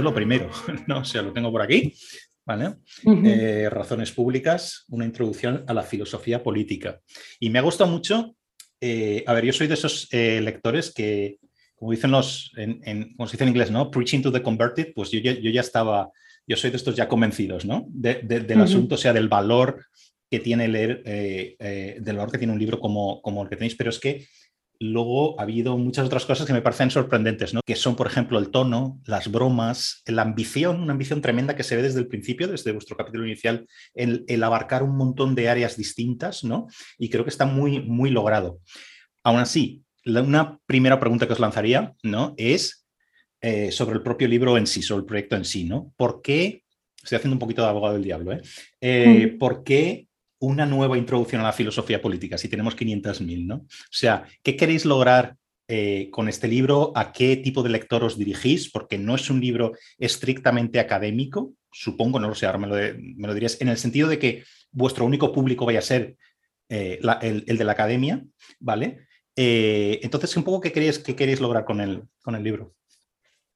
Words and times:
es 0.00 0.04
lo 0.04 0.14
primero, 0.14 0.50
¿no? 0.86 1.00
O 1.00 1.04
sea, 1.04 1.22
lo 1.22 1.32
tengo 1.32 1.52
por 1.52 1.60
aquí, 1.60 1.92
¿vale? 2.46 2.76
Eh, 3.04 3.68
razones 3.70 4.10
públicas, 4.12 4.84
una 4.88 5.04
introducción 5.04 5.64
a 5.66 5.74
la 5.74 5.82
filosofía 5.82 6.42
política. 6.42 7.00
Y 7.38 7.50
me 7.50 7.58
ha 7.58 7.62
gustado 7.62 7.90
mucho, 7.90 8.34
eh, 8.80 9.22
a 9.26 9.34
ver, 9.34 9.44
yo 9.44 9.52
soy 9.52 9.66
de 9.66 9.74
esos 9.74 10.08
eh, 10.10 10.40
lectores 10.40 10.92
que, 10.92 11.38
como 11.74 11.90
dicen 11.90 12.10
los, 12.10 12.52
en, 12.56 13.14
como 13.14 13.26
se 13.26 13.32
dice 13.32 13.44
en 13.44 13.50
inglés, 13.50 13.70
¿no? 13.70 13.90
Preaching 13.90 14.22
to 14.22 14.32
the 14.32 14.42
converted, 14.42 14.92
pues 14.94 15.10
yo 15.10 15.20
ya, 15.20 15.32
yo 15.32 15.50
ya 15.50 15.60
estaba, 15.60 16.10
yo 16.46 16.56
soy 16.56 16.70
de 16.70 16.76
estos 16.76 16.96
ya 16.96 17.08
convencidos, 17.08 17.64
¿no? 17.64 17.86
del 17.90 18.60
asunto, 18.60 18.94
o 18.94 18.98
sea, 18.98 19.12
del 19.12 19.28
valor 19.28 19.84
que 20.30 20.40
tiene 20.40 20.68
leer, 20.68 21.02
del 21.02 22.16
valor 22.16 22.30
que 22.30 22.38
tiene 22.38 22.52
un 22.52 22.58
libro 22.58 22.78
como, 22.78 23.20
como 23.20 23.42
el 23.42 23.48
que 23.48 23.56
tenéis, 23.56 23.74
pero 23.74 23.90
es 23.90 23.98
que 23.98 24.26
luego 24.80 25.38
ha 25.38 25.42
habido 25.42 25.76
muchas 25.76 26.06
otras 26.06 26.24
cosas 26.24 26.46
que 26.46 26.54
me 26.54 26.62
parecen 26.62 26.90
sorprendentes, 26.90 27.52
¿no? 27.52 27.60
que 27.64 27.76
son, 27.76 27.96
por 27.96 28.06
ejemplo, 28.06 28.38
el 28.38 28.50
tono, 28.50 28.98
las 29.04 29.30
bromas, 29.30 30.02
la 30.06 30.22
ambición, 30.22 30.80
una 30.80 30.92
ambición 30.92 31.20
tremenda 31.20 31.54
que 31.54 31.62
se 31.62 31.76
ve 31.76 31.82
desde 31.82 32.00
el 32.00 32.08
principio, 32.08 32.48
desde 32.48 32.72
vuestro 32.72 32.96
capítulo 32.96 33.26
inicial, 33.26 33.66
el, 33.94 34.24
el 34.26 34.42
abarcar 34.42 34.82
un 34.82 34.96
montón 34.96 35.34
de 35.34 35.50
áreas 35.50 35.76
distintas, 35.76 36.44
¿no? 36.44 36.66
y 36.98 37.10
creo 37.10 37.24
que 37.24 37.30
está 37.30 37.44
muy, 37.44 37.80
muy 37.80 38.10
logrado. 38.10 38.60
Aún 39.22 39.38
así, 39.38 39.84
una 40.06 40.58
primera 40.64 40.98
pregunta 40.98 41.26
que 41.26 41.34
os 41.34 41.40
lanzaría 41.40 41.92
¿no? 42.02 42.34
es 42.38 42.86
eh, 43.42 43.70
sobre 43.70 43.96
el 43.96 44.02
propio 44.02 44.28
libro 44.28 44.56
en 44.56 44.66
sí, 44.66 44.80
sobre 44.80 45.00
el 45.00 45.06
proyecto 45.06 45.36
en 45.36 45.44
sí. 45.44 45.64
¿no? 45.64 45.92
¿Por 45.96 46.22
qué, 46.22 46.64
estoy 47.02 47.16
haciendo 47.16 47.34
un 47.34 47.40
poquito 47.40 47.62
de 47.62 47.68
abogado 47.68 47.94
del 47.94 48.04
diablo, 48.04 48.32
¿eh? 48.32 48.40
eh 48.80 49.36
¿por 49.38 49.62
qué 49.62 50.08
una 50.40 50.66
nueva 50.66 50.98
introducción 50.98 51.40
a 51.40 51.44
la 51.44 51.52
filosofía 51.52 52.02
política, 52.02 52.38
si 52.38 52.48
tenemos 52.48 52.76
500.000, 52.76 53.46
¿no? 53.46 53.56
O 53.56 53.66
sea, 53.90 54.24
¿qué 54.42 54.56
queréis 54.56 54.84
lograr 54.84 55.36
eh, 55.68 56.08
con 56.10 56.28
este 56.28 56.48
libro? 56.48 56.92
¿A 56.96 57.12
qué 57.12 57.36
tipo 57.36 57.62
de 57.62 57.68
lector 57.68 58.02
os 58.02 58.18
dirigís? 58.18 58.70
Porque 58.70 58.98
no 58.98 59.14
es 59.14 59.30
un 59.30 59.40
libro 59.40 59.72
estrictamente 59.98 60.80
académico, 60.80 61.52
supongo, 61.70 62.18
no 62.18 62.28
lo 62.28 62.34
sé, 62.34 62.46
ahora 62.46 62.58
me 62.58 62.66
lo, 63.26 63.34
dirías, 63.34 63.60
en 63.60 63.68
el 63.68 63.76
sentido 63.76 64.08
de 64.08 64.18
que 64.18 64.42
vuestro 64.72 65.04
único 65.04 65.32
público 65.32 65.66
vaya 65.66 65.78
a 65.80 65.82
ser 65.82 66.16
eh, 66.68 67.00
el, 67.22 67.58
de 67.58 67.64
la 67.64 67.72
academia, 67.72 68.24
¿vale? 68.58 69.06
Eh, 69.36 70.00
entonces, 70.02 70.36
un 70.36 70.44
poco, 70.44 70.60
¿qué 70.60 70.72
queréis, 70.72 70.98
qué 70.98 71.14
queréis 71.14 71.40
lograr 71.40 71.64
con 71.64 71.80
el, 71.80 72.02
con 72.22 72.34
el 72.34 72.42
libro? 72.42 72.74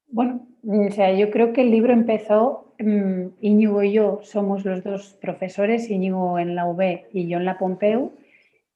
Bueno, 0.06 0.46
o 0.62 0.90
sea, 0.92 1.12
yo 1.12 1.30
creo 1.30 1.52
que 1.52 1.62
el 1.62 1.70
libro 1.70 1.92
empezó, 1.92 2.64
Íñigo 2.78 3.83
y 3.83 3.92
yo 3.92 4.20
somos 4.22 4.64
los 4.64 4.83
dos 4.83 5.14
profesores, 5.20 5.91
Íñigo 5.91 6.39
en 6.39 6.55
la 6.55 6.67
UB 6.67 7.06
y 7.12 7.28
yo 7.28 7.39
en 7.39 7.44
la 7.44 7.58
Pompeu, 7.58 8.12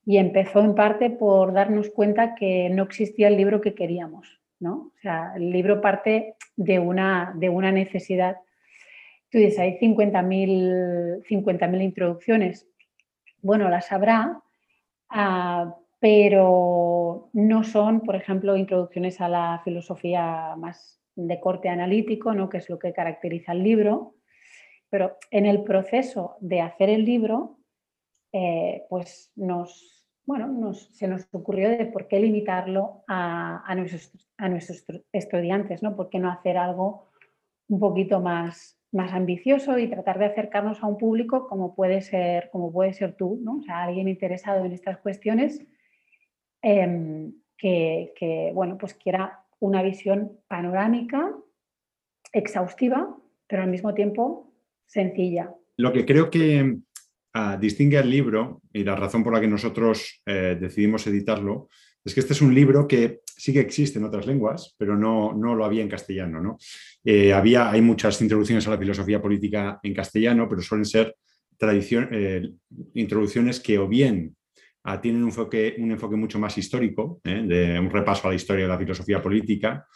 y 0.05 0.19
empezó 0.19 0.61
en 0.61 0.75
parte 0.75 1.11
por 1.11 1.53
darnos 1.53 1.91
cuenta 1.91 2.35
que 2.35 2.71
no 2.71 2.85
existía 2.85 3.29
el 3.29 3.37
libro 3.37 3.61
que 3.61 3.75
queríamos, 3.75 4.41
¿no? 4.61 4.93
O 4.97 5.01
sea, 5.03 5.33
el 5.37 5.51
libro 5.51 5.81
parte 5.81 6.37
de 6.57 6.79
una, 6.79 7.35
de 7.37 7.49
una 7.49 7.73
necesidad. 7.73 8.39
Tú 9.31 9.39
dices, 9.39 9.59
hay 9.59 9.79
50.000 9.79 11.25
50 11.27 11.67
introducciones. 11.83 12.67
Bueno, 13.43 13.69
las 13.69 13.93
habrá, 13.93 14.41
ah, 15.11 15.77
pero 16.01 17.29
no 17.33 17.65
son, 17.65 18.01
por 18.01 18.17
ejemplo, 18.17 18.57
introducciones 18.57 19.21
a 19.21 19.29
la 19.29 19.61
filosofía 19.65 20.55
más 20.57 20.98
de 21.27 21.41
corte 21.41 21.69
analítico, 21.69 22.33
¿no? 22.33 22.49
que 22.49 22.59
es 22.59 22.71
lo 22.71 22.79
que 22.79 22.93
caracteriza 22.93 23.53
el 23.53 23.65
libro. 23.65 24.15
Pero 24.89 25.19
en 25.31 25.47
el 25.47 25.65
proceso 25.65 26.37
de 26.41 26.61
hacer 26.61 26.89
el 26.89 27.05
libro, 27.05 27.59
eh, 28.33 28.87
pues 28.89 29.33
nos, 29.35 30.07
bueno, 30.25 30.73
se 30.73 31.09
nos 31.09 31.27
ocurrió 31.33 31.69
de 31.71 31.87
por 31.87 32.07
qué 32.07 32.21
limitarlo 32.21 33.03
a, 33.09 33.75
nuestros, 33.77 34.13
a 34.37 34.49
nuestros, 34.49 34.85
estudiantes, 35.13 35.83
¿no? 35.83 35.97
¿Por 35.97 36.09
qué 36.09 36.21
no 36.21 36.31
hacer 36.31 36.57
algo 36.57 37.09
un 37.69 37.81
poquito 37.81 38.21
más, 38.21 38.81
más 38.93 39.13
ambicioso 39.13 39.77
y 39.79 39.89
tratar 39.89 40.19
de 40.19 40.27
acercarnos 40.27 40.83
a 40.83 40.87
un 40.87 40.99
público 40.99 41.49
como 41.49 41.75
puede 41.75 42.01
ser, 42.01 42.49
como 42.51 42.73
puede 42.73 42.93
ser 42.93 43.15
tú, 43.15 43.41
¿no? 43.43 43.59
O 43.59 43.63
sea, 43.63 43.83
alguien 43.83 44.09
interesado 44.09 44.65
en 44.65 44.73
estas 44.73 44.99
cuestiones 44.99 45.67
em, 46.63 47.35
que, 47.59 48.15
que, 48.17 48.53
bueno, 48.55 48.79
pues 48.79 48.95
quiera 48.95 49.45
una 49.61 49.83
visión 49.83 50.33
panorámica, 50.49 51.33
exhaustiva, 52.33 53.17
pero 53.47 53.63
al 53.63 53.71
mismo 53.71 53.95
tiempo 53.95 54.53
sencilla. 54.87 55.55
Lo 55.77 55.93
que 55.93 56.05
creo 56.05 56.31
que 56.31 56.79
ah, 57.35 57.57
distingue 57.61 57.99
al 57.99 58.11
libro 58.11 58.63
y 58.73 58.85
la 58.85 58.97
razón 58.97 59.23
por 59.23 59.33
la 59.33 59.41
que 59.41 59.49
nosotros 59.49 60.23
eh, 60.27 60.57
decidimos 60.61 61.07
editarlo 61.07 61.69
es 62.05 62.15
que 62.15 62.21
este 62.21 62.33
es 62.33 62.43
un 62.43 62.55
libro 62.55 62.87
que 62.89 63.21
sí 63.25 63.53
que 63.53 63.61
existe 63.61 63.99
en 63.99 64.05
otras 64.05 64.27
lenguas, 64.27 64.75
pero 64.79 64.97
no, 64.97 65.33
no 65.33 65.55
lo 65.55 65.65
había 65.65 65.83
en 65.83 65.89
castellano. 65.89 66.41
¿no? 66.41 66.59
Eh, 67.05 67.33
había, 67.33 67.71
hay 67.71 67.83
muchas 67.83 68.21
introducciones 68.23 68.67
a 68.67 68.71
la 68.71 68.79
filosofía 68.79 69.21
política 69.21 69.79
en 69.83 69.95
castellano, 69.95 70.49
pero 70.49 70.63
suelen 70.63 70.87
ser 70.87 71.17
eh, 71.61 72.51
introducciones 72.95 73.61
que 73.61 73.79
o 73.79 73.89
bien 73.89 74.37
Ah, 74.91 74.99
tienen 75.03 75.23
un 75.23 75.29
enfoque, 75.29 76.17
mucho 76.17 76.39
más 76.39 76.57
histórico, 76.57 77.21
¿eh? 77.23 77.43
de 77.45 77.79
un 77.79 77.91
repaso 77.91 78.27
a 78.27 78.31
la 78.31 78.37
historia 78.37 78.65
de 78.65 78.71
la 78.71 78.79
filosofía 78.79 79.21
política, 79.21 79.87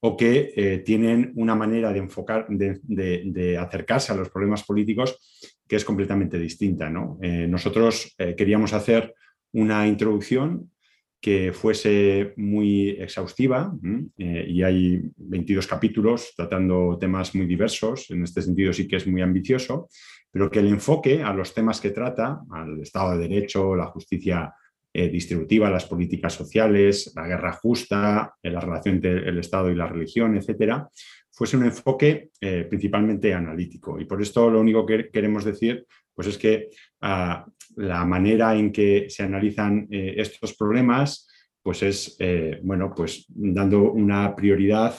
o 0.00 0.14
que 0.14 0.52
eh, 0.54 0.82
tienen 0.84 1.32
una 1.36 1.54
manera 1.54 1.90
de 1.90 2.00
enfocar, 2.00 2.46
de, 2.50 3.56
acercarse 3.58 4.12
a 4.12 4.16
los 4.16 4.28
problemas 4.28 4.62
políticos 4.64 5.58
que 5.66 5.76
es 5.76 5.84
completamente 5.86 6.38
distinta. 6.38 6.92
Eh, 7.22 7.46
nosotros 7.48 8.14
queríamos 8.36 8.74
hacer 8.74 9.14
una 9.52 9.86
introducción 9.86 10.70
que 11.18 11.52
fuese 11.54 12.34
muy 12.36 12.90
exhaustiva 12.90 13.72
y 14.18 14.62
hay 14.62 15.00
22 15.16 15.66
capítulos 15.66 16.34
tratando 16.36 16.98
temas 16.98 17.34
muy 17.34 17.46
diversos, 17.46 18.10
en 18.10 18.24
este 18.24 18.42
sentido 18.42 18.72
sí 18.72 18.86
que 18.86 18.96
es 18.96 19.06
muy 19.06 19.22
ambicioso, 19.22 19.88
pero 20.32 20.50
que 20.50 20.60
el 20.60 20.68
enfoque 20.68 21.22
a 21.22 21.32
los 21.34 21.52
temas 21.52 21.80
que 21.80 21.90
trata, 21.90 22.40
al 22.50 22.80
Estado 22.80 23.12
de 23.12 23.28
Derecho, 23.28 23.76
la 23.76 23.86
justicia 23.86 24.52
eh, 24.94 25.08
distributiva, 25.08 25.70
las 25.70 25.84
políticas 25.84 26.32
sociales, 26.32 27.12
la 27.14 27.26
guerra 27.26 27.52
justa, 27.52 28.34
eh, 28.42 28.50
la 28.50 28.60
relación 28.60 28.96
entre 28.96 29.28
el 29.28 29.38
Estado 29.38 29.70
y 29.70 29.74
la 29.74 29.86
religión, 29.86 30.36
etcétera, 30.36 30.88
fuese 31.30 31.56
un 31.56 31.64
enfoque 31.64 32.30
eh, 32.40 32.66
principalmente 32.68 33.32
analítico. 33.32 34.00
Y 34.00 34.06
por 34.06 34.20
esto 34.20 34.50
lo 34.50 34.60
único 34.60 34.84
que 34.84 35.10
queremos 35.10 35.44
decir 35.44 35.86
pues 36.14 36.28
es 36.28 36.36
que 36.36 36.68
ah, 37.00 37.46
la 37.76 38.04
manera 38.04 38.54
en 38.54 38.70
que 38.70 39.06
se 39.08 39.22
analizan 39.22 39.86
estos 39.90 40.52
problemas 40.52 41.26
pues 41.62 41.82
es, 41.82 42.18
bueno, 42.62 42.92
pues 42.94 43.24
dando 43.28 43.92
una 43.92 44.36
prioridad 44.36 44.94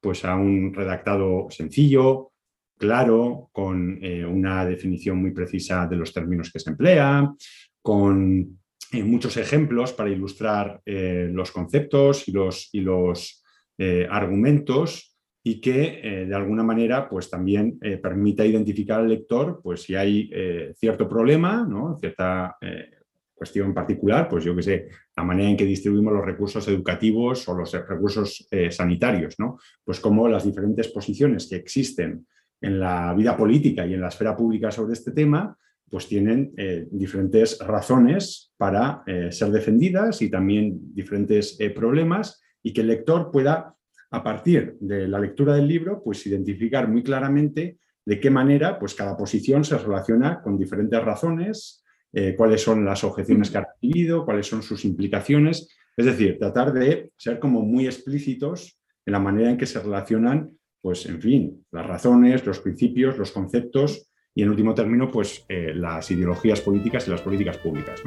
pues 0.00 0.26
a 0.26 0.36
un 0.36 0.74
redactado 0.74 1.46
sencillo, 1.48 2.27
claro, 2.78 3.50
con 3.52 3.98
eh, 4.00 4.24
una 4.24 4.64
definición 4.64 5.18
muy 5.18 5.32
precisa 5.32 5.86
de 5.86 5.96
los 5.96 6.12
términos 6.14 6.50
que 6.50 6.60
se 6.60 6.70
emplea, 6.70 7.30
con 7.82 8.58
eh, 8.92 9.02
muchos 9.02 9.36
ejemplos 9.36 9.92
para 9.92 10.10
ilustrar 10.10 10.80
eh, 10.86 11.28
los 11.30 11.50
conceptos 11.50 12.26
y 12.28 12.32
los, 12.32 12.70
y 12.72 12.80
los 12.80 13.44
argumentos 14.10 15.16
y 15.44 15.60
que 15.60 16.26
de 16.26 16.34
alguna 16.34 16.64
manera 16.64 17.08
pues 17.08 17.30
también 17.30 17.78
permita 18.02 18.44
identificar 18.44 18.98
al 18.98 19.08
lector 19.08 19.60
pues 19.62 19.82
si 19.82 19.94
hay 19.94 20.28
cierto 20.74 21.08
problema, 21.08 21.64
¿no? 21.64 21.96
cierta 22.00 22.56
cuestión 23.32 23.72
particular, 23.72 24.28
pues 24.28 24.42
yo 24.42 24.56
que 24.56 24.64
sé, 24.64 24.88
la 25.16 25.22
manera 25.22 25.48
en 25.48 25.56
que 25.56 25.64
distribuimos 25.64 26.12
los 26.12 26.24
recursos 26.24 26.66
educativos 26.66 27.48
o 27.48 27.54
los 27.54 27.70
recursos 27.70 28.48
sanitarios, 28.70 29.36
¿no? 29.38 29.60
Pues 29.84 30.00
como 30.00 30.26
las 30.26 30.44
diferentes 30.44 30.88
posiciones 30.88 31.46
que 31.48 31.54
existen 31.54 32.26
en 32.60 32.80
la 32.80 33.14
vida 33.14 33.36
política 33.36 33.86
y 33.86 33.94
en 33.94 34.00
la 34.00 34.08
esfera 34.08 34.36
pública 34.36 34.70
sobre 34.70 34.94
este 34.94 35.12
tema, 35.12 35.56
pues 35.88 36.06
tienen 36.06 36.52
eh, 36.56 36.86
diferentes 36.90 37.58
razones 37.60 38.52
para 38.56 39.02
eh, 39.06 39.32
ser 39.32 39.50
defendidas 39.50 40.20
y 40.22 40.30
también 40.30 40.94
diferentes 40.94 41.56
eh, 41.60 41.70
problemas 41.70 42.42
y 42.62 42.72
que 42.72 42.82
el 42.82 42.88
lector 42.88 43.30
pueda, 43.30 43.74
a 44.10 44.22
partir 44.22 44.76
de 44.80 45.08
la 45.08 45.18
lectura 45.18 45.54
del 45.54 45.68
libro, 45.68 46.02
pues 46.02 46.26
identificar 46.26 46.88
muy 46.88 47.02
claramente 47.02 47.78
de 48.04 48.20
qué 48.20 48.30
manera 48.30 48.78
pues 48.78 48.94
cada 48.94 49.16
posición 49.16 49.64
se 49.64 49.78
relaciona 49.78 50.40
con 50.42 50.58
diferentes 50.58 51.02
razones, 51.02 51.84
cuáles 52.38 52.62
son 52.62 52.86
las 52.86 53.04
objeciones 53.04 53.50
que 53.50 53.58
ha 53.58 53.68
recibido, 53.70 54.24
cuáles 54.24 54.46
son 54.46 54.62
sus 54.62 54.86
implicaciones, 54.86 55.68
es 55.94 56.06
decir, 56.06 56.38
tratar 56.38 56.72
de 56.72 57.12
ser 57.18 57.38
como 57.38 57.60
muy 57.60 57.84
explícitos 57.84 58.80
en 59.04 59.12
la 59.12 59.18
manera 59.18 59.50
en 59.50 59.58
que 59.58 59.66
se 59.66 59.78
relacionan 59.78 60.57
pues 60.80 61.06
en 61.06 61.20
fin, 61.20 61.64
las 61.70 61.86
razones, 61.86 62.44
los 62.46 62.60
principios, 62.60 63.18
los 63.18 63.32
conceptos 63.32 64.08
y 64.34 64.42
en 64.42 64.50
último 64.50 64.74
término, 64.74 65.10
pues 65.10 65.44
eh, 65.48 65.72
las 65.74 66.10
ideologías 66.10 66.60
políticas 66.60 67.06
y 67.06 67.10
las 67.10 67.22
políticas 67.22 67.58
públicas. 67.58 68.00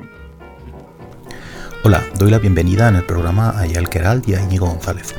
Hola, 1.84 2.04
doy 2.18 2.32
la 2.32 2.40
bienvenida 2.40 2.88
en 2.88 2.96
el 2.96 3.06
programa 3.06 3.50
a 3.60 3.66
Yael 3.66 3.90
Keral 3.90 4.22
y 4.28 4.36
a 4.36 4.42
Íñigo 4.42 4.68
González. 4.68 5.16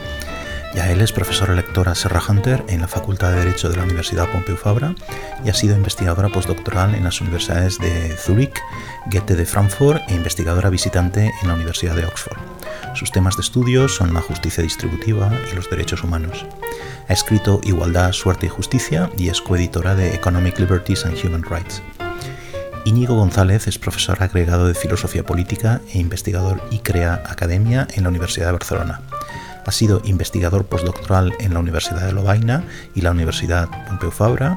Yael 0.75 1.03
es 1.03 1.13
profesora 1.13 1.55
lectora 1.55 1.95
Serra 1.95 2.23
Hunter 2.27 2.65
en 2.69 2.81
la 2.81 2.89
Facultad 2.89 3.33
de 3.33 3.41
Derecho 3.41 3.69
de 3.69 3.77
la 3.77 3.85
Universidad 3.85 4.31
Pompeu 4.31 4.57
Fabra 4.57 4.95
y 5.45 5.51
ha 5.51 5.55
sido 5.55 5.77
investigadora 5.77 6.31
postdoctoral 6.31 6.95
en 6.95 7.05
las 7.05 7.21
universidades 7.21 7.79
de 7.79 8.17
Zúrich, 8.17 8.59
Goethe 9.11 9.35
de 9.35 9.45
Frankfurt 9.45 10.01
e 10.09 10.15
investigadora 10.15 10.71
visitante 10.71 11.31
en 11.43 11.49
la 11.49 11.55
Universidad 11.55 11.95
de 11.95 12.07
Oxford. 12.07 12.52
Sus 12.95 13.11
temas 13.11 13.37
de 13.37 13.43
estudio 13.43 13.89
son 13.89 14.13
la 14.13 14.21
justicia 14.21 14.63
distributiva 14.63 15.33
y 15.51 15.57
los 15.57 15.69
derechos 15.71 16.05
humanos. 16.05 16.45
Ha 17.09 17.13
escrito 17.13 17.61
Igualdad, 17.65 18.13
Suerte 18.13 18.47
y 18.47 18.49
Justicia 18.51 19.11
y 19.17 19.29
es 19.29 19.41
coeditora 19.41 19.95
de 19.95 20.15
Economic 20.15 20.59
Liberties 20.59 21.07
and 21.07 21.17
Human 21.25 21.43
Rights. 21.43 21.83
Íñigo 22.85 23.15
González 23.15 23.67
es 23.67 23.79
profesor 23.79 24.23
agregado 24.23 24.67
de 24.67 24.75
Filosofía 24.75 25.25
Política 25.25 25.81
e 25.93 25.99
investigador 25.99 26.61
ICREA 26.71 27.23
Academia 27.27 27.87
en 27.95 28.03
la 28.03 28.11
Universidad 28.11 28.47
de 28.47 28.53
Barcelona. 28.53 29.01
Ha 29.65 29.73
sido 29.73 30.03
investigador 30.05 30.67
postdoctoral 30.67 31.33
en 31.39 31.55
la 31.55 31.61
Universidad 31.61 32.05
de 32.05 32.13
Lovaina 32.13 32.65
y 32.95 33.01
la 33.01 33.13
Universidad 33.13 33.69
Pompeu 33.87 34.11
Fabra, 34.11 34.57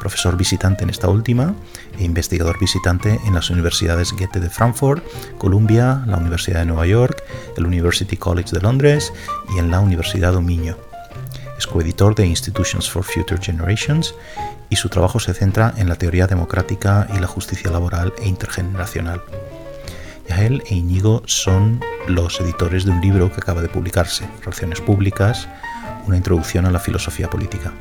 profesor 0.00 0.36
visitante 0.36 0.84
en 0.84 0.90
esta 0.90 1.08
última 1.08 1.54
e 1.98 2.04
investigador 2.04 2.58
visitante 2.58 3.20
en 3.26 3.34
las 3.34 3.50
universidades 3.50 4.12
Goethe 4.12 4.40
de 4.40 4.50
Frankfurt, 4.50 5.04
Columbia, 5.38 6.02
la 6.06 6.16
Universidad 6.16 6.60
de 6.60 6.66
Nueva 6.66 6.86
York, 6.86 7.22
el 7.56 7.66
University 7.66 8.16
College 8.16 8.50
de 8.52 8.60
Londres 8.60 9.12
y 9.54 9.58
en 9.58 9.70
la 9.70 9.80
Universidad 9.80 10.32
de 10.32 10.40
Minho. 10.40 10.76
Es 11.56 11.66
coeditor 11.66 12.14
de 12.14 12.26
Institutions 12.26 12.90
for 12.90 13.04
Future 13.04 13.40
Generations 13.40 14.14
y 14.68 14.76
su 14.76 14.88
trabajo 14.88 15.20
se 15.20 15.34
centra 15.34 15.74
en 15.76 15.88
la 15.88 15.96
teoría 15.96 16.26
democrática 16.26 17.06
y 17.14 17.18
la 17.20 17.26
justicia 17.26 17.70
laboral 17.70 18.14
e 18.18 18.26
intergeneracional. 18.26 19.22
Yael 20.28 20.62
e 20.66 20.74
Íñigo 20.74 21.22
son 21.26 21.80
los 22.08 22.40
editores 22.40 22.84
de 22.84 22.90
un 22.90 23.00
libro 23.00 23.30
que 23.30 23.40
acaba 23.40 23.60
de 23.60 23.68
publicarse, 23.68 24.26
Relaciones 24.40 24.80
Públicas, 24.80 25.48
una 26.06 26.16
introducción 26.16 26.66
a 26.66 26.70
la 26.70 26.78
filosofía 26.78 27.28
política. 27.28 27.72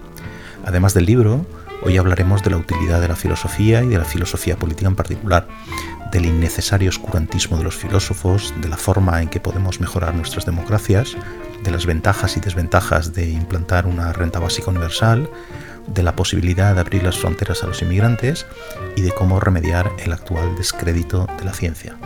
Además 0.65 0.93
del 0.93 1.05
libro, 1.05 1.45
hoy 1.81 1.97
hablaremos 1.97 2.43
de 2.43 2.51
la 2.51 2.57
utilidad 2.57 3.01
de 3.01 3.07
la 3.07 3.15
filosofía 3.15 3.83
y 3.83 3.87
de 3.87 3.97
la 3.97 4.05
filosofía 4.05 4.57
política 4.57 4.87
en 4.87 4.95
particular, 4.95 5.47
del 6.11 6.25
innecesario 6.25 6.89
oscurantismo 6.89 7.57
de 7.57 7.63
los 7.63 7.75
filósofos, 7.75 8.53
de 8.61 8.69
la 8.69 8.77
forma 8.77 9.21
en 9.21 9.29
que 9.29 9.39
podemos 9.39 9.79
mejorar 9.79 10.13
nuestras 10.15 10.45
democracias, 10.45 11.15
de 11.63 11.71
las 11.71 11.85
ventajas 11.85 12.37
y 12.37 12.39
desventajas 12.39 13.13
de 13.13 13.29
implantar 13.29 13.85
una 13.85 14.13
renta 14.13 14.39
básica 14.39 14.71
universal, 14.71 15.29
de 15.87 16.03
la 16.03 16.15
posibilidad 16.15 16.73
de 16.73 16.81
abrir 16.81 17.03
las 17.03 17.17
fronteras 17.17 17.63
a 17.63 17.67
los 17.67 17.81
inmigrantes 17.81 18.45
y 18.95 19.01
de 19.01 19.11
cómo 19.11 19.39
remediar 19.39 19.91
el 19.99 20.13
actual 20.13 20.55
descrédito 20.55 21.27
de 21.37 21.45
la 21.45 21.53
ciencia. 21.53 21.97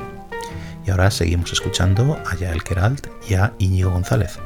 Y 0.86 0.92
ahora 0.92 1.10
seguimos 1.10 1.52
escuchando 1.52 2.20
a 2.26 2.36
Yael 2.36 2.64
Keralt 2.64 3.08
y 3.28 3.34
a 3.34 3.54
Íñigo 3.58 3.92
González. 3.92 4.40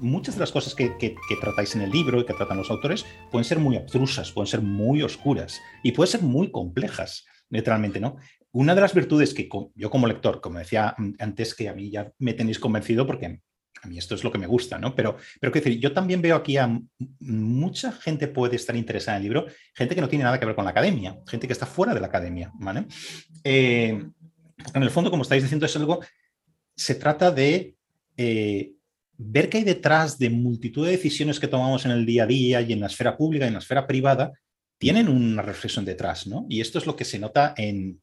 Muchas 0.00 0.34
de 0.34 0.40
las 0.40 0.52
cosas 0.52 0.74
que, 0.74 1.16
tratáis 1.40 1.74
en 1.74 1.82
el 1.82 1.90
libro 1.90 2.20
y 2.20 2.26
que 2.26 2.34
tratan 2.34 2.58
los 2.58 2.70
autores 2.70 3.04
pueden 3.30 3.44
ser 3.44 3.58
muy 3.58 3.76
abstrusas, 3.76 4.32
pueden 4.32 4.46
ser 4.46 4.60
muy 4.60 5.02
oscuras 5.02 5.60
y 5.82 5.92
pueden 5.92 6.10
ser 6.10 6.22
muy 6.22 6.50
complejas, 6.50 7.26
literalmente, 7.50 8.00
¿no? 8.00 8.16
Una 8.52 8.74
de 8.74 8.80
las 8.80 8.94
virtudes 8.94 9.34
que 9.34 9.48
yo 9.74 9.90
como 9.90 10.06
lector, 10.06 10.40
como 10.40 10.58
decía 10.58 10.94
antes, 11.18 11.54
que 11.54 11.68
a 11.68 11.74
mí 11.74 11.90
ya 11.90 12.12
me 12.18 12.32
tenéis 12.32 12.58
convencido 12.58 13.06
porque 13.06 13.40
a 13.82 13.88
mí 13.88 13.98
esto 13.98 14.14
es 14.14 14.24
lo 14.24 14.32
que 14.32 14.38
me 14.38 14.46
gusta, 14.46 14.78
¿no? 14.78 14.94
Pero, 14.94 15.16
pero 15.40 15.52
quiero 15.52 15.64
decir, 15.64 15.80
yo 15.80 15.92
también 15.92 16.22
veo 16.22 16.36
aquí 16.36 16.56
a 16.56 16.80
mucha 17.20 17.92
gente 17.92 18.28
puede 18.28 18.56
estar 18.56 18.74
interesada 18.74 19.18
en 19.18 19.22
el 19.22 19.28
libro, 19.28 19.46
gente 19.74 19.94
que 19.94 20.00
no 20.00 20.08
tiene 20.08 20.24
nada 20.24 20.40
que 20.40 20.46
ver 20.46 20.54
con 20.54 20.64
la 20.64 20.70
academia, 20.70 21.18
gente 21.26 21.46
que 21.46 21.52
está 21.52 21.66
fuera 21.66 21.92
de 21.92 22.00
la 22.00 22.06
academia, 22.06 22.50
¿vale? 22.54 22.86
Eh, 23.44 24.02
en 24.74 24.82
el 24.82 24.90
fondo, 24.90 25.10
como 25.10 25.22
estáis 25.22 25.42
diciendo, 25.42 25.66
es 25.66 25.76
algo, 25.76 26.00
se 26.74 26.94
trata 26.94 27.30
de 27.30 27.76
eh, 28.16 28.72
ver 29.18 29.48
qué 29.48 29.58
hay 29.58 29.64
detrás 29.64 30.18
de 30.18 30.30
multitud 30.30 30.84
de 30.84 30.92
decisiones 30.92 31.40
que 31.40 31.48
tomamos 31.48 31.84
en 31.84 31.92
el 31.92 32.06
día 32.06 32.24
a 32.24 32.26
día 32.26 32.60
y 32.60 32.72
en 32.72 32.80
la 32.80 32.86
esfera 32.86 33.16
pública 33.16 33.44
y 33.44 33.48
en 33.48 33.54
la 33.54 33.60
esfera 33.60 33.86
privada, 33.86 34.32
tienen 34.78 35.08
una 35.08 35.42
reflexión 35.42 35.84
detrás, 35.84 36.26
¿no? 36.26 36.46
Y 36.48 36.60
esto 36.60 36.78
es 36.78 36.86
lo 36.86 36.96
que 36.96 37.04
se 37.04 37.18
nota 37.18 37.54
en, 37.56 38.02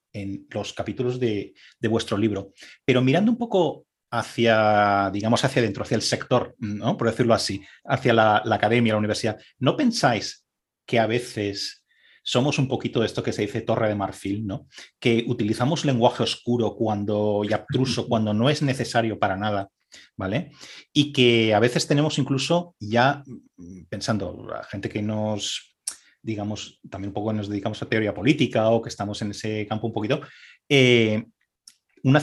los 0.49 0.73
capítulos 0.73 1.19
de, 1.19 1.53
vuestro 1.81 2.17
libro. 2.17 2.53
Pero 2.85 3.01
mirando 3.01 3.31
un 3.31 3.37
poco 3.37 3.85
hacia, 4.11 5.09
digamos, 5.11 5.43
hacia 5.43 5.61
adentro, 5.61 5.83
hacia 5.83 5.95
el 5.95 6.01
sector, 6.01 6.55
¿no? 6.59 6.97
Por 6.97 7.09
decirlo 7.09 7.33
así, 7.33 7.61
hacia 7.83 8.13
la, 8.13 8.41
la 8.45 8.55
academia, 8.55 8.93
la 8.93 8.99
universidad, 8.99 9.39
¿no 9.59 9.75
pensáis 9.75 10.45
que 10.85 10.99
a 10.99 11.07
veces 11.07 11.83
somos 12.23 12.57
un 12.57 12.67
poquito 12.67 13.01
de 13.01 13.05
esto 13.05 13.21
que 13.21 13.33
se 13.33 13.41
dice 13.43 13.61
torre 13.61 13.89
de 13.89 13.95
marfil, 13.95 14.47
¿no? 14.47 14.67
Que 14.99 15.25
utilizamos 15.27 15.85
lenguaje 15.85 16.23
oscuro 16.23 16.75
cuando, 16.75 17.41
y 17.47 17.53
abstruso 17.53 18.07
cuando 18.09 18.33
no 18.33 18.49
es 18.49 18.61
necesario 18.61 19.19
para 19.19 19.37
nada, 19.37 19.69
¿vale? 20.15 20.51
Y 20.91 21.11
que 21.13 21.53
a 21.53 21.59
veces 21.59 21.87
tenemos 21.87 22.17
incluso 22.17 22.75
ya, 22.79 23.23
mm, 23.57 23.83
pensando, 23.89 24.47
a 24.53 24.63
gente 24.63 24.89
que 24.89 25.01
nos, 25.01 25.75
digamos, 26.21 26.79
también 26.89 27.09
un 27.09 27.13
poco 27.13 27.33
nos 27.33 27.49
dedicamos 27.49 27.81
a 27.81 27.89
teoría 27.89 28.13
política 28.13 28.69
o 28.69 28.81
que 28.81 28.89
estamos 28.89 29.21
en 29.21 29.31
ese 29.31 29.67
campo 29.67 29.87
un 29.87 29.93
poquito, 29.93 30.21
eh, 30.69 31.25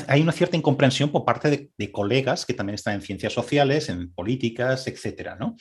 hay 0.09 0.21
una 0.21 0.33
cierta 0.33 0.59
incomprensión 0.59 1.11
por 1.11 1.25
parte 1.25 1.71
de, 1.77 1.93
colegas 1.93 2.45
que 2.45 2.53
también 2.53 2.75
están 2.75 2.95
en 2.95 3.03
ciencias 3.03 3.33
sociales, 3.33 3.89
en 3.89 4.13
políticas, 4.13 4.87
etcétera, 4.87 5.37
¿no? 5.37 5.57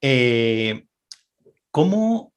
Eh, 0.00 0.86
¿Cómo 1.70 2.32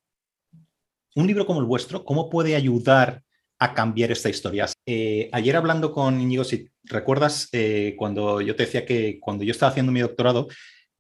un 1.16 1.28
libro 1.28 1.46
como 1.46 1.60
el 1.60 1.66
vuestro, 1.66 2.06
¿cómo 2.06 2.30
puede 2.30 2.56
ayudar 2.56 3.24
a 3.64 3.74
cambiar 3.74 4.12
esta 4.12 4.30
historia? 4.30 4.68
Eh, 4.86 5.30
ayer 5.32 5.56
hablando 5.56 5.92
con 5.94 6.20
Íñigo, 6.20 6.44
si 6.44 6.70
recuerdas 6.84 7.48
eh, 7.54 7.96
cuando 7.98 8.42
yo 8.42 8.56
te 8.56 8.64
decía 8.64 8.86
que 8.86 9.20
cuando 9.22 9.44
yo 9.44 9.52
estaba 9.52 9.72
haciendo 9.72 9.92
mi 9.92 10.02
doctorado, 10.02 10.48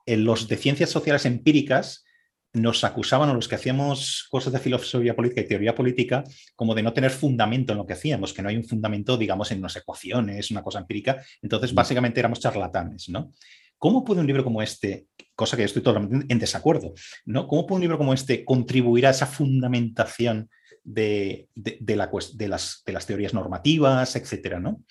eh, 0.05 0.15
los 0.15 0.47
de 0.47 0.55
ciencias 0.55 0.89
sociales 0.89 1.25
empíricas 1.25 2.05
nos 2.53 2.83
acusaban 2.83 3.29
a 3.29 3.33
los 3.33 3.47
que 3.47 3.55
hacíamos 3.55 4.27
cosas 4.29 4.53
de 4.53 4.59
filosofía 4.59 5.15
política 5.15 5.41
y 5.41 5.47
teoría 5.47 5.75
política 5.75 6.23
como 6.55 6.75
de 6.75 6.83
no 6.83 6.93
tener 6.93 7.11
fundamento 7.11 7.73
en 7.73 7.79
lo 7.79 7.85
que 7.85 7.93
hacíamos, 7.93 8.31
que 8.31 8.41
no 8.41 8.49
hay 8.49 8.55
un 8.55 8.63
fundamento, 8.63 9.17
digamos, 9.17 9.51
en 9.51 9.57
unas 9.57 9.75
ecuaciones, 9.75 10.51
una 10.51 10.61
cosa 10.61 10.79
empírica. 10.79 11.21
Entonces, 11.41 11.73
mm. 11.73 11.75
básicamente 11.75 12.19
éramos 12.19 12.39
charlatanes, 12.39 13.09
¿no? 13.09 13.31
¿Cómo 13.77 14.05
puede 14.05 14.21
un 14.21 14.27
libro 14.27 14.43
como 14.45 14.61
este, 14.61 15.07
cosa 15.35 15.57
que 15.57 15.63
yo 15.63 15.65
estoy 15.65 15.81
totalmente 15.81 16.31
en 16.31 16.39
desacuerdo, 16.39 16.93
¿no? 17.25 17.47
¿Cómo 17.47 17.65
puede 17.65 17.77
un 17.77 17.81
libro 17.81 17.97
como 17.97 18.13
este 18.13 18.45
contribuir 18.45 19.07
a 19.07 19.09
esa 19.09 19.25
fundamentación 19.25 20.49
de, 20.83 21.47
las, 21.95 23.05
teorías 23.05 23.33
normativas, 23.33 24.15
etcétera, 24.15 24.59
¿no? 24.59 24.83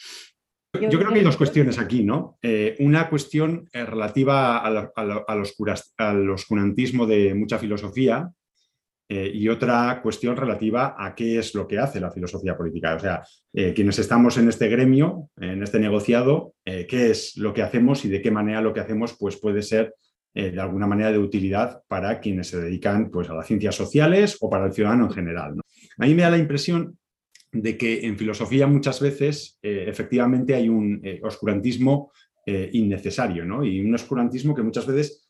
Yo 0.75 0.99
creo 0.99 1.13
que 1.13 1.19
hay 1.19 1.25
dos 1.25 1.37
cuestiones 1.37 1.79
aquí, 1.79 2.03
¿no? 2.03 2.39
Eh, 2.41 2.77
una 2.79 3.11
cuestión 3.11 3.69
eh, 3.75 3.85
relativa 3.85 4.59
al, 4.59 4.91
al 4.97 6.31
oscurantismo 6.31 7.07
de 7.07 7.35
mucha 7.35 7.59
filosofía, 7.59 8.31
eh, 9.15 9.31
y 9.35 9.47
otra 9.51 10.01
cuestión 10.03 10.35
relativa 10.35 10.95
a 10.99 11.15
qué 11.15 11.39
es 11.39 11.55
lo 11.55 11.69
que 11.69 11.79
hace 11.79 12.01
la 12.01 12.11
filosofía 12.11 12.57
política. 12.57 12.95
O 12.95 12.99
sea, 12.99 13.23
eh, 13.53 13.75
quienes 13.75 13.99
estamos 13.99 14.39
en 14.39 14.49
este 14.49 14.69
gremio, 14.69 15.29
en 15.37 15.63
este 15.63 15.79
negociado, 15.79 16.55
eh, 16.65 16.87
qué 16.89 17.11
es 17.11 17.37
lo 17.37 17.53
que 17.53 17.61
hacemos 17.61 18.07
y 18.07 18.09
de 18.09 18.23
qué 18.23 18.31
manera 18.31 18.63
lo 18.63 18.73
que 18.73 18.81
hacemos 18.81 19.15
pues, 19.19 19.37
puede 19.37 19.61
ser 19.61 19.95
de 20.35 20.59
alguna 20.59 20.87
manera 20.87 21.13
de 21.13 21.19
utilidad 21.19 21.83
para 21.87 22.19
quienes 22.19 22.47
se 22.47 22.59
dedican 22.59 23.11
pues, 23.11 23.29
a 23.29 23.35
las 23.35 23.47
ciencias 23.47 23.75
sociales 23.75 24.39
o 24.41 24.49
para 24.49 24.65
el 24.65 24.73
ciudadano 24.73 25.05
en 25.05 25.11
general. 25.11 25.62
A 26.03 26.07
mí 26.07 26.15
me 26.15 26.23
da 26.23 26.31
la 26.31 26.39
impresión 26.39 26.99
de 27.53 27.77
que 27.77 28.07
en 28.07 28.17
filosofía 28.17 28.67
muchas 28.67 29.01
veces 29.01 29.59
efectivamente 29.63 30.55
hay 30.55 30.71
un 30.71 31.03
oscurantismo 31.23 32.11
innecesario 32.47 33.45
¿no? 33.45 33.63
y 33.63 33.79
un 33.81 33.95
oscurantismo 33.95 34.55
que 34.55 34.63
muchas 34.63 34.87
veces 34.87 35.29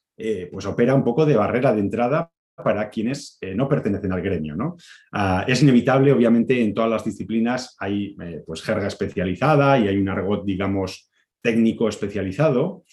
pues 0.53 0.65
opera 0.67 0.95
un 0.95 1.03
poco 1.03 1.27
de 1.27 1.35
barrera 1.35 1.75
de 1.75 1.81
entrada 1.81 2.31
para 2.57 2.91
quienes 2.91 3.39
eh, 3.41 3.55
no 3.55 3.69
pertenecen 3.69 4.13
al 4.13 4.23
gremio. 4.23 4.57
¿no? 4.57 4.77
Ah, 5.13 5.45
es 5.47 5.63
inevitable, 5.63 6.13
obviamente, 6.13 6.61
en 6.61 6.75
todas 6.75 6.91
las 6.91 7.05
disciplinas 7.05 7.77
hay 7.79 8.17
eh, 8.23 8.43
pues, 8.47 8.63
jerga 8.63 8.87
especializada 8.87 9.79
y 9.79 9.89
hay 9.89 9.97
un 9.97 10.09
argot, 10.09 10.45
digamos, 10.45 11.11
técnico 11.41 11.89
especializado, 11.89 12.85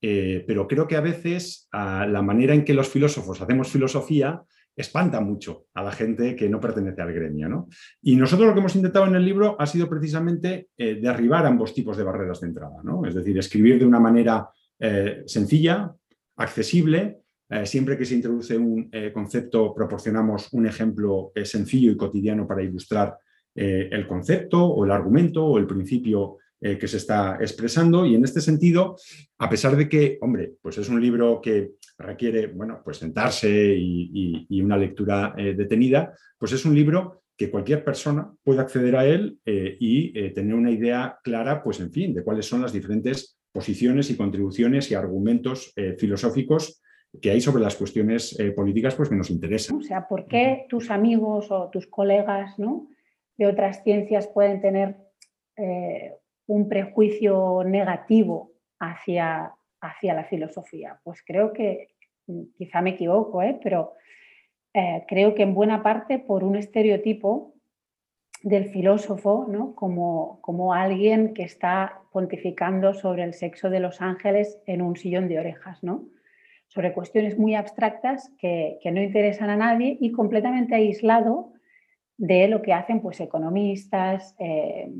eh, 0.00 0.44
pero 0.46 0.66
creo 0.66 0.86
que 0.86 0.96
a 0.96 1.00
veces 1.00 1.68
ah, 1.72 2.06
la 2.08 2.22
manera 2.22 2.54
en 2.54 2.64
que 2.64 2.74
los 2.74 2.88
filósofos 2.88 3.40
hacemos 3.40 3.68
filosofía 3.68 4.42
espanta 4.78 5.20
mucho 5.20 5.66
a 5.74 5.82
la 5.82 5.92
gente 5.92 6.34
que 6.34 6.48
no 6.48 6.60
pertenece 6.60 7.02
al 7.02 7.12
gremio. 7.12 7.48
¿no? 7.48 7.68
Y 8.00 8.16
nosotros 8.16 8.48
lo 8.48 8.54
que 8.54 8.60
hemos 8.60 8.76
intentado 8.76 9.06
en 9.06 9.16
el 9.16 9.24
libro 9.24 9.56
ha 9.58 9.66
sido 9.66 9.88
precisamente 9.88 10.68
derribar 10.76 11.44
ambos 11.44 11.74
tipos 11.74 11.96
de 11.96 12.04
barreras 12.04 12.40
de 12.40 12.46
entrada, 12.46 12.76
¿no? 12.82 13.04
es 13.04 13.14
decir, 13.14 13.36
escribir 13.38 13.78
de 13.78 13.86
una 13.86 14.00
manera 14.00 14.48
sencilla, 15.26 15.92
accesible, 16.36 17.18
eh, 17.50 17.64
siempre 17.64 17.96
que 17.96 18.04
se 18.04 18.14
introduce 18.14 18.56
un 18.58 18.88
eh, 18.92 19.10
concepto, 19.12 19.74
proporcionamos 19.74 20.52
un 20.52 20.66
ejemplo 20.66 21.32
eh, 21.34 21.46
sencillo 21.46 21.90
y 21.90 21.96
cotidiano 21.96 22.46
para 22.46 22.62
ilustrar 22.62 23.16
el 23.60 24.06
concepto 24.06 24.64
o 24.64 24.84
el 24.84 24.92
argumento 24.92 25.44
o 25.44 25.58
el 25.58 25.66
principio 25.66 26.36
que 26.60 26.86
se 26.86 26.98
está 26.98 27.38
expresando. 27.40 28.06
Y 28.06 28.14
en 28.14 28.22
este 28.22 28.40
sentido, 28.40 28.94
a 29.38 29.50
pesar 29.50 29.74
de 29.74 29.88
que, 29.88 30.16
hombre, 30.20 30.52
pues 30.62 30.78
es 30.78 30.88
un 30.88 31.00
libro 31.02 31.40
que 31.40 31.72
requiere, 31.98 32.46
bueno, 32.46 32.80
pues 32.84 32.98
sentarse 32.98 33.50
y, 33.50 34.46
y 34.48 34.60
una 34.62 34.76
lectura 34.76 35.34
detenida, 35.36 36.14
pues 36.38 36.52
es 36.52 36.64
un 36.64 36.74
libro 36.74 37.22
que 37.36 37.50
cualquier 37.50 37.84
persona 37.84 38.32
puede 38.42 38.60
acceder 38.60 38.96
a 38.96 39.04
él 39.04 39.38
y 39.44 40.12
tener 40.32 40.54
una 40.54 40.70
idea 40.70 41.18
clara, 41.22 41.62
pues 41.62 41.80
en 41.80 41.90
fin, 41.90 42.14
de 42.14 42.22
cuáles 42.22 42.46
son 42.46 42.62
las 42.62 42.72
diferentes 42.72 43.38
posiciones 43.52 44.10
y 44.10 44.16
contribuciones 44.16 44.90
y 44.90 44.94
argumentos 44.94 45.74
filosóficos 45.98 46.80
que 47.20 47.30
hay 47.30 47.40
sobre 47.40 47.62
las 47.62 47.76
cuestiones 47.76 48.38
eh, 48.38 48.52
políticas 48.52 48.94
pues, 48.94 49.08
que 49.08 49.16
nos 49.16 49.30
interesan. 49.30 49.76
O 49.76 49.82
sea, 49.82 50.06
¿por 50.06 50.26
qué 50.26 50.66
tus 50.68 50.90
amigos 50.90 51.50
o 51.50 51.68
tus 51.70 51.86
colegas 51.86 52.54
de 52.56 53.46
otras 53.46 53.82
ciencias 53.82 54.28
pueden 54.28 54.60
tener 54.60 54.96
eh, 55.56 56.14
un 56.46 56.68
prejuicio 56.68 57.62
negativo 57.64 58.52
hacia, 58.78 59.52
hacia 59.80 60.14
la 60.14 60.24
filosofía? 60.24 61.00
Pues 61.04 61.22
creo 61.24 61.52
que, 61.52 61.88
mm, 62.26 62.42
quizá 62.56 62.80
me 62.80 62.90
equivoco, 62.90 63.42
¿eh? 63.42 63.58
pero 63.62 63.94
eh, 64.74 65.04
creo 65.08 65.34
que 65.34 65.42
en 65.42 65.54
buena 65.54 65.82
parte 65.82 66.18
por 66.18 66.44
un 66.44 66.56
estereotipo 66.56 67.54
del 68.42 68.66
filósofo 68.66 69.46
¿no? 69.48 69.74
como, 69.74 70.40
como 70.42 70.74
alguien 70.74 71.34
que 71.34 71.42
está 71.42 72.00
pontificando 72.12 72.94
sobre 72.94 73.24
el 73.24 73.34
sexo 73.34 73.70
de 73.70 73.80
los 73.80 74.00
ángeles 74.00 74.60
en 74.66 74.82
un 74.82 74.96
sillón 74.96 75.28
de 75.28 75.38
orejas, 75.38 75.82
¿no? 75.82 76.06
sobre 76.68 76.92
cuestiones 76.92 77.38
muy 77.38 77.54
abstractas 77.54 78.30
que, 78.38 78.78
que 78.82 78.92
no 78.92 79.02
interesan 79.02 79.50
a 79.50 79.56
nadie 79.56 79.96
y 80.00 80.12
completamente 80.12 80.74
aislado 80.74 81.52
de 82.18 82.48
lo 82.48 82.60
que 82.60 82.72
hacen 82.72 83.00
pues, 83.00 83.20
economistas, 83.20 84.34
eh, 84.38 84.90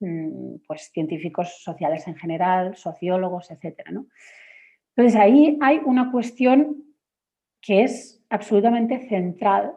mm, 0.00 0.58
pues, 0.66 0.90
científicos 0.92 1.60
sociales 1.62 2.06
en 2.06 2.14
general, 2.14 2.76
sociólogos, 2.76 3.50
etc. 3.50 3.80
Entonces 4.96 5.20
ahí 5.20 5.58
hay 5.60 5.80
una 5.84 6.12
cuestión 6.12 6.84
que 7.60 7.82
es 7.82 8.24
absolutamente 8.30 9.08
central 9.08 9.74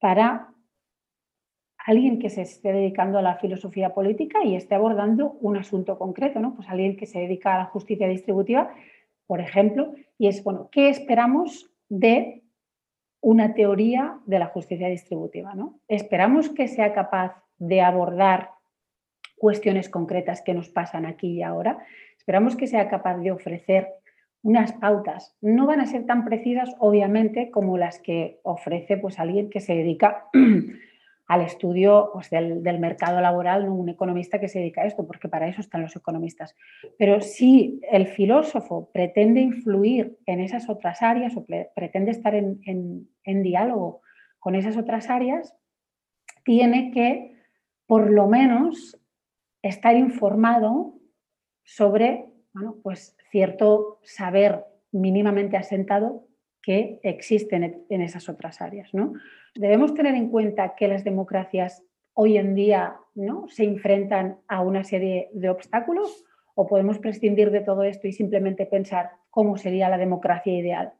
para 0.00 0.52
alguien 1.86 2.18
que 2.18 2.30
se 2.30 2.42
esté 2.42 2.72
dedicando 2.72 3.18
a 3.18 3.22
la 3.22 3.36
filosofía 3.36 3.94
política 3.94 4.44
y 4.44 4.56
esté 4.56 4.74
abordando 4.74 5.38
un 5.40 5.56
asunto 5.56 5.98
concreto, 5.98 6.40
¿no? 6.40 6.54
Pues 6.56 6.68
alguien 6.68 6.96
que 6.96 7.06
se 7.06 7.20
dedica 7.20 7.54
a 7.54 7.58
la 7.58 7.64
justicia 7.66 8.08
distributiva, 8.08 8.74
por 9.26 9.40
ejemplo, 9.40 9.94
y 10.18 10.26
es, 10.26 10.42
bueno, 10.42 10.68
¿qué 10.72 10.88
esperamos 10.88 11.70
de 11.88 12.39
una 13.20 13.54
teoría 13.54 14.18
de 14.26 14.38
la 14.38 14.46
justicia 14.46 14.88
distributiva. 14.88 15.54
¿no? 15.54 15.80
Esperamos 15.88 16.48
que 16.48 16.68
sea 16.68 16.92
capaz 16.92 17.42
de 17.58 17.80
abordar 17.80 18.50
cuestiones 19.36 19.88
concretas 19.88 20.42
que 20.42 20.54
nos 20.54 20.68
pasan 20.68 21.06
aquí 21.06 21.28
y 21.38 21.42
ahora. 21.42 21.78
Esperamos 22.18 22.56
que 22.56 22.66
sea 22.66 22.88
capaz 22.88 23.16
de 23.18 23.32
ofrecer 23.32 23.88
unas 24.42 24.72
pautas. 24.72 25.36
No 25.40 25.66
van 25.66 25.80
a 25.80 25.86
ser 25.86 26.06
tan 26.06 26.24
precisas, 26.24 26.74
obviamente, 26.78 27.50
como 27.50 27.78
las 27.78 27.98
que 27.98 28.40
ofrece 28.42 28.96
pues, 28.96 29.18
alguien 29.18 29.50
que 29.50 29.60
se 29.60 29.74
dedica 29.74 30.26
al 31.30 31.42
estudio 31.42 32.10
pues, 32.12 32.28
del, 32.28 32.80
mercado 32.80 33.20
laboral, 33.20 33.68
un 33.68 33.88
economista 33.88 34.40
que 34.40 34.48
se 34.48 34.58
dedica 34.58 34.82
a 34.82 34.86
esto, 34.86 35.06
porque 35.06 35.28
para 35.28 35.46
eso 35.46 35.60
están 35.60 35.80
los 35.80 35.94
economistas. 35.94 36.56
Pero 36.98 37.20
si 37.20 37.80
el 37.88 38.08
filósofo 38.08 38.90
pretende 38.92 39.40
influir 39.40 40.18
en 40.26 40.40
esas 40.40 40.68
otras 40.68 41.02
áreas 41.02 41.36
o 41.36 41.46
pretende 41.72 42.10
estar 42.10 42.34
en, 42.34 43.08
diálogo 43.24 44.02
con 44.40 44.56
esas 44.56 44.76
otras 44.76 45.08
áreas, 45.08 45.54
tiene 46.42 46.90
que, 46.90 47.36
por 47.86 48.10
lo 48.10 48.26
menos, 48.26 49.00
estar 49.62 49.94
informado 49.94 50.98
sobre 51.62 52.26
bueno, 52.52 52.74
pues, 52.82 53.16
cierto 53.30 54.00
saber 54.02 54.64
mínimamente 54.90 55.56
asentado 55.56 56.26
que 56.62 57.00
existen 57.02 57.84
en 57.88 58.02
esas 58.02 58.28
otras 58.28 58.60
áreas. 58.60 58.92
¿no? 58.92 59.14
Debemos 59.54 59.94
tener 59.94 60.14
en 60.14 60.28
cuenta 60.28 60.74
que 60.76 60.88
las 60.88 61.04
democracias 61.04 61.82
hoy 62.14 62.36
en 62.36 62.54
día 62.54 62.96
¿no? 63.14 63.48
se 63.48 63.64
enfrentan 63.64 64.38
a 64.48 64.60
una 64.60 64.84
serie 64.84 65.30
de 65.32 65.48
obstáculos 65.48 66.24
o 66.54 66.66
podemos 66.66 66.98
prescindir 66.98 67.50
de 67.50 67.60
todo 67.60 67.82
esto 67.84 68.06
y 68.06 68.12
simplemente 68.12 68.66
pensar 68.66 69.10
cómo 69.30 69.56
sería 69.56 69.88
la 69.88 69.98
democracia 69.98 70.52
ideal. 70.52 70.92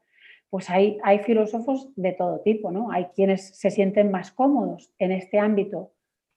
Pues 0.49 0.69
hay, 0.69 0.97
hay 1.03 1.19
filósofos 1.19 1.91
de 1.95 2.13
todo 2.13 2.41
tipo, 2.41 2.71
¿no? 2.71 2.91
Hay 2.91 3.05
quienes 3.15 3.57
se 3.57 3.69
sienten 3.69 4.11
más 4.11 4.31
cómodos 4.31 4.93
en 4.97 5.11
este 5.11 5.39
ámbito 5.39 5.93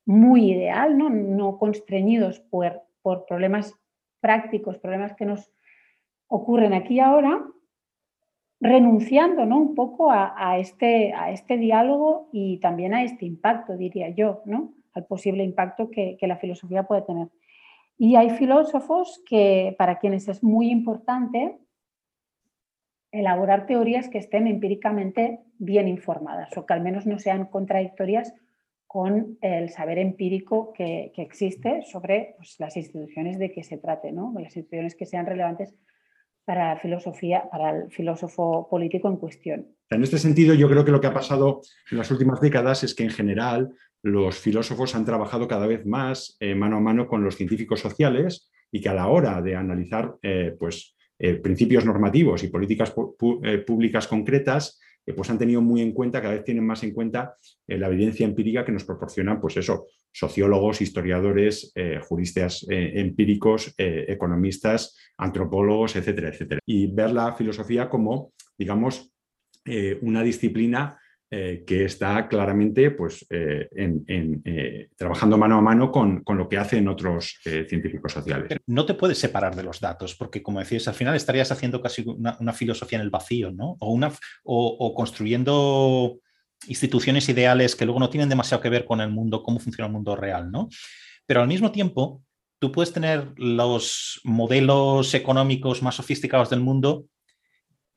muy 0.06 0.52
ideal, 0.52 0.96
no, 0.96 1.10
no 1.10 1.58
constreñidos 1.58 2.40
por, 2.40 2.82
por 3.02 3.26
problemas 3.26 3.74
prácticos, 4.20 4.78
problemas 4.78 5.14
que 5.14 5.24
nos 5.24 5.50
ocurren 6.28 6.74
aquí 6.74 6.94
y 6.94 7.00
ahora, 7.00 7.42
renunciando 8.60 9.44
¿no? 9.44 9.58
un 9.58 9.74
poco 9.74 10.10
a, 10.10 10.58
este, 10.58 11.12
a 11.12 11.30
este 11.30 11.58
diálogo 11.58 12.28
y 12.32 12.58
también 12.58 12.94
a 12.94 13.02
este 13.02 13.26
impacto, 13.26 13.76
diría 13.76 14.08
yo, 14.10 14.42
¿no? 14.46 14.74
al 14.94 15.06
posible 15.06 15.44
impacto 15.44 15.90
que, 15.90 16.16
la 16.22 16.36
filosofía 16.36 16.84
puede 16.84 17.02
tener. 17.02 17.28
Y 17.98 18.16
hay 18.16 18.30
filósofos 18.30 19.22
que, 19.26 19.74
para 19.78 19.98
quienes 19.98 20.28
es 20.28 20.42
muy 20.42 20.70
importante 20.70 21.58
elaborar 23.12 23.66
teorías 23.66 24.08
que 24.08 24.18
estén 24.18 24.46
empíricamente 24.46 25.40
bien 25.58 25.86
informadas 25.86 26.56
o 26.56 26.66
que 26.66 26.74
al 26.74 26.80
menos 26.80 27.06
no 27.06 27.18
sean 27.18 27.46
contradictorias 27.46 28.34
con 28.86 29.38
el 29.40 29.70
saber 29.70 29.98
empírico 29.98 30.72
que, 30.72 31.12
existe 31.16 31.82
sobre 31.82 32.34
pues, 32.36 32.58
las 32.58 32.76
instituciones 32.76 33.38
de 33.38 33.52
que 33.52 33.62
se 33.62 33.78
trate, 33.78 34.12
¿no? 34.12 34.32
las 34.34 34.56
instituciones 34.56 34.94
que 34.94 35.06
sean 35.06 35.26
relevantes 35.26 35.74
para 36.44 36.76
filosofía, 36.78 37.44
para 37.50 37.70
el 37.70 37.90
filósofo 37.90 38.68
político 38.70 39.08
en 39.08 39.16
cuestión. 39.16 39.66
En 39.90 40.02
este 40.02 40.18
sentido, 40.18 40.54
yo 40.54 40.68
creo 40.68 40.84
que 40.84 40.90
lo 40.90 41.00
que 41.00 41.06
ha 41.06 41.14
pasado 41.14 41.62
en 41.90 41.98
las 41.98 42.10
últimas 42.10 42.40
décadas 42.40 42.84
es 42.84 42.94
que 42.94 43.04
en 43.04 43.10
general 43.10 43.70
los 44.02 44.38
filósofos 44.38 44.94
han 44.94 45.04
trabajado 45.04 45.48
cada 45.48 45.66
vez 45.66 45.86
más 45.86 46.36
eh, 46.40 46.54
mano 46.54 46.76
a 46.76 46.80
mano 46.80 47.06
con 47.06 47.24
los 47.24 47.36
científicos 47.36 47.80
sociales 47.80 48.50
y 48.70 48.80
que 48.80 48.88
a 48.88 48.94
la 48.94 49.08
hora 49.08 49.40
de 49.40 49.56
analizar 49.56 50.16
eh, 50.22 50.54
pues, 50.58 50.94
eh, 51.18 51.34
principios 51.34 51.86
normativos 51.86 52.42
y 52.42 52.48
políticas 52.48 52.92
públicas 53.66 54.06
concretas, 54.06 54.80
pues 55.12 55.28
han 55.28 55.38
tenido 55.38 55.60
muy 55.60 55.82
en 55.82 55.92
cuenta, 55.92 56.22
cada 56.22 56.34
vez 56.34 56.44
tienen 56.44 56.66
más 56.66 56.82
en 56.82 56.92
cuenta 56.92 57.36
la 57.66 57.88
evidencia 57.88 58.24
empírica 58.26 58.64
que 58.64 58.72
nos 58.72 58.84
proporcionan, 58.84 59.40
pues 59.40 59.56
eso, 59.56 59.86
sociólogos, 60.14 60.80
historiadores, 60.80 61.72
eh, 61.74 61.98
juristas 62.00 62.64
eh, 62.70 62.92
empíricos, 62.94 63.74
eh, 63.76 64.06
economistas, 64.08 64.96
antropólogos, 65.18 65.96
etcétera, 65.96 66.28
etcétera. 66.28 66.60
Y 66.64 66.86
ver 66.86 67.10
la 67.10 67.34
filosofía 67.34 67.88
como, 67.88 68.32
digamos, 68.56 69.10
una 70.02 70.22
disciplina 70.22 70.98
que 71.66 71.84
está 71.84 72.28
claramente 72.28 72.90
pues, 72.90 73.26
trabajando 74.96 75.38
mano 75.38 75.58
a 75.58 75.60
mano 75.60 75.90
con, 75.90 76.22
lo 76.26 76.48
que 76.48 76.58
hacen 76.58 76.88
otros 76.88 77.38
científicos 77.42 78.12
sociales. 78.12 78.58
no 78.66 78.86
te 78.86 78.94
puedes 78.94 79.18
separar 79.18 79.56
de 79.56 79.62
los 79.62 79.80
datos, 79.80 80.14
porque 80.14 80.42
como 80.42 80.60
decías, 80.60 80.86
al 80.88 80.94
final 80.94 81.14
estarías 81.14 81.50
haciendo 81.50 81.80
casi 81.80 82.04
una, 82.06 82.52
filosofía 82.52 82.98
en 82.98 83.04
el 83.04 83.10
vacío, 83.10 83.50
¿no? 83.50 83.76
O, 83.80 83.92
una, 83.92 84.12
o 84.44 84.94
construyendo 84.94 86.18
instituciones 86.68 87.28
ideales 87.28 87.76
que 87.76 87.84
luego 87.84 88.00
no 88.00 88.10
tienen 88.10 88.28
demasiado 88.28 88.62
que 88.62 88.68
ver 88.68 88.84
con 88.84 89.00
el 89.00 89.10
mundo, 89.10 89.42
cómo 89.42 89.58
funciona 89.58 89.86
el 89.86 89.92
mundo 89.92 90.16
real, 90.16 90.50
¿no? 90.50 90.68
Pero 91.26 91.40
al 91.40 91.48
mismo 91.48 91.72
tiempo, 91.72 92.22
tú 92.58 92.72
puedes 92.72 92.92
tener 92.92 93.32
los 93.36 94.20
modelos 94.24 95.14
económicos 95.14 95.82
más 95.82 95.96
sofisticados 95.96 96.50
del 96.50 96.60
mundo 96.60 97.06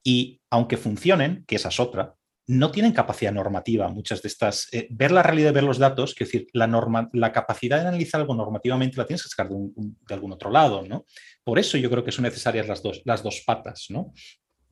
y 0.04 0.42
aunque 0.50 0.78
funcionen, 0.78 1.44
que 1.46 1.56
esa 1.56 1.70
es 1.70 1.80
otra, 1.80 2.16
no 2.48 2.72
tienen 2.72 2.94
capacidad 2.94 3.34
normativa 3.34 3.90
muchas 3.90 4.22
de 4.22 4.30
estas. 4.30 4.68
Eh, 4.72 4.88
ver 4.90 5.12
la 5.12 5.22
realidad, 5.22 5.54
ver 5.54 5.64
los 5.64 5.78
datos, 5.78 6.12
es 6.12 6.20
decir, 6.20 6.48
la, 6.54 6.66
norma, 6.66 7.10
la 7.14 7.32
capacidad 7.32 7.82
de 7.82 7.88
analizar 7.88 8.22
algo 8.22 8.36
normativamente 8.36 8.98
la 8.98 9.06
tienes 9.06 9.24
que 9.24 9.30
sacar 9.30 9.50
de, 9.50 9.56
de, 9.76 10.14
algún 10.14 10.32
otro 10.32 10.50
lado, 10.50 10.82
¿no? 10.84 11.06
Por 11.44 11.60
eso 11.60 11.78
yo 11.78 11.90
creo 11.90 12.04
que 12.04 12.12
son 12.12 12.24
necesarias 12.24 12.68
las 12.68 12.82
dos, 12.82 13.02
las 13.06 13.22
dos 13.22 13.44
patas, 13.46 13.88
¿no? 13.90 14.14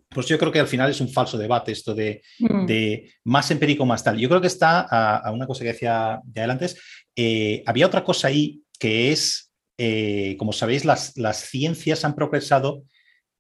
Pues 0.10 0.27
yo 0.27 0.38
creo 0.38 0.51
que 0.51 0.62
al 0.62 0.67
final 0.67 0.89
es 0.89 1.01
un 1.01 1.10
falso 1.10 1.38
debate 1.38 1.74
esto 1.74 1.94
de, 1.94 2.22
mm. 2.39 3.29
más 3.29 3.51
empírico, 3.51 3.86
más 3.86 4.03
tal. 4.03 4.17
Yo 4.17 4.29
creo 4.29 4.39
que 4.39 4.48
está 4.48 4.88
a, 4.89 5.29
una 5.32 5.46
cosa 5.46 5.63
que 5.63 5.74
decía 5.74 6.22
de 6.24 6.39
adelante. 6.39 6.67
Eh, 7.15 7.63
había 7.65 7.88
otra 7.88 8.03
cosa 8.03 8.29
ahí 8.29 8.62
que 8.79 9.12
es, 9.12 9.51
eh, 9.77 10.36
como 10.38 10.53
sabéis, 10.53 10.86
las, 10.86 11.17
las, 11.17 11.50
ciencias 11.50 12.05
han 12.05 12.15
progresado 12.15 12.84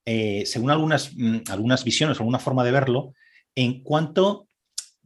eh, 0.05 0.43
según 0.45 0.69
algunas, 0.69 1.15
mm, 1.15 1.43
algunas 1.49 1.83
visiones, 1.83 2.19
alguna 2.19 2.39
forma 2.39 2.63
de 2.63 2.71
verlo, 2.71 3.13
en 3.55 3.83
cuanto 3.83 4.47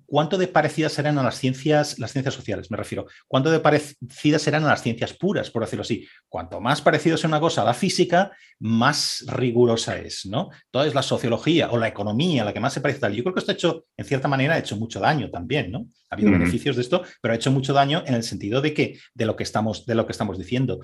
¿cuánto 0.10 0.38
de 0.38 0.48
parecidas 0.48 0.94
serán 0.94 1.18
a 1.18 1.24
las 1.24 1.38
ciencias, 1.38 2.00
las 2.00 2.12
ciencias 2.12 2.34
sociales? 2.34 2.70
Me 2.72 2.78
refiero, 2.78 3.06
¿cuánto 3.28 3.52
de 3.52 3.60
parecidas 3.60 4.42
serán 4.42 4.66
a 4.66 4.70
las 4.70 4.82
ciencias 4.82 5.14
puras, 5.14 5.50
por 5.50 5.64
decirlo 5.64 5.84
así? 5.84 6.08
Cuanto 6.28 6.60
más 6.60 6.82
parecido 6.82 7.16
sea 7.16 7.28
una 7.28 7.40
cosa 7.40 7.62
a 7.62 7.66
la 7.66 7.74
física, 7.74 8.32
más 8.60 9.24
rigurosa 9.28 9.98
es, 9.98 10.26
¿no? 10.26 10.50
Entonces, 10.66 10.94
la 10.94 11.04
sociología 11.04 11.70
o 11.72 11.78
la 11.78 11.88
economía, 11.88 12.44
la 12.44 12.54
que 12.54 12.60
más 12.60 12.74
se 12.74 12.82
parece 12.82 13.00
tal. 13.00 13.14
Yo 13.14 13.24
creo 13.24 13.34
que 13.34 13.40
esto 13.40 13.52
ha 13.52 13.56
hecho, 13.56 13.86
en 13.96 14.06
cierta 14.06 14.28
manera, 14.28 14.56
ha 14.56 14.60
hecho 14.60 14.76
mucho 14.76 15.00
daño 15.00 15.30
también, 15.30 15.72
¿no? 15.72 15.88
Ha 16.10 16.16
habido 16.16 16.32
beneficios 16.32 16.76
de 16.76 16.82
esto, 16.82 17.04
pero 17.22 17.34
ha 17.34 17.38
hecho 17.38 17.52
mucho 17.52 17.74
daño 17.74 18.04
en 18.06 18.16
el 18.16 18.24
sentido 18.24 18.62
de 18.62 18.74
que, 18.74 19.00
de 19.14 19.26
lo 19.26 19.36
que 19.36 19.44
estamos, 19.44 19.86
de 19.86 19.96
lo 19.96 20.06
que 20.06 20.12
estamos 20.12 20.38
diciendo. 20.38 20.80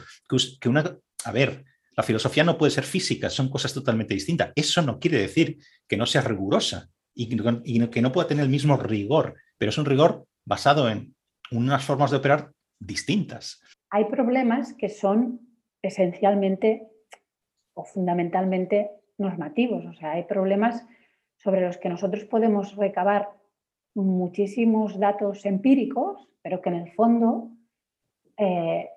Que 0.60 0.70
una, 0.70 0.98
a 1.24 1.32
ver, 1.32 1.66
la 1.98 2.04
filosofía 2.04 2.44
no 2.44 2.58
puede 2.58 2.72
ser 2.72 2.84
física, 2.84 3.30
son 3.30 3.50
cosas 3.50 3.74
totalmente 3.74 4.14
distintas. 4.14 4.52
Eso 4.56 4.82
no 4.82 5.00
quiere 5.00 5.20
decir 5.20 5.58
que 5.88 5.98
no 5.98 6.06
sea 6.06 6.22
rigurosa 6.22 6.90
y 7.16 7.88
que 7.90 8.02
no 8.02 8.12
pueda 8.12 8.28
tener 8.28 8.44
el 8.44 8.52
mismo 8.52 8.78
rigor, 8.78 9.36
pero 9.58 9.70
es 9.70 9.78
un 9.78 9.86
rigor 9.86 10.26
basado 10.46 10.90
en 10.90 11.16
unas 11.52 11.84
formas 11.84 12.12
de 12.12 12.18
operar 12.18 12.52
distintas. 12.80 13.62
Hay 13.90 14.06
problemas 14.06 14.74
que 14.74 14.90
son 14.90 15.40
esencialmente 15.82 16.88
o 17.74 17.84
fundamentalmente 17.84 18.92
normativos, 19.18 19.86
o 19.86 19.94
sea, 19.94 20.14
hay 20.14 20.24
problemas 20.24 20.86
sobre 21.38 21.62
los 21.62 21.78
que 21.78 21.90
nosotros 21.90 22.26
podemos 22.26 22.76
recabar 22.76 23.30
muchísimos 23.94 25.00
datos 25.00 25.46
empíricos, 25.46 26.28
pero 26.42 26.62
que 26.62 26.70
en 26.70 26.76
el 26.76 26.92
fondo 26.94 27.52
eh, 28.38 28.90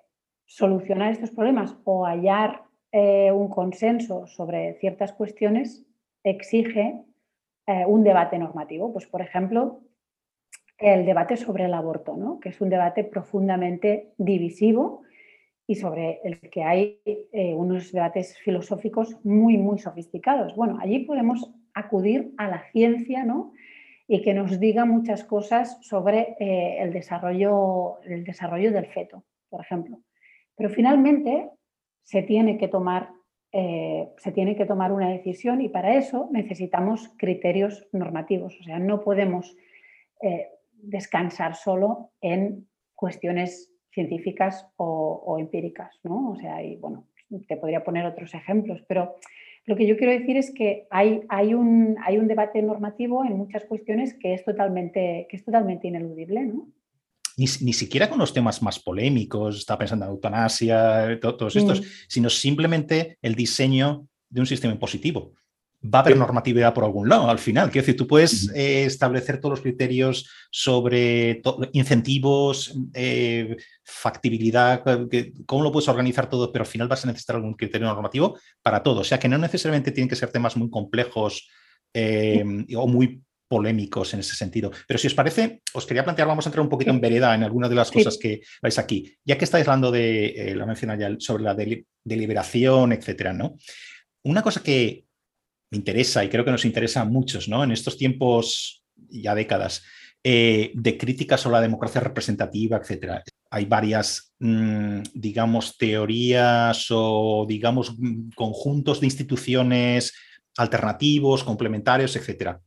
solucionar 0.45 1.11
estos 1.11 1.31
problemas 1.31 1.75
o 1.83 2.05
hallar 2.05 2.63
eh, 2.91 3.31
un 3.31 3.49
consenso 3.49 4.27
sobre 4.27 4.73
ciertas 4.79 5.13
cuestiones 5.13 5.85
exige 6.23 7.03
eh, 7.69 7.85
un 7.85 8.03
debate 8.03 8.39
normativo. 8.39 8.91
Pues, 8.91 9.05
por 9.05 9.21
ejemplo, 9.21 9.81
el 10.79 11.05
debate 11.05 11.37
sobre 11.37 11.65
el 11.65 11.73
aborto, 11.75 12.17
¿no? 12.17 12.39
que 12.39 12.49
es 12.49 12.59
un 12.61 12.69
debate 12.69 13.03
profundamente 13.03 14.13
divisivo 14.17 15.03
y 15.67 15.75
sobre 15.75 16.19
el 16.23 16.39
que 16.49 16.63
hay 16.63 16.99
eh, 17.05 17.53
unos 17.53 17.91
debates 17.91 18.39
filosóficos 18.39 19.23
muy, 19.23 19.57
muy 19.57 19.77
sofisticados. 19.77 20.55
Bueno, 20.55 20.79
allí 20.81 21.05
podemos 21.05 21.53
acudir 21.75 22.33
a 22.37 22.47
la 22.47 22.63
ciencia 22.71 23.23
¿no? 23.23 23.53
y 24.07 24.23
que 24.23 24.33
nos 24.33 24.59
diga 24.59 24.85
muchas 24.85 25.23
cosas 25.23 25.77
sobre 25.81 26.37
eh, 26.39 26.77
el, 26.79 26.91
desarrollo, 26.91 28.01
el 28.01 28.23
desarrollo 28.23 28.71
del 28.71 28.87
feto, 28.87 29.25
por 29.47 29.61
ejemplo. 29.61 29.99
Pero 30.55 30.71
finalmente 30.71 31.51
se 32.01 32.23
tiene 32.23 32.57
que 32.57 32.67
tomar 32.67 33.11
eh, 33.51 34.09
se 34.17 34.31
tiene 34.31 34.55
que 34.55 34.65
tomar 34.65 34.91
una 34.91 35.09
decisión 35.09 35.61
y 35.61 35.69
para 35.69 35.95
eso 35.95 36.29
necesitamos 36.31 37.13
criterios 37.17 37.87
normativos. 37.91 38.57
O 38.59 38.63
sea, 38.63 38.79
no 38.79 39.01
podemos 39.01 39.55
descansar 40.81 41.55
solo 41.55 42.11
en 42.19 42.67
cuestiones 42.93 43.71
científicas 43.91 44.67
o, 44.77 45.37
empíricas, 45.39 45.99
¿no? 46.03 46.31
O 46.31 46.35
sea, 46.35 46.63
y 46.63 46.75
bueno, 46.75 47.07
te 47.47 47.57
podría 47.57 47.83
poner 47.83 48.05
otros 48.05 48.33
ejemplos, 48.33 48.83
pero 48.87 49.15
lo 49.65 49.75
que 49.75 49.87
yo 49.87 49.97
quiero 49.97 50.13
decir 50.13 50.37
es 50.37 50.51
que 50.53 50.87
hay, 50.89 51.21
hay, 51.29 51.53
un, 51.53 51.97
hay 52.03 52.17
un 52.17 52.27
debate 52.27 52.61
normativo 52.61 53.23
en 53.23 53.37
muchas 53.37 53.65
cuestiones 53.65 54.13
que 54.13 54.33
es 54.33 54.43
totalmente, 54.43 55.27
que 55.29 55.37
es 55.37 55.45
totalmente 55.45 55.87
ineludible, 55.87 56.45
¿no? 56.45 56.67
Ni, 57.39 57.73
siquiera 57.73 58.09
con 58.09 58.19
los 58.19 58.33
temas 58.33 58.61
más 58.61 58.79
polémicos, 58.79 59.57
está 59.57 59.77
pensando 59.77 60.05
en 60.05 60.11
eutanasia, 60.11 61.19
todos 61.21 61.55
estos, 61.55 61.81
mm. 61.81 61.83
sino 62.07 62.29
simplemente 62.29 63.17
el 63.21 63.33
diseño 63.33 64.07
de 64.29 64.41
un 64.41 64.45
sistema 64.45 64.73
impositivo 64.73 65.33
va 65.83 65.99
a 65.99 66.01
haber 66.01 66.17
normatividad 66.17 66.73
por 66.73 66.83
algún 66.83 67.07
lado 67.07 67.29
al 67.29 67.39
final. 67.39 67.71
Quiero 67.71 67.85
decir, 67.85 67.97
tú 67.97 68.07
puedes 68.07 68.49
eh, 68.53 68.83
establecer 68.83 69.39
todos 69.39 69.51
los 69.51 69.61
criterios 69.61 70.29
sobre 70.51 71.41
incentivos, 71.71 72.75
eh, 72.93 73.55
factibilidad, 73.83 74.83
cómo 75.45 75.63
lo 75.63 75.71
puedes 75.71 75.87
organizar 75.87 76.29
todo, 76.29 76.51
pero 76.51 76.63
al 76.63 76.69
final 76.69 76.87
vas 76.87 77.05
a 77.05 77.07
necesitar 77.07 77.37
algún 77.37 77.53
criterio 77.53 77.87
normativo 77.87 78.37
para 78.61 78.83
todo. 78.83 79.01
O 79.01 79.03
sea 79.03 79.19
que 79.19 79.29
no 79.29 79.37
necesariamente 79.37 79.91
tienen 79.91 80.09
que 80.09 80.17
ser 80.17 80.31
temas 80.31 80.57
muy 80.57 80.69
complejos 80.69 81.49
eh, 81.93 82.43
o 82.75 82.87
muy 82.87 83.21
polémicos 83.49 84.13
en 84.13 84.21
ese 84.21 84.35
sentido. 84.35 84.71
Pero 84.87 84.97
si 84.97 85.07
os 85.07 85.13
parece, 85.13 85.61
os 85.73 85.85
quería 85.85 86.05
plantear, 86.05 86.27
vamos 86.27 86.45
a 86.45 86.49
entrar 86.49 86.63
un 86.63 86.69
poquito 86.69 86.91
en 86.91 87.01
vereda 87.01 87.35
en 87.35 87.43
algunas 87.43 87.69
de 87.69 87.75
las 87.75 87.91
cosas 87.91 88.17
que 88.17 88.41
vais 88.61 88.77
aquí. 88.79 89.13
Ya 89.25 89.37
que 89.37 89.43
estáis 89.43 89.67
hablando 89.67 89.91
de, 89.91 90.53
la 90.55 90.65
menciona 90.65 90.97
ya, 90.97 91.13
sobre 91.19 91.43
la 91.43 91.57
deliberación, 92.03 92.93
etcétera, 92.93 93.33
¿no? 93.33 93.57
Una 94.23 94.41
cosa 94.41 94.61
que, 94.63 95.05
me 95.71 95.77
interesa 95.77 96.23
y 96.23 96.29
creo 96.29 96.43
que 96.43 96.51
nos 96.51 96.65
interesa 96.65 97.01
a 97.01 97.05
muchos, 97.05 97.47
¿no? 97.47 97.63
En 97.63 97.71
estos 97.71 97.97
tiempos, 97.97 98.83
ya 98.95 99.35
décadas, 99.35 99.83
eh, 100.23 100.71
de 100.73 100.97
críticas 100.97 101.41
sobre 101.41 101.57
la 101.57 101.61
democracia 101.61 102.01
representativa, 102.01 102.77
etcétera. 102.77 103.23
Hay 103.51 103.65
varias, 103.65 104.33
mm, 104.39 105.01
digamos, 105.13 105.77
teorías 105.77 106.87
o, 106.89 107.45
digamos, 107.47 107.95
mm, 107.97 108.31
conjuntos 108.35 108.99
de 108.99 109.07
instituciones 109.07 110.13
alternativos, 110.57 111.43
complementarios, 111.43 112.15
etcétera. 112.15 112.59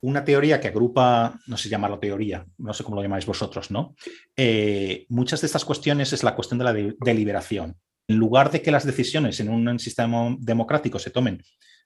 Una 0.00 0.24
teoría 0.24 0.60
que 0.60 0.68
agrupa, 0.68 1.40
no 1.46 1.56
sé 1.56 1.68
llamarlo 1.68 1.98
teoría, 1.98 2.46
no 2.58 2.72
sé 2.72 2.84
cómo 2.84 2.96
lo 2.96 3.02
llamáis 3.02 3.26
vosotros, 3.26 3.70
¿no? 3.70 3.96
Eh, 4.36 5.06
muchas 5.08 5.40
de 5.40 5.46
estas 5.46 5.64
cuestiones 5.64 6.12
es 6.12 6.22
la 6.22 6.34
cuestión 6.34 6.58
de 6.58 6.64
la 6.64 6.72
deliberación. 6.72 7.76
En 8.06 8.16
lugar 8.16 8.50
de 8.50 8.62
que 8.62 8.70
las 8.70 8.86
decisiones 8.86 9.40
en 9.40 9.48
un 9.48 9.78
sistema 9.78 10.36
democrático 10.38 10.98
se 10.98 11.10
tomen 11.10 11.42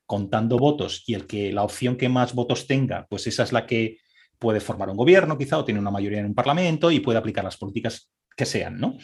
contando 0.06 0.58
votos 0.58 1.04
y 1.06 1.14
el 1.14 1.26
que 1.26 1.52
la 1.52 1.62
opción 1.62 1.96
que 1.96 2.08
más 2.08 2.34
votos 2.34 2.66
tenga, 2.66 3.06
pues 3.08 3.26
esa 3.26 3.44
es 3.44 3.52
la 3.52 3.66
que 3.66 3.98
puede 4.38 4.60
formar 4.60 4.90
un 4.90 4.96
gobierno 4.96 5.38
quizá 5.38 5.58
o 5.58 5.64
tiene 5.64 5.80
una 5.80 5.90
mayoría 5.90 6.18
en 6.18 6.26
un 6.26 6.34
parlamento 6.34 6.90
y 6.90 7.00
puede 7.00 7.18
aplicar 7.18 7.44
las 7.44 7.56
políticas 7.56 8.10
que 8.36 8.44
sean, 8.44 8.78
¿no? 8.78 8.98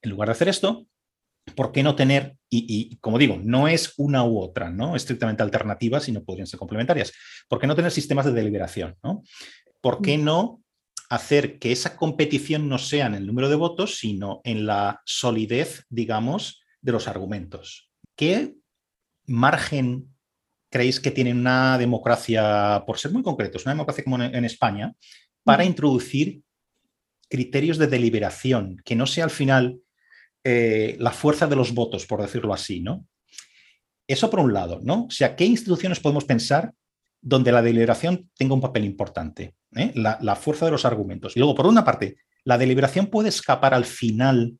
En 0.00 0.10
lugar 0.10 0.28
de 0.28 0.32
hacer 0.32 0.48
esto, 0.48 0.86
¿por 1.54 1.72
qué 1.72 1.82
no 1.82 1.94
tener, 1.94 2.36
y, 2.50 2.96
como 2.96 3.18
digo, 3.18 3.38
no 3.42 3.68
es 3.68 3.94
una 3.96 4.24
u 4.24 4.38
otra, 4.38 4.70
¿no? 4.70 4.96
Estrictamente 4.96 5.42
alternativas, 5.42 6.04
sino 6.04 6.24
podrían 6.24 6.46
ser 6.46 6.58
complementarias. 6.58 7.12
¿Por 7.48 7.58
qué 7.58 7.66
no 7.66 7.76
tener 7.76 7.90
sistemas 7.90 8.26
de 8.26 8.32
deliberación, 8.32 8.96
¿no? 9.02 9.22
¿Por 9.80 10.02
qué 10.02 10.18
mm. 10.18 10.24
no 10.24 10.62
hacer 11.08 11.58
que 11.58 11.70
esa 11.70 11.96
competición 11.96 12.68
no 12.68 12.78
sea 12.78 13.06
en 13.06 13.14
el 13.14 13.26
número 13.26 13.48
de 13.48 13.56
votos, 13.56 13.98
sino 13.98 14.40
en 14.44 14.66
la 14.66 15.00
solidez, 15.04 15.84
digamos, 15.88 16.62
de 16.80 16.92
los 16.92 17.08
argumentos? 17.08 17.90
¿Qué 18.16 18.54
margen 19.26 20.16
creéis 20.70 21.00
que 21.00 21.10
tienen 21.10 21.38
una 21.38 21.78
democracia, 21.78 22.82
por 22.86 22.98
ser 22.98 23.12
muy 23.12 23.22
concretos, 23.22 23.64
una 23.64 23.74
democracia 23.74 24.04
como 24.04 24.22
en, 24.22 24.44
España, 24.44 24.92
para 25.44 25.64
introducir 25.64 26.42
criterios 27.28 27.78
de 27.78 27.86
deliberación, 27.86 28.76
que 28.84 28.96
no 28.96 29.06
sea 29.06 29.24
al 29.24 29.30
final 29.30 29.80
eh, 30.48 30.94
la 31.00 31.10
fuerza 31.10 31.48
de 31.48 31.56
los 31.56 31.74
votos, 31.74 32.06
por 32.06 32.22
decirlo 32.22 32.54
así, 32.54 32.78
¿no? 32.78 33.04
Eso 34.06 34.30
por 34.30 34.38
un 34.38 34.52
lado, 34.52 34.80
¿no? 34.80 35.06
O 35.06 35.10
sea, 35.10 35.34
¿qué 35.34 35.44
instituciones 35.44 35.98
podemos 35.98 36.24
pensar 36.24 36.72
donde 37.20 37.50
la 37.50 37.62
deliberación 37.62 38.30
tenga 38.38 38.54
un 38.54 38.60
papel 38.60 38.84
importante? 38.84 39.56
¿eh? 39.74 39.90
La, 39.96 40.36
fuerza 40.36 40.64
de 40.64 40.70
los 40.70 40.84
argumentos. 40.84 41.36
Y 41.36 41.40
luego, 41.40 41.56
por 41.56 41.66
una 41.66 41.84
parte, 41.84 42.18
¿la 42.44 42.58
deliberación 42.58 43.08
puede 43.08 43.30
escapar 43.30 43.74
al 43.74 43.86
final 43.86 44.56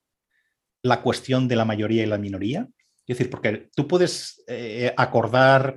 la 0.83 1.03
cuestión 1.03 1.47
de 1.47 1.55
la 1.55 1.65
mayoría 1.65 2.03
y 2.03 2.07
la 2.07 2.19
minoría? 2.19 2.67
Es 3.07 3.17
decir, 3.17 3.31
porque 3.31 3.69
tú 3.73 3.87
puedes 3.87 4.43
eh, 4.49 4.93
acordar 4.97 5.77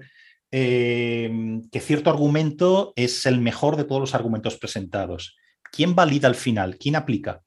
que 0.49 1.79
cierto 1.79 2.09
argumento 2.09 2.93
es 2.95 3.27
el 3.27 3.39
mejor 3.39 3.77
de 3.77 3.83
todos 3.83 4.01
los 4.01 4.15
argumentos 4.15 4.57
presentados. 4.57 5.37
¿Quién 5.71 5.93
valida 5.93 6.27
al 6.27 6.33
final? 6.33 6.79
¿Quién 6.79 6.95
aplica? 6.95 7.43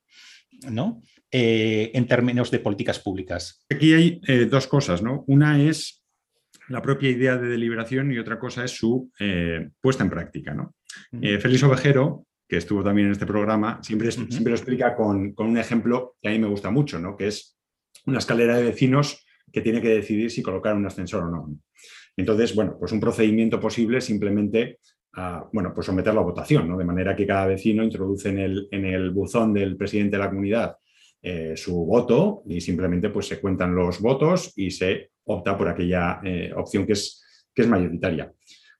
¿No? 0.70 1.02
Eh, 1.34 1.90
en 1.94 2.06
términos 2.06 2.50
de 2.50 2.58
políticas 2.58 2.98
públicas. 2.98 3.64
Aquí 3.70 3.94
hay 3.94 4.20
eh, 4.28 4.44
dos 4.44 4.66
cosas, 4.66 5.02
¿no? 5.02 5.24
Una 5.28 5.62
es 5.62 6.04
la 6.68 6.82
propia 6.82 7.08
idea 7.08 7.38
de 7.38 7.48
deliberación 7.48 8.12
y 8.12 8.18
otra 8.18 8.38
cosa 8.38 8.66
es 8.66 8.72
su 8.72 9.10
eh, 9.18 9.70
puesta 9.80 10.04
en 10.04 10.10
práctica, 10.10 10.52
¿no? 10.52 10.74
Félix 11.10 11.62
Ovejero, 11.62 12.26
que 12.46 12.58
estuvo 12.58 12.84
también 12.84 13.06
en 13.06 13.12
este 13.12 13.24
programa, 13.24 13.80
siempre, 13.82 14.12
siempre 14.12 14.50
lo 14.50 14.56
explica 14.56 14.94
con, 14.94 15.32
con, 15.32 15.46
un 15.46 15.56
ejemplo 15.56 16.16
que 16.20 16.28
a 16.28 16.32
mí 16.32 16.38
me 16.38 16.48
gusta 16.48 16.70
mucho, 16.70 16.98
¿no? 16.98 17.16
Que 17.16 17.28
es 17.28 17.58
una 18.04 18.18
escalera 18.18 18.58
de 18.58 18.64
vecinos 18.64 19.24
que 19.50 19.62
tiene 19.62 19.80
que 19.80 19.88
decidir 19.88 20.30
si 20.30 20.42
colocar 20.42 20.76
un 20.76 20.84
ascensor 20.84 21.24
o 21.24 21.30
no. 21.30 21.56
Entonces, 22.14 22.54
bueno, 22.54 22.76
pues 22.78 22.92
un 22.92 23.00
procedimiento 23.00 23.58
posible 23.58 24.02
simplemente 24.02 24.80
a, 25.14 25.48
bueno, 25.50 25.72
pues 25.74 25.86
someterlo 25.86 26.20
a 26.20 26.24
votación, 26.24 26.68
¿no? 26.68 26.76
de 26.76 26.84
manera 26.84 27.16
que 27.16 27.26
cada 27.26 27.46
vecino 27.46 27.82
introduce 27.82 28.28
en 28.28 28.38
el, 28.38 28.68
en 28.70 28.84
el 28.84 29.12
buzón 29.12 29.54
del 29.54 29.78
presidente 29.78 30.18
de 30.18 30.22
la 30.22 30.28
comunidad 30.28 30.76
eh, 31.24 31.56
su 31.56 31.86
voto 31.86 32.42
y 32.46 32.60
simplemente 32.60 33.08
pues 33.10 33.28
se 33.28 33.40
cuentan 33.40 33.76
los 33.76 34.00
votos 34.00 34.52
y 34.56 34.72
se 34.72 35.10
opta 35.24 35.56
por 35.56 35.68
aquella 35.68 36.20
eh, 36.24 36.52
opción 36.56 36.84
que 36.84 36.94
es, 36.94 37.24
que 37.54 37.62
es 37.62 37.68
mayoritaria. 37.68 38.32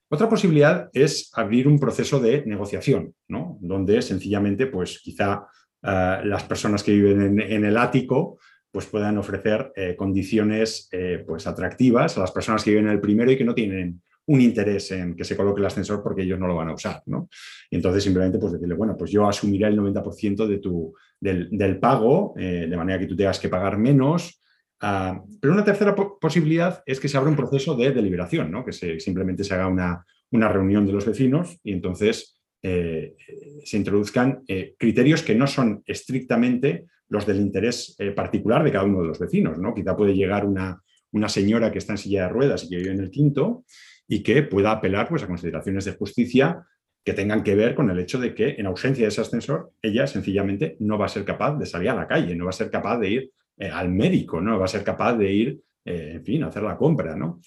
Otra 0.09 0.27
posibilidad 0.27 0.89
es 0.91 1.31
abrir 1.35 1.69
un 1.69 1.79
proceso 1.79 2.19
de 2.19 2.45
negociación, 2.45 3.15
¿no? 3.29 3.57
donde 3.61 4.01
sencillamente, 4.01 4.67
pues 4.67 4.99
quizá 4.99 5.47
eh, 5.81 6.19
las 6.25 6.43
personas 6.43 6.83
que 6.83 6.91
viven 6.91 7.39
en 7.39 7.63
el 7.63 7.77
ático 7.77 8.37
pues 8.69 8.87
puedan 8.87 9.19
ofrecer 9.19 9.71
condiciones 9.95 10.89
pues 11.27 11.45
atractivas 11.45 12.17
a 12.17 12.21
las 12.21 12.31
personas 12.31 12.63
que 12.63 12.71
viven 12.71 12.87
en 12.87 12.93
el 12.93 12.99
primero 12.99 13.31
y 13.31 13.37
que 13.37 13.43
no 13.43 13.53
tienen 13.53 14.01
un 14.25 14.41
interés 14.41 14.91
en 14.91 15.15
que 15.15 15.23
se 15.23 15.35
coloque 15.35 15.59
el 15.59 15.67
ascensor 15.67 16.01
porque 16.01 16.23
ellos 16.23 16.39
no 16.39 16.47
lo 16.47 16.55
van 16.55 16.69
a 16.69 16.73
usar. 16.73 17.03
¿no? 17.05 17.29
Y 17.69 17.75
entonces 17.75 18.03
simplemente 18.03 18.39
pues 18.39 18.53
decirle, 18.53 18.75
bueno, 18.75 18.95
pues 18.97 19.11
yo 19.11 19.27
asumiré 19.27 19.67
el 19.67 19.77
90% 19.77 20.47
de 20.47 20.57
tu, 20.59 20.93
del, 21.23 21.79
pago, 21.79 22.33
eh, 22.37 22.67
de 22.69 22.77
manera 22.77 22.99
que 22.99 23.07
tú 23.07 23.15
tengas 23.15 23.39
que 23.39 23.49
pagar 23.49 23.77
menos. 23.77 24.41
Ah, 24.81 25.21
pero 25.39 25.53
una 25.53 25.63
tercera 25.63 25.95
posibilidad 25.95 26.83
es 26.85 26.99
que 26.99 27.07
se 27.07 27.17
abra 27.17 27.29
un 27.29 27.35
proceso 27.35 27.75
de 27.75 27.91
deliberación, 27.91 28.51
¿no? 28.51 28.65
que 28.65 28.73
se, 28.73 28.99
simplemente 28.99 29.43
se 29.43 29.53
haga 29.53 29.67
una, 29.67 30.05
una 30.31 30.49
reunión 30.49 30.85
de 30.85 30.93
los 30.93 31.05
vecinos 31.05 31.57
y 31.63 31.71
entonces 31.71 32.39
se 32.65 33.75
introduzcan 33.75 34.45
criterios 34.79 35.21
que 35.21 35.35
no 35.35 35.47
son 35.47 35.83
estrictamente 35.85 36.85
los 37.13 37.27
del 37.27 37.39
interés 37.39 37.95
eh, 37.99 38.11
particular 38.11 38.63
de 38.63 38.71
cada 38.71 38.85
uno 38.85 39.01
de 39.01 39.07
los 39.07 39.19
vecinos. 39.19 39.59
¿no? 39.59 39.73
Quizá 39.73 39.95
puede 39.95 40.15
llegar 40.15 40.45
una, 40.45 40.81
una, 41.11 41.29
señora 41.29 41.71
que 41.71 41.77
está 41.77 41.93
en 41.93 41.99
silla 41.99 42.23
de 42.23 42.29
ruedas 42.29 42.63
y 42.63 42.69
que 42.69 42.77
vive 42.77 42.91
en 42.91 42.99
el 42.99 43.11
quinto 43.11 43.65
y 44.07 44.23
que 44.23 44.41
pueda 44.41 44.71
apelar 44.71 45.07
pues, 45.07 45.21
a 45.21 45.27
consideraciones 45.27 45.85
de 45.85 45.93
justicia 45.93 46.65
que 47.03 47.13
tengan 47.13 47.43
que 47.43 47.55
ver 47.55 47.75
con 47.75 47.89
el 47.89 47.99
hecho 47.99 48.19
de 48.19 48.33
que 48.33 48.55
en 48.57 48.65
ausencia 48.65 49.03
de 49.03 49.09
ese 49.09 49.21
ascensor, 49.21 49.71
ella 49.81 50.07
sencillamente 50.07 50.77
no 50.79 50.97
va 50.97 51.05
a 51.05 51.09
ser 51.09 51.25
capaz 51.25 51.57
de 51.57 51.65
salir 51.65 51.89
a 51.89 51.95
la 51.95 52.07
calle, 52.07 52.35
no 52.35 52.45
va 52.45 52.51
a 52.51 52.53
ser 52.53 52.69
capaz 52.69 52.97
de 52.99 53.09
ir 53.09 53.31
eh, 53.57 53.69
al 53.69 53.89
médico, 53.89 54.39
no 54.39 54.57
va 54.57 54.65
a 54.65 54.69
ser 54.69 54.83
capaz 54.83 55.15
de 55.15 55.31
ir, 55.31 55.61
eh, 55.85 56.13
en 56.15 56.23
fin, 56.23 56.43
a 56.43 56.47
hacer 56.47 56.63
la 56.63 56.77
compra. 56.77 57.15
¿no? 57.15 57.39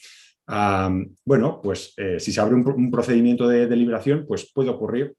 bueno, 1.24 1.60
pues 1.60 1.92
si 2.18 2.30
se 2.30 2.40
abre 2.40 2.54
un, 2.54 2.64
un 2.68 2.88
procedimiento 2.88 3.48
de 3.48 3.66
deliberación, 3.66 4.24
pues 4.28 4.52
puede 4.52 4.70
ocurrir 4.70 5.16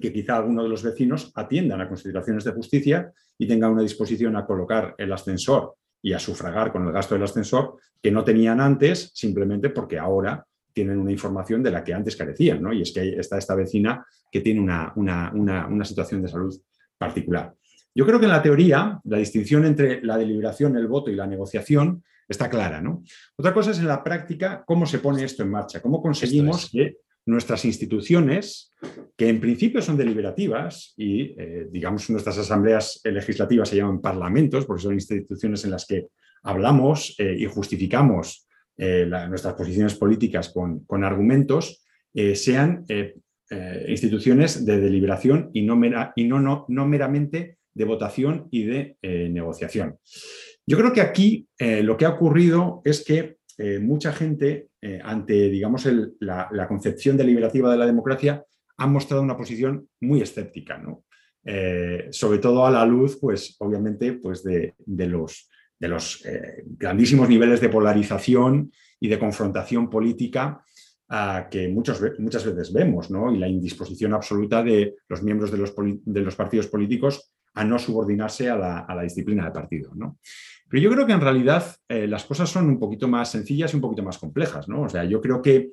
que 0.00 0.12
quizá 0.12 0.36
alguno 0.36 0.62
de 0.62 0.68
los 0.68 0.82
vecinos 0.82 1.32
atiendan 1.34 1.80
a 1.80 1.88
consideraciones 1.88 2.44
de 2.44 2.52
justicia 2.52 3.12
y 3.38 3.46
tenga 3.46 3.68
una 3.68 3.82
disposición 3.82 4.36
a 4.36 4.44
colocar 4.44 4.94
el 4.98 5.12
ascensor 5.12 5.76
y 6.02 6.12
a 6.12 6.18
sufragar 6.18 6.72
con 6.72 6.86
el 6.86 6.92
gasto 6.92 7.14
del 7.14 7.24
ascensor 7.24 7.78
que 8.02 8.10
no 8.10 8.24
tenían 8.24 8.60
antes, 8.60 9.10
simplemente 9.14 9.70
porque 9.70 9.98
ahora 9.98 10.46
tienen 10.76 10.98
una 10.98 11.10
información 11.10 11.62
de 11.62 11.70
la 11.70 11.82
que 11.82 11.94
antes 11.94 12.16
carecían, 12.16 12.60
¿no? 12.60 12.70
Y 12.70 12.82
es 12.82 12.92
que 12.92 13.18
está 13.18 13.38
esta 13.38 13.54
vecina 13.54 14.04
que 14.30 14.42
tiene 14.42 14.60
una, 14.60 14.92
una 14.94 15.84
situación 15.86 16.20
de 16.20 16.28
salud 16.28 16.54
particular. 16.98 17.54
Yo 17.94 18.04
creo 18.04 18.20
que 18.20 18.26
en 18.26 18.32
la 18.32 18.42
teoría 18.42 19.00
la 19.04 19.16
distinción 19.16 19.64
entre 19.64 20.02
la 20.02 20.18
deliberación, 20.18 20.76
el 20.76 20.86
voto 20.86 21.10
y 21.10 21.14
la 21.14 21.26
negociación 21.26 22.04
está 22.28 22.50
clara. 22.50 22.82
¿no? 22.82 23.02
Otra 23.36 23.54
cosa 23.54 23.70
es 23.70 23.78
en 23.78 23.88
la 23.88 24.04
práctica 24.04 24.64
cómo 24.66 24.84
se 24.84 24.98
pone 24.98 25.24
esto 25.24 25.42
en 25.42 25.50
marcha, 25.50 25.80
cómo 25.80 26.02
conseguimos 26.02 26.68
que 26.70 26.98
nuestras 27.24 27.64
instituciones, 27.64 28.74
que 29.16 29.30
en 29.30 29.40
principio 29.40 29.80
son 29.80 29.96
deliberativas 29.96 30.92
y, 30.98 31.34
eh, 31.40 31.68
digamos, 31.70 32.10
nuestras 32.10 32.36
asambleas 32.36 33.00
legislativas 33.02 33.70
se 33.70 33.76
llaman 33.76 34.02
parlamentos, 34.02 34.66
porque 34.66 34.82
son 34.82 34.92
instituciones 34.92 35.64
en 35.64 35.70
las 35.70 35.86
que 35.86 36.08
hablamos 36.42 37.14
eh, 37.18 37.34
y 37.38 37.46
justificamos 37.46 38.45
eh, 38.78 39.06
nuestras 39.28 39.54
posiciones 39.54 39.94
políticas 39.94 40.50
con, 40.50 41.04
argumentos, 41.04 41.82
sean 42.34 42.84
instituciones 43.86 44.64
de 44.64 44.80
deliberación 44.80 45.50
y 45.52 45.62
no, 45.62 45.76
meramente 46.86 47.58
de 47.76 47.84
votación 47.84 48.48
y 48.50 48.64
de 48.64 48.96
eh, 49.02 49.28
negociación. 49.28 49.98
Yo 50.66 50.78
creo 50.78 50.92
que 50.92 51.02
aquí 51.02 51.46
eh, 51.58 51.82
lo 51.82 51.96
que 51.96 52.06
ha 52.06 52.10
ocurrido 52.10 52.80
es 52.84 53.04
que 53.04 53.36
eh, 53.58 53.78
mucha 53.78 54.12
gente, 54.12 54.68
ante 55.02 55.48
digamos, 55.48 55.88
la, 56.20 56.66
concepción 56.68 57.16
deliberativa 57.16 57.70
de 57.70 57.78
la 57.78 57.86
democracia, 57.86 58.44
ha 58.76 58.86
mostrado 58.86 59.22
una 59.22 59.36
posición 59.36 59.88
muy 60.00 60.20
escéptica, 60.20 60.78
¿no? 60.78 61.02
sobre 62.10 62.38
todo 62.38 62.66
a 62.66 62.70
la 62.70 62.84
luz, 62.84 63.18
pues, 63.20 63.56
obviamente, 63.60 64.12
pues 64.14 64.44
de, 64.44 64.74
los, 64.86 65.48
de 65.78 65.88
los 65.88 66.24
grandísimos 66.78 67.28
niveles 67.28 67.60
de 67.60 67.68
polarización 67.68 68.72
y 68.98 69.08
de 69.08 69.18
confrontación 69.18 69.90
política 69.90 70.64
que 71.50 71.68
muchas 71.68 72.00
veces 72.00 72.72
vemos, 72.72 73.10
¿no? 73.10 73.32
y 73.32 73.38
la 73.38 73.48
indisposición 73.48 74.14
absoluta 74.14 74.62
de 74.62 74.96
los 75.08 75.22
miembros 75.22 75.50
de 75.52 75.58
los, 75.58 75.74
de 75.76 76.20
los 76.20 76.34
partidos 76.34 76.66
políticos 76.66 77.30
a 77.56 77.64
no 77.64 77.78
subordinarse 77.78 78.50
a 78.50 78.56
la, 78.56 79.02
disciplina 79.02 79.46
de 79.46 79.50
partido. 79.50 79.92
¿no? 79.94 80.18
Pero 80.68 80.82
yo 80.82 80.90
creo 80.90 81.06
que 81.06 81.12
en 81.12 81.20
realidad 81.20 81.64
eh, 81.88 82.06
las 82.06 82.24
cosas 82.24 82.50
son 82.50 82.68
un 82.68 82.78
poquito 82.78 83.08
más 83.08 83.30
sencillas 83.30 83.72
y 83.72 83.76
un 83.76 83.82
poquito 83.82 84.02
más 84.02 84.18
complejas. 84.18 84.68
¿no? 84.68 84.82
O 84.82 84.88
sea, 84.88 85.04
yo 85.04 85.20
creo 85.20 85.40
que 85.40 85.70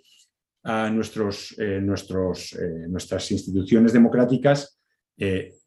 a 0.63 0.89
nuestros, 0.89 1.55
eh, 1.59 1.81
nuestros, 1.81 2.53
eh, 2.53 2.87
nuestras 2.87 3.29
instituciones 3.31 3.91
democráticas 3.91 4.79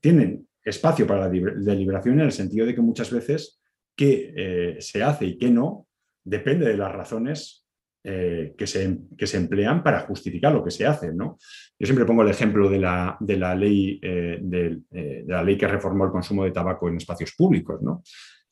tienen 0.00 0.46
espacio 0.62 1.06
para 1.06 1.28
la 1.28 1.28
deliberación 1.28 2.18
en 2.18 2.26
el 2.26 2.32
sentido 2.32 2.66
de 2.66 2.74
que 2.74 2.80
muchas 2.80 3.10
veces 3.10 3.60
qué 3.96 4.76
se 4.80 5.02
hace 5.02 5.26
y 5.26 5.38
qué 5.38 5.50
no 5.50 5.86
depende 6.24 6.66
de 6.66 6.76
las 6.76 6.92
razones 6.92 7.66
que, 8.02 8.66
se, 8.66 8.98
que, 9.18 9.26
se, 9.26 9.36
emplean 9.36 9.82
para 9.82 10.00
justificar 10.00 10.52
lo 10.52 10.62
que 10.62 10.70
se 10.70 10.86
hace. 10.86 11.12
¿no? 11.12 11.38
Yo 11.78 11.86
siempre 11.86 12.06
pongo 12.06 12.22
el 12.22 12.30
ejemplo 12.30 12.70
de 12.70 12.78
la, 12.78 13.16
de 13.20 13.36
la 13.36 13.54
ley, 13.54 14.00
eh, 14.02 14.40
eh, 14.40 14.82
de, 14.90 15.24
la 15.26 15.42
ley 15.42 15.58
que 15.58 15.68
reformó 15.68 16.06
el 16.06 16.10
consumo 16.10 16.44
de 16.44 16.50
tabaco 16.50 16.88
en 16.88 16.96
espacios 16.96 17.34
públicos, 17.36 17.82
¿no? 17.82 18.02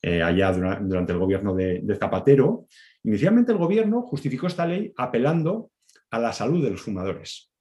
Eh, 0.01 0.21
allá 0.21 0.51
durante, 0.51 1.13
el 1.13 1.17
gobierno 1.17 1.55
de, 1.55 1.83
Zapatero. 1.99 2.67
Inicialmente 3.03 3.51
el 3.51 3.57
gobierno 3.57 4.03
justificó 4.03 4.45
esta 4.45 4.67
ley 4.67 4.93
apelando 4.95 5.71
a 6.11 6.19
la 6.19 6.31
salud 6.31 6.63
de 6.63 6.69
los 6.69 6.81
fumadores. 6.81 7.51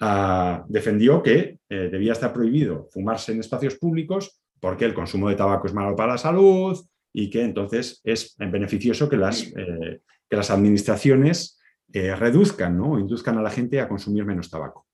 Ah, 0.00 0.64
defendió 0.68 1.22
que 1.22 1.58
debía 1.68 2.12
estar 2.12 2.32
prohibido 2.34 2.88
fumarse 2.92 3.32
en 3.32 3.40
espacios 3.40 3.76
públicos 3.76 4.42
porque 4.60 4.84
el 4.84 4.94
consumo 4.94 5.28
de 5.28 5.36
tabaco 5.36 5.66
es 5.66 5.74
malo 5.74 5.94
para 5.96 6.12
la 6.12 6.18
salud 6.18 6.78
y 7.12 7.30
que 7.30 7.42
entonces 7.42 8.00
es 8.04 8.36
beneficioso 8.38 9.08
que 9.08 9.16
las, 9.16 9.44
que 9.44 10.36
las 10.36 10.50
administraciones 10.50 11.58
eh, 11.92 12.14
reduzcan 12.14 12.76
¿no? 12.76 12.98
induzcan 12.98 13.38
a 13.38 13.42
la 13.42 13.50
gente 13.50 13.80
a 13.80 13.88
consumir 13.88 14.24
menos 14.24 14.50
tabaco. 14.50 14.86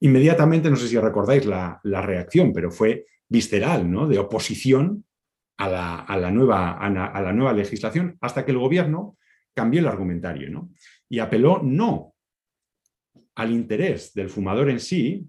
Inmediatamente, 0.00 0.68
no 0.68 0.76
sé 0.76 0.88
si 0.88 0.98
recordáis 0.98 1.46
la, 1.46 1.80
reacción, 1.82 2.52
pero 2.52 2.70
fue 2.70 3.06
visceral, 3.28 3.90
¿no? 3.90 4.06
de 4.06 4.18
oposición 4.18 5.04
a 5.56 5.68
la, 5.68 6.30
nueva, 6.30 6.72
a, 6.72 6.90
la, 6.90 7.32
nueva, 7.32 7.54
legislación, 7.54 8.18
hasta 8.20 8.44
que 8.44 8.50
el 8.50 8.58
gobierno 8.58 9.16
cambió 9.54 9.80
el 9.80 9.86
argumentario 9.86 10.50
¿no? 10.50 10.70
y 11.08 11.20
apeló 11.20 11.62
no 11.62 12.14
al 13.36 13.50
interés 13.50 14.12
del 14.12 14.28
fumador 14.28 14.68
en 14.68 14.80
sí, 14.80 15.26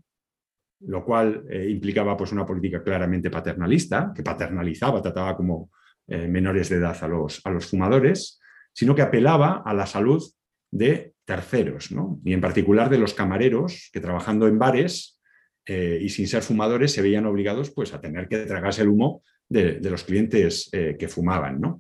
lo 0.81 1.03
cual 1.03 1.45
eh, 1.49 1.67
implicaba 1.69 2.17
pues, 2.17 2.31
una 2.31 2.45
política 2.45 2.83
claramente 2.83 3.29
paternalista, 3.29 4.11
que 4.15 4.23
paternalizaba, 4.23 5.01
trataba 5.01 5.35
como 5.35 5.71
eh, 6.07 6.27
menores 6.27 6.69
de 6.69 6.77
edad 6.77 6.97
a 7.01 7.07
los, 7.07 7.41
a 7.45 7.49
los 7.49 7.65
fumadores, 7.67 8.39
sino 8.73 8.93
que 8.93 9.01
apelaba 9.01 9.63
a 9.65 9.73
la 9.73 9.85
salud 9.85 10.23
de 10.71 11.13
terceros, 11.23 11.91
¿no? 11.91 12.19
y 12.23 12.33
en 12.33 12.41
particular 12.41 12.89
de 12.89 12.97
los 12.97 13.13
camareros 13.13 13.89
que 13.91 13.99
trabajando 14.01 14.47
en 14.47 14.59
bares 14.59 15.19
eh, 15.65 15.99
y 16.01 16.09
sin 16.09 16.27
ser 16.27 16.43
fumadores 16.43 16.91
se 16.91 17.01
veían 17.01 17.25
obligados 17.25 17.71
pues, 17.71 17.93
a 17.93 18.01
tener 18.01 18.27
que 18.27 18.39
tragarse 18.39 18.83
el 18.83 18.89
humo 18.89 19.23
de, 19.47 19.79
los 19.81 20.03
clientes 20.03 20.69
que 20.71 21.07
fumaban. 21.07 21.61
¿no? 21.61 21.77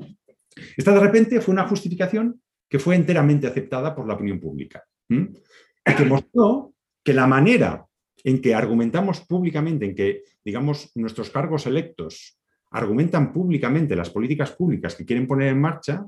Esta 0.77 0.93
de 0.93 0.99
repente 0.99 1.41
fue 1.41 1.53
una 1.53 1.67
justificación 1.67 2.41
que 2.69 2.79
fue 2.79 2.95
enteramente 2.95 3.47
aceptada 3.47 3.95
por 3.95 4.07
la 4.07 4.13
opinión 4.13 4.39
pública 4.39 4.83
y 5.09 5.95
que 5.95 6.05
mostró 6.05 6.73
que 7.03 7.13
la 7.13 7.27
manera 7.27 7.85
en 8.25 8.41
que 8.41 8.55
argumentamos 8.55 9.21
públicamente, 9.21 9.85
en 9.85 9.93
que, 9.93 10.23
digamos, 10.43 10.91
nuestros 10.95 11.29
cargos 11.29 11.67
electos 11.67 12.39
argumentan 12.71 13.31
públicamente 13.31 13.95
las 13.95 14.09
políticas 14.09 14.51
públicas 14.51 14.95
que 14.95 15.05
quieren 15.05 15.27
poner 15.27 15.49
en 15.49 15.61
marcha, 15.61 16.03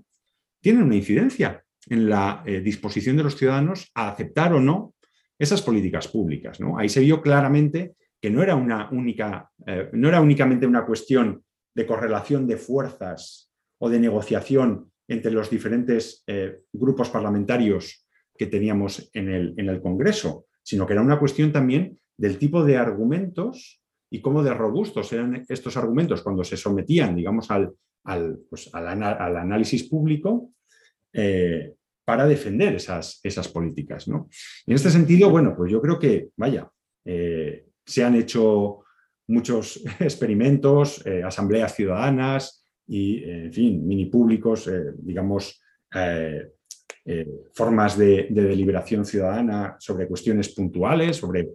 tienen 0.60 0.82
una 0.82 0.96
incidencia 0.96 1.64
en 1.88 2.10
la 2.10 2.42
eh, 2.44 2.60
disposición 2.60 3.18
de 3.18 3.24
los 3.24 3.38
ciudadanos 3.38 3.92
a 3.94 4.10
aceptar 4.10 4.52
o 4.54 4.60
no 4.60 4.96
esas 5.38 5.62
políticas 5.62 6.08
públicas. 6.08 6.58
Ahí 6.78 6.90
se 6.90 7.02
vio 7.02 7.22
claramente 7.22 7.94
que 8.20 8.32
no 8.32 8.42
era, 8.42 8.56
una 8.56 8.90
única, 8.90 9.52
eh, 9.68 9.92
no 9.94 10.08
era 10.08 10.20
únicamente 10.20 10.66
una 10.66 10.88
cuestión 10.88 11.44
de 11.76 11.86
correlación 11.86 12.48
de 12.48 12.58
fuerzas 12.58 13.52
o 13.78 13.90
de 13.92 14.00
negociación 14.00 14.92
entre 15.08 15.32
los 15.32 15.52
diferentes 15.52 16.24
eh, 16.26 16.62
grupos 16.74 17.12
parlamentarios 17.12 18.08
que 18.36 18.48
teníamos 18.48 19.12
en 19.14 19.30
el, 19.30 19.54
en 19.56 19.70
el, 19.70 19.82
Congreso, 19.82 20.48
sino 20.64 20.88
que 20.88 20.94
era 20.94 21.04
una 21.04 21.20
cuestión 21.20 21.52
también 21.52 22.00
del 22.18 22.38
tipo 22.38 22.64
de 22.64 22.78
argumentos 22.78 23.82
y 24.10 24.22
cómo 24.22 24.44
de 24.44 24.54
robustos 24.54 25.12
eran 25.14 25.46
estos 25.48 25.78
argumentos 25.78 26.24
cuando 26.24 26.44
se 26.44 26.58
sometían, 26.58 27.16
digamos, 27.16 27.52
al, 27.52 27.74
al, 28.06 28.40
pues, 28.50 28.70
al, 28.74 29.38
análisis 29.38 29.84
público 29.84 30.52
para 32.08 32.26
defender 32.26 32.76
esas, 32.76 33.20
esas 33.22 33.50
políticas. 33.50 34.08
¿no? 34.08 34.30
En 34.66 34.76
este 34.76 34.90
sentido, 34.90 35.30
bueno, 35.30 35.54
pues 35.58 35.70
yo 35.70 35.82
creo 35.82 36.00
que, 36.00 36.30
vaya, 36.38 36.72
eh, 37.04 37.66
se 37.86 38.04
han 38.04 38.16
hecho 38.16 38.80
muchos 39.28 39.84
experimentos, 40.00 41.06
eh, 41.06 41.22
asambleas 41.22 41.76
ciudadanas 41.76 42.66
y, 42.88 43.24
en 43.24 43.52
fin, 43.52 43.86
mini 43.86 44.06
públicos, 44.06 44.68
eh, 44.68 44.94
digamos, 45.00 45.62
formas 47.54 47.98
de, 47.98 48.28
deliberación 48.30 49.06
ciudadana 49.06 49.76
sobre 49.80 50.08
cuestiones 50.08 50.54
puntuales, 50.54 51.18
sobre 51.18 51.50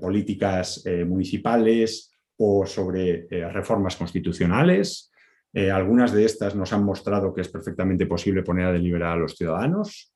políticas 0.00 0.84
municipales 1.06 2.10
o 2.38 2.66
sobre 2.66 3.26
reformas 3.52 3.96
constitucionales. 3.96 5.10
Eh, 5.56 5.70
algunas 5.70 6.12
de 6.12 6.22
estas 6.26 6.54
nos 6.54 6.70
han 6.74 6.84
mostrado 6.84 7.32
que 7.32 7.40
es 7.40 7.48
perfectamente 7.48 8.04
posible 8.04 8.42
poner 8.42 8.66
a 8.66 8.72
deliberar 8.72 9.12
a 9.12 9.20
los 9.20 9.36
ciudadanos. 9.36 10.12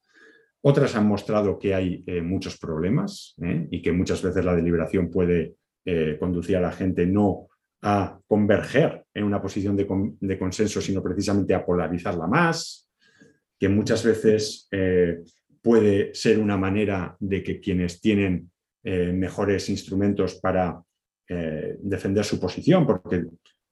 Otras 0.60 0.94
han 0.96 1.06
mostrado 1.06 1.58
que 1.58 1.74
hay 1.74 2.04
eh, 2.06 2.20
muchos 2.20 2.58
problemas 2.58 3.34
¿eh? 3.42 3.66
y 3.70 3.80
que 3.80 3.90
muchas 3.90 4.22
veces 4.22 4.44
la 4.44 4.54
deliberación 4.54 5.10
puede 5.10 5.54
conducir 6.20 6.58
a 6.58 6.60
la 6.60 6.70
gente 6.70 7.06
no 7.06 7.48
a 7.82 8.20
converger 8.28 9.02
en 9.14 9.24
una 9.24 9.40
posición 9.40 9.74
de, 9.74 10.38
consenso, 10.38 10.80
sino 10.80 11.02
precisamente 11.02 11.54
a 11.54 11.64
polarizarla 11.64 12.26
más, 12.26 12.88
que 13.58 13.68
muchas 13.70 14.04
veces 14.04 14.68
puede 15.62 16.14
ser 16.14 16.38
una 16.38 16.58
manera 16.58 17.16
de 17.18 17.42
que 17.42 17.58
quienes 17.60 18.00
tienen 18.00 18.50
mejores 18.82 19.68
instrumentos 19.68 20.36
para 20.36 20.82
defender 21.28 22.24
su 22.24 22.40
posición, 22.40 22.86
porque 22.86 23.24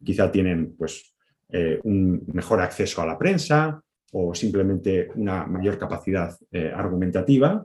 quizá 0.05 0.31
tienen 0.31 0.75
pues, 0.77 1.15
eh, 1.51 1.81
un 1.85 2.25
mejor 2.33 2.61
acceso 2.61 3.01
a 3.01 3.07
la 3.07 3.19
prensa 3.19 3.81
o 4.13 4.35
simplemente 4.35 5.11
una 5.15 5.47
mayor 5.47 5.79
capacidad 5.79 6.35
eh, 6.51 6.71
argumentativa, 6.75 7.65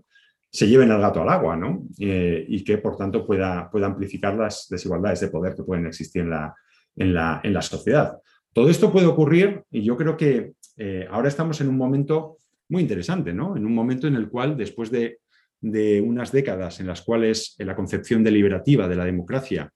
se 0.50 0.68
lleven 0.68 0.92
al 0.92 1.02
gato 1.02 1.22
al 1.22 1.30
agua 1.30 1.56
¿no? 1.56 1.84
Eh, 2.00 2.46
y 2.48 2.64
que 2.64 2.78
por 2.78 2.96
tanto 2.96 3.26
pueda, 3.26 3.70
pueda, 3.70 3.88
amplificar 3.88 4.36
las 4.36 4.68
desigualdades 4.70 5.22
de 5.22 5.30
poder 5.30 5.56
que 5.56 5.64
pueden 5.64 5.88
existir 5.88 6.22
en 6.22 6.30
la, 6.30 6.56
en 6.96 7.14
la, 7.14 7.42
en 7.44 7.54
la 7.54 7.62
sociedad. 7.62 8.18
Todo 8.54 8.70
esto 8.70 8.92
puede 8.92 9.08
ocurrir 9.08 9.64
y 9.72 9.84
yo 9.84 9.98
creo 9.98 10.16
que 10.16 10.54
ahora 11.10 11.28
estamos 11.28 11.62
en 11.62 11.70
un 11.70 11.78
momento 11.78 12.38
muy 12.70 12.82
interesante, 12.82 13.34
¿no? 13.34 13.56
en 13.56 13.66
un 13.66 13.74
momento 13.74 14.08
en 14.08 14.16
el 14.16 14.30
cual 14.30 14.58
después 14.58 14.92
de, 14.92 15.20
de 15.64 16.02
unas 16.02 16.34
décadas 16.34 16.82
en 16.82 16.88
las 16.88 17.02
cuales 17.02 17.56
la 17.58 17.76
concepción 17.76 18.22
deliberativa 18.22 18.88
de 18.88 18.96
la 18.98 19.06
democracia 19.06 19.72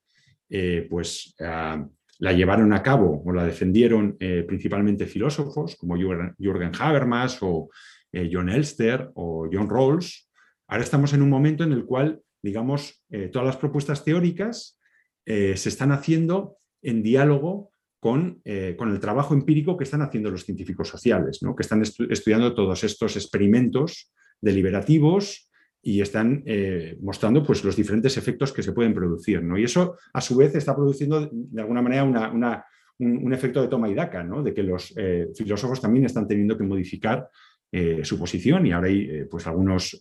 pues, 0.90 1.34
la 1.38 2.32
llevaron 2.32 2.72
a 2.74 2.82
cabo 2.82 3.22
o 3.24 3.32
la 3.32 3.44
defendieron 3.44 4.16
eh, 4.20 4.44
principalmente 4.46 5.06
filósofos 5.06 5.76
como 5.76 5.96
Jürgen 5.96 6.72
Habermas 6.78 7.38
o 7.40 7.70
eh, 8.12 8.28
John 8.30 8.50
Elster 8.50 9.10
o 9.14 9.48
John 9.50 9.68
Rawls. 9.68 10.28
Ahora 10.66 10.84
estamos 10.84 11.14
en 11.14 11.22
un 11.22 11.30
momento 11.30 11.64
en 11.64 11.72
el 11.72 11.86
cual, 11.86 12.20
digamos, 12.42 13.02
todas 13.32 13.46
las 13.46 13.56
propuestas 13.56 14.04
teóricas 14.04 14.78
se 15.24 15.68
están 15.68 15.92
haciendo 15.92 16.58
en 16.82 17.02
diálogo 17.02 17.72
con, 18.00 18.42
con, 18.76 18.90
el 18.90 19.00
trabajo 19.00 19.32
empírico 19.34 19.76
que 19.76 19.84
están 19.84 20.02
haciendo 20.02 20.30
los 20.30 20.44
científicos 20.44 20.88
sociales, 20.88 21.42
¿no? 21.42 21.56
que 21.56 21.62
están 21.62 21.82
estudiando 21.82 22.54
todos 22.54 22.84
estos 22.84 23.16
experimentos 23.16 24.12
deliberativos 24.40 25.47
y 25.82 26.00
están 26.00 26.42
eh, 26.46 26.96
mostrando 27.00 27.42
pues, 27.42 27.64
los 27.64 27.76
diferentes 27.76 28.16
efectos 28.16 28.52
que 28.52 28.62
se 28.62 28.72
pueden 28.72 28.94
producir. 28.94 29.42
¿no? 29.42 29.58
Y 29.58 29.64
eso, 29.64 29.96
a 30.12 30.20
su 30.20 30.36
vez, 30.36 30.54
está 30.54 30.74
produciendo 30.74 31.28
de 31.30 31.60
alguna 31.60 31.82
manera 31.82 32.04
un, 32.04 33.32
efecto 33.32 33.62
de 33.62 33.68
toma 33.68 33.88
y 33.88 33.94
daca, 33.94 34.24
¿no? 34.24 34.42
de 34.42 34.52
que 34.52 34.62
los 34.62 34.92
eh, 34.96 35.28
filósofos 35.34 35.80
también 35.80 36.04
están 36.04 36.26
teniendo 36.26 36.58
que 36.58 36.64
modificar 36.64 37.28
eh, 37.70 38.00
su 38.02 38.18
posición 38.18 38.66
y 38.66 38.72
ahora 38.72 38.88
hay 38.88 39.24
pues, 39.24 39.46
algunos 39.46 39.98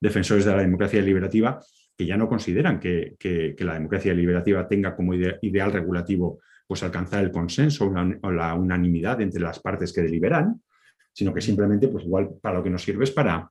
defensores 0.00 0.44
de 0.44 0.52
la 0.52 0.62
democracia 0.62 1.00
deliberativa 1.00 1.60
que 1.96 2.06
ya 2.06 2.16
no 2.16 2.28
consideran 2.28 2.78
que, 2.78 3.16
la 3.58 3.74
democracia 3.74 4.12
deliberativa 4.12 4.68
tenga 4.68 4.94
como 4.94 5.14
ideal 5.14 5.72
regulativo 5.72 6.40
pues, 6.66 6.82
alcanzar 6.82 7.24
el 7.24 7.32
consenso 7.32 7.92
o 8.22 8.30
la 8.30 8.54
unanimidad 8.54 9.20
entre 9.20 9.42
las 9.42 9.58
partes 9.58 9.92
que 9.92 10.02
deliberan, 10.02 10.62
sino 11.12 11.34
que 11.34 11.40
simplemente, 11.40 11.88
pues 11.88 12.04
igual 12.04 12.30
para 12.40 12.58
lo 12.58 12.62
que 12.62 12.70
nos 12.70 12.82
sirve 12.82 13.02
es 13.02 13.10
para 13.10 13.50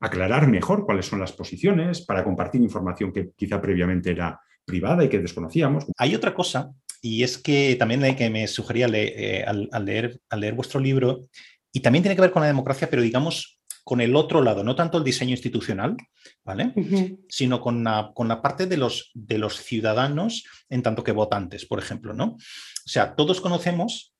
aclarar 0.00 0.48
mejor 0.48 0.84
cuáles 0.86 1.06
son 1.06 1.20
las 1.20 1.32
posiciones, 1.32 2.00
para 2.00 2.24
compartir 2.24 2.60
información 2.62 3.12
que 3.12 3.30
quizá 3.36 3.60
previamente 3.60 4.10
era 4.10 4.40
privada 4.64 5.04
y 5.04 5.08
que 5.08 5.18
desconocíamos. 5.18 5.84
Hay 5.98 6.14
otra 6.14 6.34
cosa, 6.34 6.72
y 7.02 7.22
es 7.22 7.38
que 7.38 7.76
también 7.76 8.16
que 8.16 8.30
me 8.30 8.46
sugería 8.46 8.88
eh, 8.92 9.44
al, 9.46 9.84
leer, 9.84 10.20
al 10.30 10.40
leer 10.40 10.54
vuestro 10.54 10.80
libro, 10.80 11.28
y 11.72 11.80
también 11.80 12.02
tiene 12.02 12.16
que 12.16 12.22
ver 12.22 12.32
con 12.32 12.42
la 12.42 12.48
democracia, 12.48 12.88
pero 12.90 13.02
digamos 13.02 13.60
con 13.84 14.00
el 14.00 14.14
otro 14.14 14.42
lado, 14.42 14.62
no 14.62 14.76
tanto 14.76 14.98
el 14.98 15.04
diseño 15.04 15.32
institucional, 15.32 15.96
¿vale? 16.44 16.72
Sino 17.28 17.60
con 17.60 17.82
la, 17.82 18.12
con 18.14 18.28
la, 18.28 18.42
parte 18.42 18.66
de 18.66 18.76
los, 18.76 19.10
de 19.14 19.38
los 19.38 19.56
ciudadanos 19.62 20.44
en 20.68 20.82
tanto 20.82 21.02
que 21.02 21.12
votantes, 21.12 21.66
por 21.66 21.78
ejemplo, 21.78 22.12
¿no? 22.12 22.26
O 22.26 22.38
sea, 22.88 23.16
todos 23.16 23.40
conocemos 23.40 24.14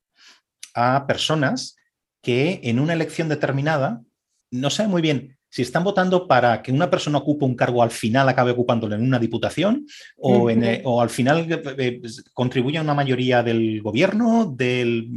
a 0.75 1.07
personas 1.07 1.77
que 2.23 2.61
en 2.65 2.81
una 2.81 2.95
elección 2.95 3.29
determinada 3.29 4.03
no 4.51 4.71
saben 4.71 4.91
muy 4.91 5.03
bien 5.03 5.39
si 5.51 5.63
están 5.63 5.83
votando 5.83 6.29
para 6.29 6.63
que 6.63 6.71
una 6.71 6.89
persona 6.89 7.19
ocupe 7.19 7.45
un 7.45 7.57
cargo 7.57 7.83
al 7.83 7.91
final 7.91 8.29
acabe 8.29 8.53
ocupándolo 8.53 8.95
en 8.95 9.03
una 9.03 9.19
diputación 9.19 9.85
o, 10.17 10.49
eh, 10.49 10.83
al 11.01 11.11
final 11.11 11.51
eh, 11.51 11.63
eh, 11.79 12.01
contribuye 12.33 12.79
a 12.79 12.83
una 12.83 12.95
mayoría 12.95 13.43
del 13.43 13.83
gobierno, 13.83 14.55
del 14.57 15.09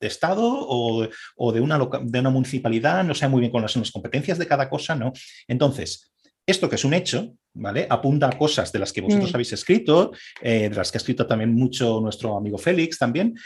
Estado 0.00 0.42
o, 0.44 1.06
de, 1.52 1.60
una 1.60 1.78
de, 1.78 2.20
una 2.20 2.30
municipalidad, 2.30 3.04
no 3.04 3.14
sé 3.14 3.28
muy 3.28 3.40
bien 3.40 3.52
cuáles 3.52 3.70
son 3.70 3.82
las 3.82 3.92
competencias 3.92 4.38
de 4.38 4.46
cada 4.46 4.68
cosa, 4.68 4.94
¿no? 4.94 5.12
Entonces, 5.46 6.10
esto 6.46 6.68
que 6.68 6.76
es 6.76 6.84
un 6.84 6.94
hecho, 6.94 7.34
¿vale? 7.54 7.86
Apunta 7.88 8.26
a 8.28 8.38
cosas 8.38 8.72
de 8.72 8.78
las 8.78 8.92
que 8.92 9.02
vosotros 9.02 9.30
mm. 9.30 9.36
habéis 9.36 9.52
escrito, 9.52 10.12
de 10.42 10.70
las 10.70 10.90
que 10.90 10.96
ha 10.96 11.00
escrito 11.00 11.26
también 11.26 11.54
mucho 11.54 12.00
nuestro 12.00 12.36
amigo 12.36 12.58
Félix 12.58 12.98
también, 12.98 13.36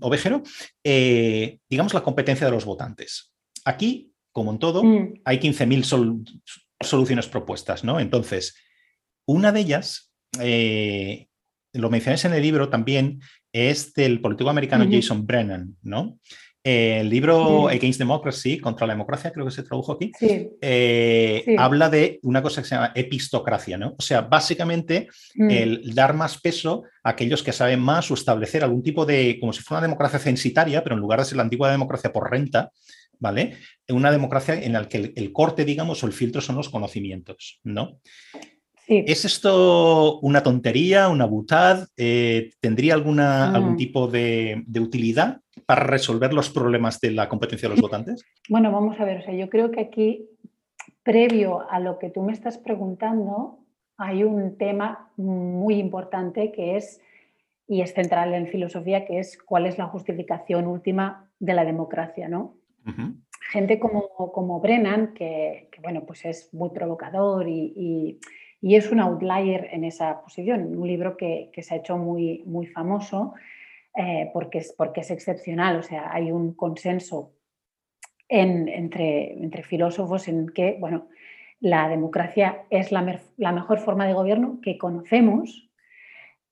Ovejero, 0.00 0.42
digamos 0.82 1.94
la 1.94 2.02
competencia 2.02 2.46
de 2.46 2.52
los 2.52 2.64
votantes. 2.64 3.32
Aquí 3.64 4.10
como 4.36 4.52
en 4.52 4.58
todo, 4.58 4.84
mm. 4.84 5.22
hay 5.24 5.38
15.000 5.38 6.42
soluciones 6.82 7.26
propuestas, 7.26 7.84
¿no? 7.84 7.98
Entonces, 7.98 8.54
una 9.26 9.50
de 9.50 9.60
ellas, 9.60 10.12
eh, 10.38 11.28
lo 11.72 11.88
mencionáis 11.88 12.26
en 12.26 12.34
el 12.34 12.42
libro 12.42 12.68
también, 12.68 13.22
es 13.50 13.94
del 13.94 14.20
político 14.20 14.50
americano 14.50 14.86
Jason 14.90 15.26
Brennan, 15.26 15.74
¿no? 15.80 16.18
el 16.62 17.08
libro 17.08 17.68
Against 17.68 18.00
Democracy, 18.00 18.58
contra 18.58 18.88
la 18.88 18.94
democracia, 18.94 19.30
creo 19.30 19.46
que 19.46 19.52
se 19.52 19.62
tradujo 19.62 19.92
aquí, 19.92 20.10
eh, 20.20 21.54
habla 21.58 21.88
de 21.88 22.18
una 22.24 22.42
cosa 22.42 22.60
que 22.60 22.68
se 22.68 22.74
llama 22.74 22.90
epistocracia, 22.92 23.78
¿no? 23.78 23.94
O 23.96 24.02
sea, 24.02 24.22
básicamente 24.22 25.06
mm. 25.36 25.50
el 25.50 25.94
dar 25.94 26.12
más 26.14 26.40
peso 26.40 26.82
a 27.04 27.10
aquellos 27.10 27.44
que 27.44 27.52
saben 27.52 27.78
más 27.78 28.10
o 28.10 28.14
establecer 28.14 28.64
algún 28.64 28.82
tipo 28.82 29.06
de, 29.06 29.38
como 29.38 29.52
si 29.52 29.62
fuera 29.62 29.78
una 29.78 29.86
democracia 29.86 30.18
censitaria, 30.18 30.82
pero 30.82 30.96
en 30.96 31.00
lugar 31.00 31.20
de 31.20 31.26
ser 31.26 31.36
la 31.36 31.44
antigua 31.44 31.70
democracia 31.70 32.12
por 32.12 32.28
renta, 32.28 32.72
¿vale? 33.18 33.54
Una 33.88 34.10
democracia 34.10 34.54
en 34.54 34.72
la 34.72 34.88
que 34.88 35.12
el, 35.14 35.32
corte, 35.32 35.64
digamos, 35.64 36.02
o 36.02 36.06
el 36.06 36.12
filtro 36.12 36.40
son 36.40 36.56
los 36.56 36.68
conocimientos, 36.68 37.60
¿no? 37.64 38.00
¿Es 38.88 39.24
esto 39.24 40.20
una 40.20 40.44
tontería, 40.44 41.08
una 41.08 41.26
butad? 41.26 41.88
Eh, 41.96 42.52
¿Tendría 42.60 42.94
alguna, 42.94 43.52
algún 43.52 43.74
mm. 43.74 43.76
tipo 43.76 44.06
de, 44.06 44.64
utilidad 44.80 45.40
para 45.66 45.82
resolver 45.84 46.32
los 46.32 46.50
problemas 46.50 47.00
de 47.00 47.10
la 47.10 47.28
competencia 47.28 47.68
de 47.68 47.74
los 47.74 47.82
votantes? 47.82 48.24
Bueno, 48.48 48.70
vamos 48.70 49.00
a 49.00 49.04
ver, 49.04 49.18
o 49.18 49.22
sea, 49.22 49.34
yo 49.34 49.50
creo 49.50 49.72
que 49.72 49.80
aquí, 49.80 50.28
previo 51.02 51.68
a 51.68 51.80
lo 51.80 51.98
que 51.98 52.10
tú 52.10 52.22
me 52.22 52.32
estás 52.32 52.58
preguntando, 52.58 53.58
hay 53.96 54.22
un 54.22 54.56
tema 54.56 55.10
muy 55.16 55.76
importante 55.76 56.52
que 56.52 56.76
es, 56.76 57.00
y 57.66 57.80
es 57.80 57.92
central 57.92 58.34
en 58.34 58.46
filosofía, 58.46 59.04
que 59.04 59.18
es 59.18 59.36
cuál 59.36 59.66
es 59.66 59.78
la 59.78 59.86
justificación 59.86 60.66
última 60.68 61.28
de 61.40 61.54
la 61.54 61.64
democracia, 61.64 62.28
¿no? 62.28 62.55
Gente 63.50 63.78
como, 63.78 64.08
como 64.32 64.60
Brennan, 64.60 65.14
que, 65.14 65.68
bueno, 65.82 66.04
pues 66.04 66.24
es 66.24 66.52
muy 66.52 66.70
provocador 66.70 67.48
y, 67.48 68.20
es 68.62 68.90
un 68.90 69.00
outlier 69.00 69.68
en 69.70 69.84
esa 69.84 70.20
posición. 70.22 70.76
Un 70.76 70.86
libro 70.86 71.16
que, 71.16 71.50
se 71.56 71.74
ha 71.74 71.78
hecho 71.78 71.96
muy, 71.96 72.42
muy 72.46 72.66
famoso 72.66 73.34
eh, 73.96 74.30
porque, 74.32 74.58
es, 74.58 74.72
porque 74.76 75.02
es 75.02 75.10
excepcional. 75.10 75.78
O 75.78 75.82
sea, 75.82 76.12
hay 76.12 76.32
un 76.32 76.54
consenso 76.54 77.32
entre, 78.28 79.32
entre 79.34 79.62
filósofos 79.62 80.26
en 80.26 80.48
que, 80.48 80.76
bueno, 80.80 81.08
la 81.60 81.88
democracia 81.88 82.64
es 82.70 82.90
la 82.90 83.52
mejor 83.52 83.78
forma 83.78 84.06
de 84.06 84.14
gobierno 84.14 84.58
que 84.60 84.78
conocemos 84.78 85.65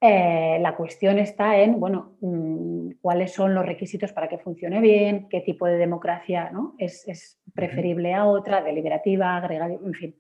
eh, 0.07 0.59
la 0.61 0.77
cuestión 0.77 1.19
está 1.19 1.59
en, 1.59 1.81
bueno, 1.81 2.13
mm, 2.21 2.97
cuáles 3.01 3.33
son 3.33 3.55
los 3.55 3.65
requisitos 3.65 4.13
para 4.13 4.29
que 4.29 4.37
funcione 4.37 4.79
bien, 4.83 5.31
qué 5.31 5.41
tipo 5.41 5.65
de 5.65 5.79
democracia 5.79 6.51
¿no? 6.53 6.75
es, 6.77 7.41
preferible 7.55 8.13
a 8.13 8.27
otra, 8.27 8.63
deliberativa, 8.63 9.35
agregativa, 9.35 9.81
en 9.83 9.95
fin. 9.95 10.17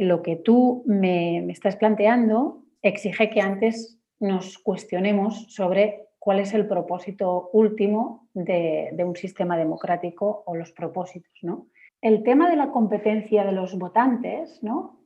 Lo 0.00 0.20
que 0.20 0.34
tú 0.34 0.82
me, 0.86 1.48
estás 1.52 1.76
planteando 1.76 2.64
exige 2.82 3.30
que 3.30 3.40
antes 3.40 4.00
nos 4.18 4.58
cuestionemos 4.58 5.46
sobre 5.54 6.08
cuál 6.18 6.40
es 6.40 6.52
el 6.52 6.66
propósito 6.66 7.50
último 7.52 8.28
de, 8.34 8.88
de, 8.94 9.04
un 9.04 9.14
sistema 9.14 9.56
democrático 9.56 10.42
o 10.44 10.56
los 10.56 10.72
propósitos. 10.72 11.38
¿no? 11.42 11.68
El 12.00 12.24
tema 12.24 12.50
de 12.50 12.56
la 12.56 12.72
competencia 12.72 13.44
de 13.44 13.52
los 13.52 13.78
votantes 13.78 14.60
¿no? 14.60 15.03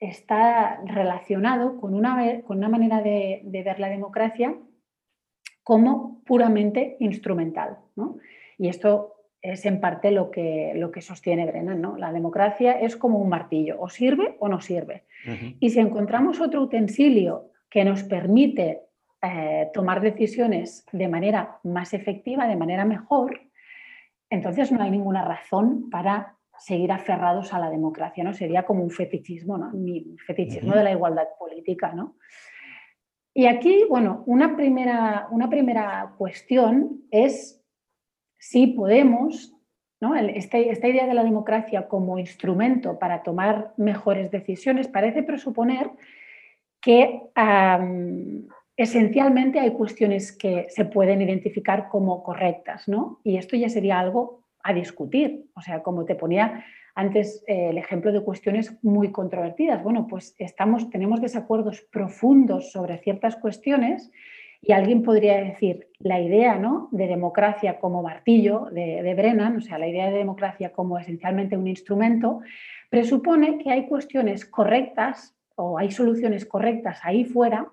Está 0.00 0.80
relacionado 0.84 1.80
con 1.80 1.94
una, 1.94 2.42
con 2.42 2.58
una 2.58 2.68
manera 2.68 3.02
de, 3.02 3.42
ver 3.44 3.80
la 3.80 3.88
democracia 3.88 4.54
como 5.62 6.22
puramente 6.24 6.96
instrumental. 7.00 7.78
Y 8.56 8.68
esto 8.68 9.14
es 9.42 9.66
en 9.66 9.80
parte 9.80 10.10
lo 10.10 10.30
que, 10.30 10.72
lo 10.74 10.90
que 10.90 11.02
sostiene 11.02 11.46
Brennan. 11.46 11.80
¿no? 11.80 11.96
La 11.96 12.12
democracia 12.12 12.72
es 12.72 12.96
como 12.96 13.18
un 13.18 13.28
martillo, 13.28 13.76
o 13.80 13.88
sirve 13.88 14.36
o 14.40 14.48
no 14.48 14.60
sirve. 14.60 15.04
Y 15.60 15.70
si 15.70 15.80
encontramos 15.80 16.40
otro 16.40 16.62
utensilio 16.62 17.50
que 17.68 17.84
nos 17.84 18.02
permite 18.04 18.82
eh, 19.20 19.68
tomar 19.74 20.00
decisiones 20.00 20.86
de 20.92 21.08
manera 21.08 21.58
más 21.64 21.92
efectiva, 21.92 22.46
de 22.46 22.56
manera 22.56 22.84
mejor, 22.84 23.40
entonces 24.30 24.70
no 24.72 24.82
hay 24.82 24.90
ninguna 24.90 25.24
razón 25.24 25.90
para 25.90 26.37
seguir 26.58 26.92
aferrados 26.92 27.52
a 27.54 27.58
la 27.58 27.70
democracia, 27.70 28.24
¿no? 28.24 28.34
Sería 28.34 28.64
como 28.64 28.82
un 28.82 28.90
fetichismo, 28.90 29.58
¿no? 29.58 29.70
Mi 29.72 30.16
fetichismo 30.26 30.74
de 30.74 30.84
la 30.84 30.92
igualdad 30.92 31.28
política, 31.38 31.92
¿no? 31.92 32.16
Y 33.34 33.46
aquí, 33.46 33.84
bueno, 33.88 34.24
una 34.26 34.56
primera, 34.56 35.28
una 35.30 35.48
primera 35.48 36.14
cuestión 36.18 37.02
es 37.10 37.64
si 38.38 38.68
podemos, 38.68 39.54
¿no? 40.00 40.14
esta, 40.14 40.58
idea 40.58 41.06
de 41.06 41.14
la 41.14 41.24
democracia 41.24 41.88
como 41.88 42.18
instrumento 42.18 42.98
para 42.98 43.22
tomar 43.22 43.74
mejores 43.76 44.30
decisiones 44.30 44.88
parece 44.88 45.22
presuponer 45.22 45.90
que 46.80 47.22
esencialmente 48.76 49.58
hay 49.60 49.72
cuestiones 49.72 50.36
que 50.36 50.66
se 50.70 50.84
pueden 50.84 51.20
identificar 51.20 51.88
como 51.88 52.22
correctas, 52.22 52.88
¿no? 52.88 53.20
Y 53.24 53.36
esto 53.36 53.56
ya 53.56 53.68
sería 53.68 53.98
algo 53.98 54.37
a 54.62 54.72
discutir. 54.72 55.46
O 55.54 55.60
sea, 55.60 55.82
como 55.82 56.04
te 56.04 56.14
ponía 56.14 56.64
antes 56.94 57.44
eh, 57.46 57.70
el 57.70 57.78
ejemplo 57.78 58.10
de 58.10 58.22
cuestiones 58.22 58.76
muy 58.82 59.12
controvertidas. 59.12 59.82
Bueno, 59.82 60.06
pues 60.08 60.34
estamos, 60.38 60.90
tenemos 60.90 61.20
desacuerdos 61.20 61.82
profundos 61.92 62.72
sobre 62.72 62.98
ciertas 62.98 63.36
cuestiones 63.36 64.10
y 64.60 64.72
alguien 64.72 65.04
podría 65.04 65.36
decir 65.36 65.88
la 66.00 66.20
idea 66.20 66.56
¿no? 66.56 66.88
de 66.90 67.06
democracia 67.06 67.78
como 67.78 68.02
martillo 68.02 68.66
de, 68.72 69.02
de 69.02 69.14
Brennan, 69.14 69.58
o 69.58 69.60
sea, 69.60 69.78
la 69.78 69.86
idea 69.86 70.10
de 70.10 70.18
democracia 70.18 70.72
como 70.72 70.98
esencialmente 70.98 71.56
un 71.56 71.68
instrumento, 71.68 72.40
presupone 72.90 73.58
que 73.58 73.70
hay 73.70 73.86
cuestiones 73.86 74.44
correctas 74.44 75.36
o 75.54 75.78
hay 75.78 75.92
soluciones 75.92 76.44
correctas 76.46 76.98
ahí 77.04 77.24
fuera 77.24 77.70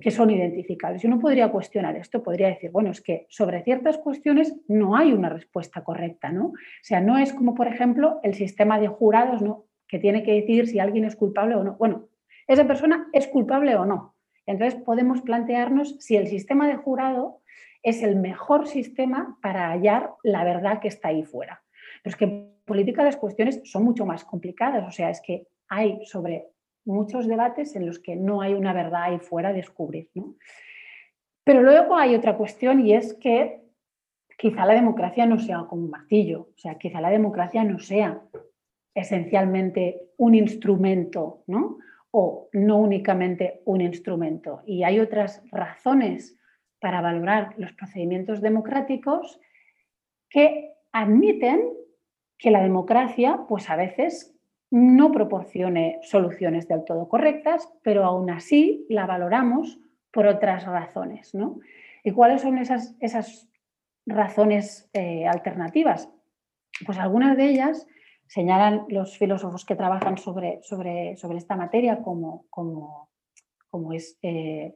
que 0.00 0.10
son 0.10 0.30
identificables. 0.30 1.04
Y 1.04 1.06
uno 1.06 1.18
podría 1.18 1.50
cuestionar 1.50 1.96
esto, 1.96 2.22
podría 2.22 2.48
decir, 2.48 2.70
bueno, 2.70 2.90
es 2.90 3.00
que 3.00 3.26
sobre 3.28 3.62
ciertas 3.62 3.98
cuestiones 3.98 4.54
no 4.68 4.96
hay 4.96 5.12
una 5.12 5.28
respuesta 5.28 5.84
correcta, 5.84 6.30
¿no? 6.30 6.46
O 6.46 6.54
sea, 6.82 7.00
no 7.00 7.18
es 7.18 7.32
como, 7.32 7.54
por 7.54 7.66
ejemplo, 7.66 8.20
el 8.22 8.34
sistema 8.34 8.78
de 8.80 8.88
jurados, 8.88 9.42
¿no? 9.42 9.66
Que 9.88 9.98
tiene 9.98 10.22
que 10.22 10.32
decidir 10.32 10.68
si 10.68 10.78
alguien 10.78 11.04
es 11.04 11.16
culpable 11.16 11.54
o 11.56 11.64
no. 11.64 11.76
Bueno, 11.76 12.08
esa 12.46 12.66
persona 12.66 13.08
es 13.12 13.26
culpable 13.26 13.76
o 13.76 13.84
no. 13.84 14.14
Entonces 14.46 14.80
podemos 14.80 15.22
plantearnos 15.22 15.96
si 16.00 16.16
el 16.16 16.26
sistema 16.26 16.66
de 16.66 16.76
jurado 16.76 17.40
es 17.82 18.02
el 18.02 18.16
mejor 18.16 18.66
sistema 18.66 19.38
para 19.42 19.70
hallar 19.70 20.10
la 20.22 20.44
verdad 20.44 20.80
que 20.80 20.88
está 20.88 21.08
ahí 21.08 21.24
fuera. 21.24 21.62
Pero 22.02 22.12
es 22.12 22.16
que 22.16 22.24
en 22.24 22.52
política 22.64 23.04
las 23.04 23.16
cuestiones 23.16 23.60
son 23.64 23.84
mucho 23.84 24.06
más 24.06 24.24
complicadas, 24.24 24.86
o 24.86 24.90
sea, 24.90 25.10
es 25.10 25.20
que 25.20 25.46
hay 25.68 26.04
sobre 26.04 26.51
muchos 26.84 27.26
debates 27.26 27.76
en 27.76 27.86
los 27.86 27.98
que 27.98 28.16
no 28.16 28.40
hay 28.42 28.54
una 28.54 28.72
verdad 28.72 29.04
ahí 29.04 29.18
fuera 29.18 29.50
a 29.50 29.52
descubrir. 29.52 30.10
¿no? 30.14 30.36
Pero 31.44 31.62
luego 31.62 31.96
hay 31.96 32.14
otra 32.14 32.36
cuestión 32.36 32.80
y 32.86 32.94
es 32.94 33.14
que 33.14 33.62
quizá 34.38 34.64
la 34.66 34.74
democracia 34.74 35.26
no 35.26 35.38
sea 35.38 35.64
como 35.68 35.82
un 35.82 35.90
martillo, 35.90 36.48
o 36.54 36.58
sea, 36.58 36.76
quizá 36.76 37.00
la 37.00 37.10
democracia 37.10 37.64
no 37.64 37.78
sea 37.78 38.22
esencialmente 38.94 40.10
un 40.16 40.34
instrumento, 40.34 41.44
¿no? 41.46 41.78
O 42.10 42.48
no 42.52 42.78
únicamente 42.78 43.62
un 43.64 43.80
instrumento. 43.80 44.62
Y 44.66 44.82
hay 44.82 45.00
otras 45.00 45.42
razones 45.50 46.36
para 46.78 47.00
valorar 47.00 47.54
los 47.56 47.72
procedimientos 47.72 48.40
democráticos 48.40 49.40
que 50.28 50.72
admiten 50.92 51.70
que 52.36 52.50
la 52.50 52.62
democracia, 52.62 53.40
pues 53.48 53.70
a 53.70 53.76
veces 53.76 54.36
no 54.72 55.12
proporcione 55.12 55.98
soluciones 56.00 56.66
del 56.66 56.84
todo 56.84 57.06
correctas, 57.06 57.70
pero 57.82 58.04
aún 58.04 58.30
así 58.30 58.86
la 58.88 59.04
valoramos 59.04 59.78
por 60.10 60.26
otras 60.26 60.64
razones. 60.64 61.34
¿no? 61.34 61.60
¿Y 62.02 62.12
cuáles 62.12 62.40
son 62.40 62.56
esas, 62.56 62.96
esas 62.98 63.50
razones 64.06 64.88
eh, 64.94 65.26
alternativas? 65.26 66.08
Pues 66.86 66.96
algunas 66.96 67.36
de 67.36 67.50
ellas 67.50 67.86
señalan 68.26 68.86
los 68.88 69.18
filósofos 69.18 69.66
que 69.66 69.76
trabajan 69.76 70.16
sobre, 70.16 70.62
sobre, 70.62 71.16
sobre 71.16 71.36
esta 71.36 71.54
materia, 71.54 72.00
como, 72.00 72.46
como, 72.48 73.10
como 73.68 73.92
es 73.92 74.18
eh, 74.22 74.74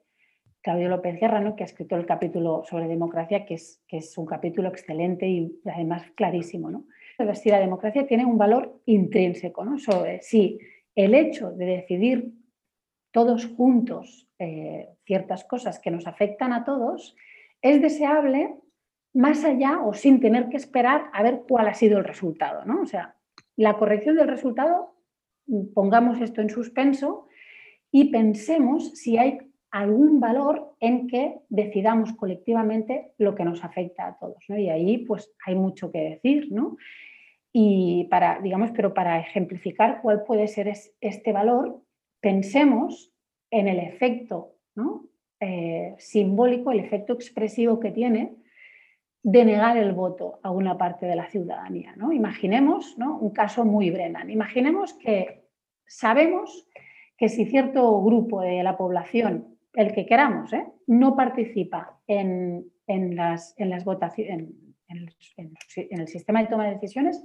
Claudio 0.61 0.91
López 0.91 1.19
Guerra, 1.19 1.41
¿no? 1.41 1.57
que 1.57 1.63
ha 1.63 1.67
escrito 1.67 1.97
el 1.97 2.05
capítulo 2.05 2.65
sobre 2.69 2.87
democracia, 2.87 3.47
que 3.47 3.55
es, 3.55 3.83
que 3.89 3.97
es 3.97 4.19
un 4.19 4.27
capítulo 4.27 4.69
excelente 4.69 5.27
y 5.27 5.59
además 5.65 6.03
clarísimo. 6.15 6.71
¿no? 6.71 6.85
Si 7.35 7.51
la 7.51 7.61
democracia 7.61 8.07
tiene 8.07 8.25
un 8.25 8.39
valor 8.39 8.81
intrínseco, 8.87 9.65
¿no? 9.65 9.79
Sobre 9.79 10.23
si 10.23 10.59
el 10.95 11.15
hecho 11.15 11.51
de 11.53 11.67
decidir 11.67 12.33
todos 13.11 13.47
juntos 13.47 14.29
eh, 14.39 14.89
ciertas 15.05 15.45
cosas 15.45 15.79
que 15.79 15.91
nos 15.91 16.07
afectan 16.07 16.53
a 16.53 16.65
todos 16.65 17.17
es 17.63 17.81
deseable 17.81 18.55
más 19.15 19.45
allá 19.45 19.81
o 19.81 19.95
sin 19.95 20.21
tener 20.21 20.51
que 20.51 20.59
esperar 20.59 21.09
a 21.15 21.23
ver 21.23 21.45
cuál 21.49 21.69
ha 21.69 21.75
sido 21.75 21.99
el 21.99 22.05
resultado, 22.05 22.67
¿no? 22.67 22.83
O 22.83 22.87
sea, 22.87 23.17
la 23.57 23.79
corrección 23.79 24.17
del 24.17 24.29
resultado, 24.29 24.95
pongamos 25.75 26.21
esto 26.21 26.43
en 26.43 26.51
suspenso 26.51 27.29
y 27.91 28.11
pensemos 28.11 28.91
si 28.91 29.17
hay 29.17 29.39
algún 29.79 30.21
valor 30.21 30.75
en 30.81 31.07
que 31.07 31.41
decidamos 31.49 32.13
colectivamente 32.13 33.13
lo 33.19 33.35
que 33.35 33.45
nos 33.45 33.65
afecta 33.65 34.07
a 34.07 34.19
todos. 34.19 34.43
¿no? 34.49 34.59
Y 34.59 34.69
ahí 34.69 34.99
pues 34.99 35.33
hay 35.45 35.55
mucho 35.55 35.91
que 35.91 36.01
decir, 36.01 36.49
¿no? 36.51 36.77
Y 37.53 38.05
para, 38.11 38.41
digamos, 38.41 38.71
pero 38.73 38.93
para 38.93 39.19
ejemplificar 39.19 40.03
cuál 40.03 40.25
puede 40.25 40.47
ser 40.47 40.71
este 41.01 41.33
valor, 41.33 41.81
pensemos 42.21 43.13
en 43.51 43.69
el 43.69 43.79
efecto 43.79 44.57
eh, 45.41 45.95
simbólico, 45.99 46.71
el 46.71 46.81
efecto 46.81 47.15
expresivo 47.15 47.81
que 47.81 47.93
tiene 47.93 48.37
de 49.23 49.45
negar 49.45 49.77
el 49.79 49.93
voto 49.93 50.39
a 50.43 50.51
una 50.51 50.77
parte 50.77 51.07
de 51.07 51.17
la 51.17 51.29
ciudadanía. 51.29 51.95
¿no? 51.97 52.13
Imaginemos 52.13 52.97
un 52.99 53.31
caso 53.31 53.65
muy 53.65 53.91
Brennan. 53.91 54.31
Imaginemos 54.31 54.93
que 54.95 55.47
sabemos 55.87 56.69
que 57.17 57.29
si 57.29 57.47
cierto 57.47 58.03
grupo 58.03 58.43
de 58.43 58.63
la 58.63 58.77
población, 58.77 59.56
el 59.77 59.93
que 59.93 60.07
queramos, 60.07 60.53
¿eh? 60.55 60.67
no 60.87 61.15
participa 61.15 62.01
en, 62.07 62.73
las, 62.87 63.55
votaciones, 63.85 64.49
en, 64.89 65.55
el 65.91 66.09
sistema 66.09 66.41
de 66.41 66.49
toma 66.49 66.65
de 66.65 66.75
decisiones, 66.75 67.23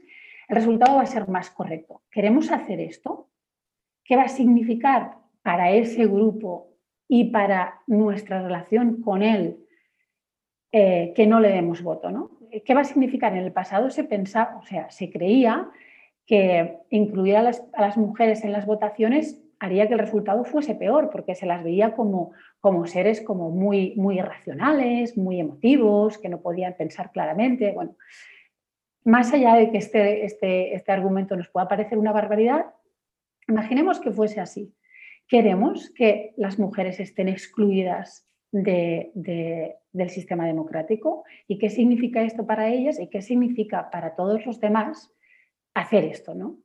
el 0.50 0.56
resultado 0.56 0.98
va 0.98 1.04
a 1.04 1.06
ser 1.06 1.30
más 1.30 1.50
correcto. 1.50 2.02
¿Queremos 2.12 2.52
hacer 2.52 2.82
esto? 2.82 3.30
¿Qué 4.04 4.18
va 4.18 4.24
a 4.24 4.28
significar 4.28 5.16
para 5.42 5.72
ese 5.72 6.06
grupo 6.06 6.74
y 7.08 7.32
para 7.32 7.80
nuestra 7.88 8.42
relación 8.42 9.02
con 9.02 9.24
él 9.24 9.66
eh, 10.74 11.14
que 11.16 11.26
no 11.26 11.40
le 11.40 11.50
demos 11.50 11.82
voto? 11.82 12.32
¿Qué 12.66 12.74
va 12.74 12.82
a 12.82 12.86
significar? 12.86 13.32
En 13.32 13.44
el 13.44 13.54
pasado 13.54 13.90
se 13.90 14.04
pensaba, 14.04 14.58
o 14.58 14.66
sea, 14.66 14.92
se 14.92 15.10
creía 15.10 15.70
que 16.26 16.80
incluir 16.90 17.38
a 17.38 17.44
las 17.44 17.98
mujeres 17.98 18.44
en 18.44 18.52
las 18.52 18.66
votaciones 18.66 19.42
haría 19.62 19.88
que 19.88 19.93
el 19.93 20.00
resultado 20.00 20.43
fuese 20.43 20.74
peor, 20.74 21.12
porque 21.12 21.36
se 21.36 21.45
las 21.45 21.63
veía 21.63 21.93
como, 21.93 22.32
como 22.60 22.88
seres 22.88 23.21
como 23.21 23.52
muy, 23.52 23.93
muy 23.95 24.17
irracionales, 24.17 25.15
muy 25.17 25.39
emotivos, 25.39 26.17
que 26.17 26.30
no 26.30 26.41
podían 26.41 26.74
pensar 26.76 27.12
claramente. 27.12 27.71
Bueno, 27.71 27.95
más 29.06 29.32
allá 29.32 29.54
de 29.54 29.69
que 29.69 29.78
este, 29.78 30.26
este, 30.26 30.74
este 30.74 30.91
argumento 30.91 31.36
nos 31.36 31.47
pueda 31.50 31.67
parecer 31.67 32.00
una 32.00 32.12
barbaridad, 32.12 32.74
imaginemos 33.47 34.00
que 34.00 34.12
fuese 34.12 34.39
así. 34.39 34.74
Queremos 35.28 35.91
que 35.91 36.34
las 36.38 36.58
mujeres 36.58 37.00
estén 37.00 37.30
excluidas 37.30 38.28
del 38.52 40.10
sistema 40.10 40.47
democrático 40.47 41.24
y 41.47 41.60
qué 41.60 41.69
significa 41.69 42.24
esto 42.24 42.47
para 42.47 42.69
ellas 42.69 43.00
y 43.00 43.10
qué 43.10 43.21
significa 43.21 43.91
para 43.91 44.15
todos 44.15 44.43
los 44.43 44.60
demás 44.60 45.13
hacer 45.76 46.04
esto, 46.04 46.34
¿no? 46.34 46.58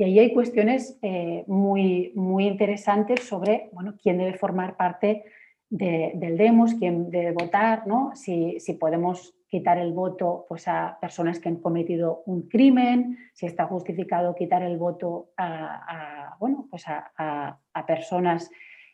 Y 0.00 0.04
ahí 0.04 0.18
hay 0.18 0.32
cuestiones 0.32 0.98
eh, 1.02 1.44
muy, 1.46 2.12
muy 2.14 2.46
interesantes 2.46 3.20
sobre 3.20 3.68
bueno, 3.72 3.96
quién 4.02 4.16
debe 4.16 4.32
formar 4.32 4.74
parte 4.78 5.24
del 5.68 6.38
demos, 6.38 6.72
quién 6.72 7.10
debe 7.10 7.32
votar, 7.32 7.86
¿no? 7.86 8.12
si, 8.14 8.58
si, 8.60 8.72
podemos 8.72 9.36
quitar 9.46 9.76
el 9.76 9.92
voto 9.92 10.46
pues, 10.48 10.66
a 10.68 10.96
personas 11.02 11.38
que 11.38 11.50
han 11.50 11.56
cometido 11.56 12.22
un 12.24 12.48
crimen, 12.48 13.18
si 13.34 13.44
está 13.44 13.66
justificado 13.66 14.34
quitar 14.34 14.62
el 14.62 14.78
voto 14.78 15.32
a, 15.36 16.34
bueno, 16.40 16.66
pues 16.70 16.84
a, 16.88 17.60
personas 17.86 18.50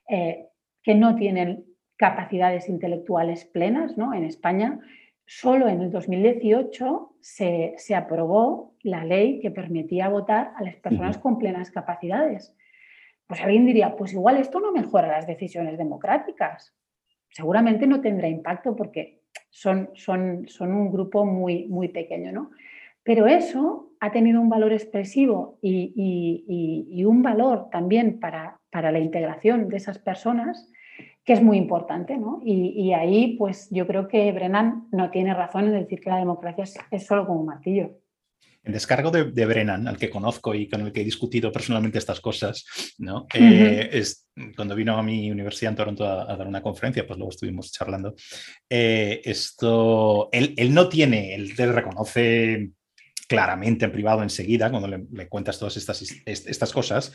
eh, 0.09 0.49
que 0.83 0.97
no 0.97 1.14
tienen 1.14 1.66
capacidades 1.95 2.69
intelectuales 2.69 3.45
plenas. 3.45 3.97
¿no? 3.97 4.12
En 4.12 4.25
España 4.25 4.81
solo 5.27 5.69
en 5.69 5.83
el 5.83 5.91
2018 5.91 7.17
se, 7.21 7.75
aprobó 7.95 8.75
la 8.83 9.05
ley 9.05 9.41
que 9.41 9.51
permitía 9.51 10.09
votar 10.09 10.53
a 10.57 10.62
las 10.62 10.77
personas 10.77 11.19
con 11.19 11.39
plenas 11.39 11.71
capacidades. 11.71 12.55
Pues 13.27 13.41
alguien 13.41 13.67
diría, 13.67 13.97
pues 13.97 14.12
igual 14.12 14.37
esto 14.37 14.61
no 14.61 14.73
mejora 14.73 15.09
las 15.09 15.27
decisiones 15.27 15.77
democráticas. 15.77 16.75
Seguramente 17.29 17.87
no 17.87 18.01
tendrá 18.01 18.29
impacto 18.29 18.77
porque 18.77 19.21
son, 19.51 19.91
son, 19.95 20.47
son 20.47 20.73
un 20.73 20.93
grupo 20.93 21.27
muy, 21.27 21.67
muy 21.67 21.89
pequeño, 21.89 22.31
¿no? 22.31 22.51
Pero 23.03 23.27
eso 23.27 23.91
ha 24.01 24.12
tenido 24.12 24.41
un 24.41 24.49
valor 24.49 24.73
expresivo 24.73 25.59
y, 25.62 27.05
un 27.05 27.23
valor 27.23 27.69
también 27.71 28.19
para, 28.19 28.61
para 28.71 28.90
la 28.90 28.98
integración 28.98 29.69
de 29.69 29.77
esas 29.77 29.98
personas 29.98 30.71
que 31.27 31.33
es 31.33 31.42
muy 31.42 31.58
importante, 31.58 32.16
¿no? 32.16 32.40
Y, 32.44 32.92
ahí, 32.92 33.37
pues 33.37 33.66
yo 33.70 33.85
creo 33.88 34.06
que 34.06 34.31
Brennan 34.31 34.87
no 34.92 35.10
tiene 35.10 35.35
razón 35.35 35.64
en 35.64 35.72
decir 35.72 36.00
que 36.00 36.08
la 36.08 36.18
democracia 36.18 36.64
es, 36.92 37.04
solo 37.04 37.27
como 37.27 37.40
un 37.40 37.46
martillo. 37.46 37.98
En 38.62 38.72
descargo 38.72 39.10
de, 39.10 39.46
Brennan, 39.46 39.88
al 39.88 39.96
que 39.96 40.08
conozco 40.08 40.54
y 40.54 40.68
con 40.68 40.83
el 40.83 40.92
que 40.92 41.00
he 41.00 41.04
discutido 41.04 41.50
personalmente 41.50 41.98
estas 41.98 42.20
cosas, 42.20 42.64
¿no? 42.98 43.27
Eh, 43.35 43.90
es, 43.92 44.29
cuando 44.54 44.77
vino 44.77 44.96
a 44.96 45.02
mi 45.02 45.29
universidad 45.29 45.72
en 45.72 45.77
Toronto 45.77 46.04
a, 46.04 46.37
dar 46.37 46.46
una 46.46 46.62
conferencia, 46.62 47.04
pues 47.04 47.18
luego 47.18 47.31
estuvimos 47.31 47.72
charlando. 47.72 48.14
Eh, 48.70 49.20
esto, 49.24 50.29
él, 50.31 50.54
él, 50.56 50.72
no 50.72 50.88
tiene, 50.88 51.35
él 51.35 51.56
te 51.56 51.66
reconoce 51.72 52.70
claramente 53.27 53.85
en 53.85 53.92
privado 53.92 54.22
enseguida, 54.22 54.70
cuando 54.70 54.88
le, 54.88 55.29
cuentas 55.29 55.58
todas 55.58 55.77
estas, 55.77 56.02
estas 56.24 56.72
cosas, 56.72 57.12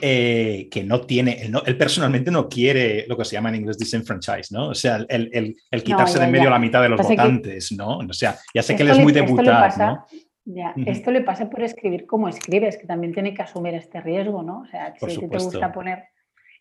eh, 0.00 0.68
que 0.70 0.82
no 0.84 1.02
tiene, 1.02 1.42
él, 1.42 1.76
personalmente 1.76 2.30
no 2.30 2.48
quiere 2.48 3.06
lo 3.06 3.16
que 3.16 3.24
se 3.24 3.34
llama 3.34 3.50
en 3.50 3.56
inglés 3.56 3.78
disenfranchise, 3.78 4.52
¿no? 4.52 4.68
O 4.68 4.74
sea, 4.74 5.04
el, 5.08 5.56
quitarse 5.84 6.18
de 6.18 6.24
en 6.24 6.32
medio 6.32 6.50
la 6.50 6.58
mitad 6.58 6.82
de 6.82 6.88
los 6.88 7.06
votantes, 7.06 7.72
¿no? 7.72 7.98
O 7.98 8.12
sea, 8.12 8.36
ya 8.54 8.62
sé 8.62 8.74
que 8.74 8.82
él 8.82 8.90
es 8.90 8.98
muy 8.98 9.12
debutado, 9.12 10.06
Ya, 10.44 10.74
Esto 10.86 11.12
le 11.12 11.20
pasa 11.20 11.48
por 11.48 11.62
escribir 11.62 12.04
como 12.06 12.28
escribes, 12.28 12.76
que 12.76 12.86
también 12.86 13.12
tiene 13.12 13.32
que 13.32 13.42
asumir 13.42 13.74
este 13.74 14.00
riesgo, 14.00 14.42
¿no? 14.42 14.62
O 14.62 14.66
sea, 14.66 14.94
si 14.98 15.28
te 15.28 15.38
gusta 15.38 15.72
poner 15.72 16.04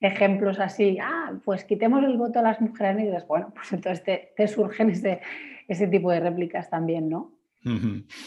ejemplos 0.01 0.59
así, 0.59 0.97
ah, 1.01 1.33
pues 1.43 1.63
quitemos 1.63 2.03
el 2.03 2.17
voto 2.17 2.39
a 2.39 2.41
las 2.43 2.61
mujeres 2.61 2.95
negras, 2.95 3.27
bueno, 3.27 3.51
pues 3.55 3.71
entonces 3.73 4.03
te, 4.35 4.47
surgen 4.47 4.91
ese, 4.91 5.21
ese 5.67 5.87
tipo 5.87 6.11
de 6.11 6.19
réplicas 6.19 6.69
también, 6.69 7.09
¿no? 7.09 7.40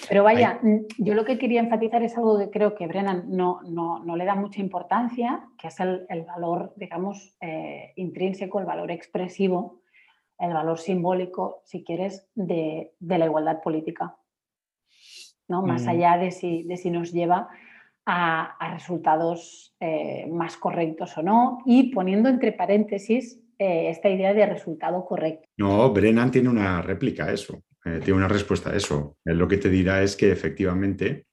Pero 0.09 0.23
vaya, 0.23 0.61
yo 0.99 1.15
lo 1.15 1.25
que 1.25 1.39
quería 1.39 1.61
enfatizar 1.61 2.03
es 2.03 2.17
algo 2.17 2.39
que 2.39 2.51
creo 2.51 2.75
que 2.75 2.87
Brennan 2.87 3.25
no, 3.29 3.61
no, 3.63 4.17
le 4.17 4.25
da 4.25 4.37
mucha 4.37 4.61
importancia, 4.61 5.45
que 5.59 5.69
es 5.69 5.81
el, 5.81 6.07
valor, 6.25 6.73
digamos, 6.77 7.37
eh, 7.41 7.93
intrínseco, 7.97 8.61
el 8.61 8.67
valor 8.67 8.91
expresivo, 8.93 9.83
el 10.39 10.53
valor 10.53 10.79
simbólico, 10.79 11.63
si 11.65 11.83
quieres, 11.83 12.29
de, 12.35 12.93
la 13.01 13.27
igualdad 13.27 13.61
política. 13.61 14.17
¿no? 15.49 15.63
Más 15.63 15.85
mm. 15.85 15.89
allá 15.89 16.19
de 16.19 16.31
si, 16.31 16.63
de 16.63 16.77
si 16.77 16.91
nos 16.91 17.13
lleva 17.13 17.49
a, 18.07 18.73
resultados 18.73 19.75
eh, 19.81 20.27
más 20.31 20.57
correctos 20.57 21.17
o 21.19 21.23
no, 21.23 21.59
y 21.67 21.93
poniendo 21.93 22.29
entre 22.29 22.53
paréntesis 22.53 23.41
eh, 23.59 23.89
esta 23.89 24.09
idea 24.09 24.33
de 24.33 24.47
resultado 24.47 25.05
correcto. 25.05 25.49
No, 25.57 25.93
Brennan 25.93 26.31
tiene 26.31 26.49
una 26.49 26.83
réplica 26.83 27.27
a 27.27 27.33
eso. 27.33 27.63
Eh, 27.85 28.01
tiene 28.03 28.19
una 28.19 28.29
respuesta 28.29 28.71
a 28.71 28.77
eso. 28.77 29.19
Él 29.25 29.39
lo 29.39 29.49
que 29.49 29.59
te 29.59 29.69
dirá 29.69 30.03
es 30.03 30.17
que 30.17 30.33
efectivamente 30.33 31.27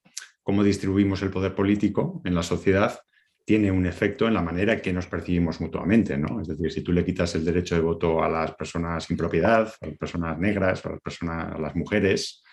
cómo 0.43 0.63
distribuimos 0.63 1.21
el 1.21 1.29
poder 1.29 1.55
político 1.55 2.21
en 2.25 2.35
la 2.35 2.43
sociedad 2.43 2.99
tiene 3.45 3.71
un 3.71 3.85
efecto 3.85 4.27
en 4.27 4.33
la 4.33 4.41
manera 4.41 4.81
que 4.81 4.93
nos 4.93 5.07
percibimos 5.07 5.59
mutuamente, 5.61 6.17
¿no? 6.17 6.41
Es 6.41 6.47
decir, 6.47 6.71
si 6.71 6.81
tú 6.81 6.93
le 6.93 7.03
quitas 7.03 7.33
el 7.35 7.43
derecho 7.43 7.75
de 7.75 7.81
voto 7.81 8.23
a 8.23 8.29
las 8.29 8.53
personas 8.53 9.05
sin 9.05 9.17
propiedad, 9.17 9.73
a 9.81 9.87
las 9.87 9.97
personas 9.97 10.37
negras, 10.37 10.85
a 10.85 10.91
las 10.91 11.01
personas, 11.01 11.55
a 11.55 11.59
las 11.59 11.75
mujeres, 11.75 12.43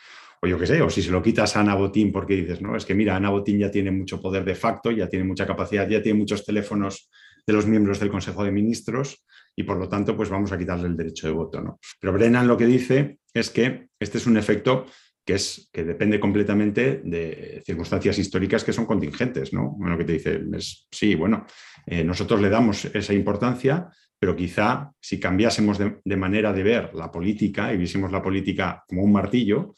o 0.41 0.47
yo 0.47 0.59
qué 0.59 0.67
sé, 0.67 0.81
o 0.81 0.89
si 0.89 1.03
se 1.03 1.11
lo 1.11 1.23
quitas 1.23 1.57
a 1.57 1.61
Ana 1.61 1.75
Botín 1.75 2.13
porque 2.13 2.37
dices, 2.37 2.63
no, 2.63 2.77
es 2.77 2.87
que 2.87 2.95
mira, 2.95 3.17
Ana 3.17 3.31
Botín 3.31 3.59
ya 3.59 3.71
tiene 3.71 3.91
mucho 3.91 4.21
poder 4.21 4.45
de 4.45 4.55
facto, 4.55 4.91
ya 4.91 5.09
tiene 5.09 5.25
mucha 5.25 5.47
capacidad, 5.47 5.89
ya 5.89 6.03
tiene 6.03 6.19
muchos 6.19 6.45
teléfonos 6.45 7.11
de 7.47 7.53
los 7.53 7.67
miembros 7.67 7.99
del 8.01 8.11
Consejo 8.11 8.45
de 8.45 8.53
Ministros 8.53 9.25
y 9.55 9.65
por 9.65 9.77
lo 9.77 9.89
tanto, 9.89 10.17
pues 10.17 10.31
vamos 10.31 10.53
a 10.53 10.59
quitarle 10.59 10.87
el 10.87 10.97
derecho 10.97 11.27
de 11.27 11.33
voto, 11.33 11.61
¿no? 11.61 11.81
Pero 12.01 12.13
Brennan 12.13 12.47
lo 12.47 12.57
que 12.57 12.67
dice 12.67 13.18
es 13.35 13.51
que 13.51 13.89
este 13.99 14.19
es 14.19 14.27
un 14.27 14.37
efecto 14.37 14.87
que, 15.25 15.35
es, 15.35 15.69
que 15.73 15.85
depende 15.85 16.19
completamente 16.19 17.03
de 17.05 17.63
circunstancias 17.67 18.19
históricas 18.19 18.65
que 18.65 18.73
son 18.73 18.87
contingentes, 18.87 19.53
¿no? 19.53 19.75
Bueno, 19.77 19.99
que 19.99 20.05
te 20.05 20.13
dice, 20.13 20.41
es, 20.55 20.87
sí, 20.91 21.15
bueno, 21.15 21.47
eh, 21.87 22.03
nosotros 22.03 22.41
le 22.41 22.49
damos 22.49 22.87
esa 22.87 23.13
importancia, 23.13 23.91
pero 24.19 24.35
quizá 24.35 24.91
si 25.01 25.21
cambiásemos 25.21 25.79
de, 25.79 26.17
manera 26.17 26.53
de 26.53 26.63
ver 26.63 26.95
la 26.95 27.13
política 27.13 27.73
y 27.73 27.77
viésemos 27.77 28.11
la 28.11 28.23
política 28.23 28.85
como 28.89 29.03
un 29.03 29.13
martillo, 29.13 29.75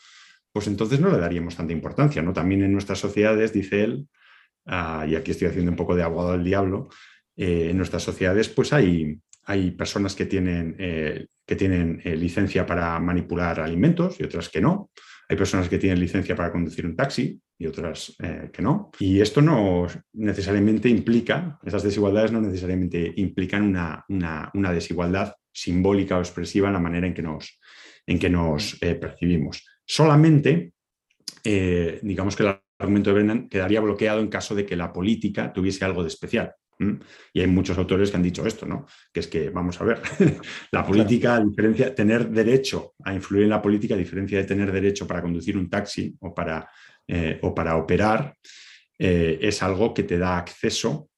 pues 0.53 0.67
entonces 0.69 1.01
no 1.01 1.11
le 1.11 1.19
daríamos 1.19 1.57
tanta 1.57 1.73
importancia, 1.73 2.23
¿no? 2.23 2.33
También 2.33 2.63
en 2.63 2.73
nuestras 2.73 2.99
sociedades, 2.99 3.53
dice 3.53 3.83
él, 3.83 4.07
ah, 4.67 5.05
y 5.09 5.17
aquí 5.17 5.33
estoy 5.33 5.49
haciendo 5.49 5.73
un 5.73 5.77
poco 5.77 5.97
de 5.97 6.05
abogado 6.05 6.33
del 6.33 6.45
diablo, 6.45 6.89
eh, 7.37 7.71
en 7.71 7.77
nuestras 7.77 8.03
sociedades 8.03 8.49
pues 8.49 8.73
hay, 8.73 9.19
hay 9.51 9.73
personas 9.73 10.15
que 10.15 10.27
tienen, 10.27 10.77
eh, 10.79 11.27
que 11.45 11.57
tienen 11.57 12.01
eh, 12.05 12.15
licencia 12.15 12.65
para 12.65 13.01
manipular 13.01 13.59
alimentos 13.59 14.21
y 14.21 14.23
otras 14.23 14.49
que 14.49 14.61
no. 14.61 14.93
Hay 15.29 15.37
personas 15.37 15.69
que 15.69 15.79
tienen 15.79 15.99
licencia 15.99 16.37
para 16.37 16.53
conducir 16.53 16.87
un 16.87 16.95
taxi 16.95 17.37
y 17.59 17.67
otras 17.67 18.15
eh, 18.23 18.51
que 18.53 18.63
no. 18.63 18.93
Y 19.01 19.21
esto 19.21 19.43
no 19.43 19.89
necesariamente 20.13 20.89
implica, 20.89 21.59
esas 21.65 21.83
desigualdades 21.83 22.31
no 22.31 22.41
necesariamente 22.41 23.13
implican 23.17 23.63
una, 23.65 24.05
una, 24.55 24.73
desigualdad 24.73 25.35
simbólica 25.53 26.17
o 26.17 26.21
expresiva 26.21 26.69
en 26.69 26.75
la 26.75 26.81
manera 26.81 27.09
en 27.09 27.15
que 27.15 27.23
nos, 27.23 27.61
en 28.07 28.21
que 28.21 28.31
nos 28.31 28.79
percibimos. 28.79 29.67
Solamente, 29.85 30.75
digamos 31.43 32.37
que 32.37 32.45
el 32.45 32.55
argumento 32.79 33.11
de 33.11 33.15
Brennan 33.15 33.49
quedaría 33.49 33.81
bloqueado 33.81 34.21
en 34.21 34.29
caso 34.29 34.55
de 34.55 34.65
que 34.65 34.77
la 34.77 34.93
política 34.93 35.53
tuviese 35.53 35.85
algo 35.85 36.03
de 36.03 36.09
especial. 36.09 36.55
Y 37.33 37.41
hay 37.41 37.47
muchos 37.47 37.77
autores 37.77 38.11
que 38.11 38.17
han 38.17 38.23
dicho 38.23 38.47
esto, 38.47 38.67
¿no? 38.67 38.87
Que 39.13 39.21
es 39.21 39.29
que, 39.29 39.51
vamos 39.51 39.81
a 39.81 39.85
ver, 39.85 40.01
la 40.73 40.87
política, 40.87 41.39
diferencia, 41.41 41.95
tener 41.95 42.31
derecho 42.31 42.95
a 43.05 43.13
influir 43.13 43.45
en 43.45 43.51
la 43.51 43.61
política, 43.61 43.95
a 43.95 43.99
diferencia 43.99 44.39
de 44.39 44.45
tener 44.45 44.73
derecho 44.73 45.07
para 45.07 45.23
conducir 45.23 45.57
un 45.57 45.69
taxi 45.69 46.15
o 46.21 46.35
para, 46.35 46.69
eh, 47.07 47.39
o 47.43 47.55
para 47.55 47.77
operar, 47.77 48.35
eh, 48.99 49.39
es 49.41 49.63
algo 49.63 49.93
que 49.93 50.05
te 50.05 50.19
da 50.19 50.39
acceso 50.39 51.09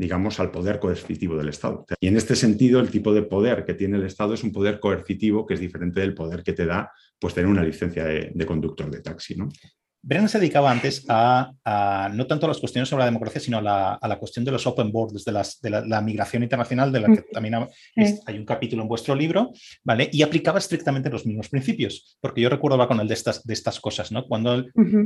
digamos, 0.00 0.40
al 0.40 0.50
poder 0.50 0.80
coercitivo 0.80 1.36
del 1.36 1.50
Estado. 1.50 1.84
Y 2.00 2.08
en 2.08 2.16
este 2.16 2.34
sentido, 2.34 2.80
el 2.80 2.90
tipo 2.90 3.12
de 3.12 3.20
poder 3.20 3.66
que 3.66 3.74
tiene 3.74 3.98
el 3.98 4.04
Estado 4.04 4.32
es 4.32 4.42
un 4.42 4.50
poder 4.50 4.80
coercitivo 4.80 5.46
que 5.46 5.52
es 5.52 5.60
diferente 5.60 6.00
del 6.00 6.14
poder 6.14 6.42
que 6.42 6.54
te 6.54 6.64
da 6.64 6.90
pues, 7.18 7.34
tener 7.34 7.50
una 7.50 7.62
licencia 7.62 8.06
de, 8.06 8.32
de 8.34 8.46
conductor 8.46 8.90
de 8.90 9.02
taxi. 9.02 9.36
¿no? 9.36 9.50
Brennan 10.02 10.28
se 10.28 10.38
dedicaba 10.38 10.70
antes 10.70 11.04
a, 11.08 11.52
no 12.14 12.26
tanto 12.26 12.46
a 12.46 12.48
las 12.48 12.58
cuestiones 12.58 12.88
sobre 12.88 13.00
la 13.00 13.06
democracia, 13.06 13.40
sino 13.40 13.58
a 13.58 13.62
la, 13.62 14.18
cuestión 14.18 14.44
de 14.44 14.52
los 14.52 14.66
open 14.66 14.90
borders, 14.90 15.24
de, 15.24 15.32
las, 15.32 15.60
de 15.60 15.70
la, 15.70 16.00
migración 16.00 16.42
internacional, 16.42 16.90
de 16.90 17.00
la 17.00 17.08
que 17.08 17.22
también 17.32 17.54
hay 18.26 18.38
un 18.38 18.44
capítulo 18.44 18.82
en 18.82 18.88
vuestro 18.88 19.14
libro, 19.14 19.52
¿vale? 19.84 20.08
Y 20.12 20.22
aplicaba 20.22 20.58
estrictamente 20.58 21.10
los 21.10 21.26
mismos 21.26 21.48
principios, 21.48 22.16
porque 22.20 22.40
yo 22.40 22.48
recuerdo 22.48 22.78
va 22.78 22.88
con 22.88 23.00
él 23.00 23.08
de 23.08 23.14
estas, 23.14 23.44
de 23.44 23.52
estas 23.52 23.78
cosas, 23.78 24.10
¿no? 24.10 24.26
Cuando 24.26 24.64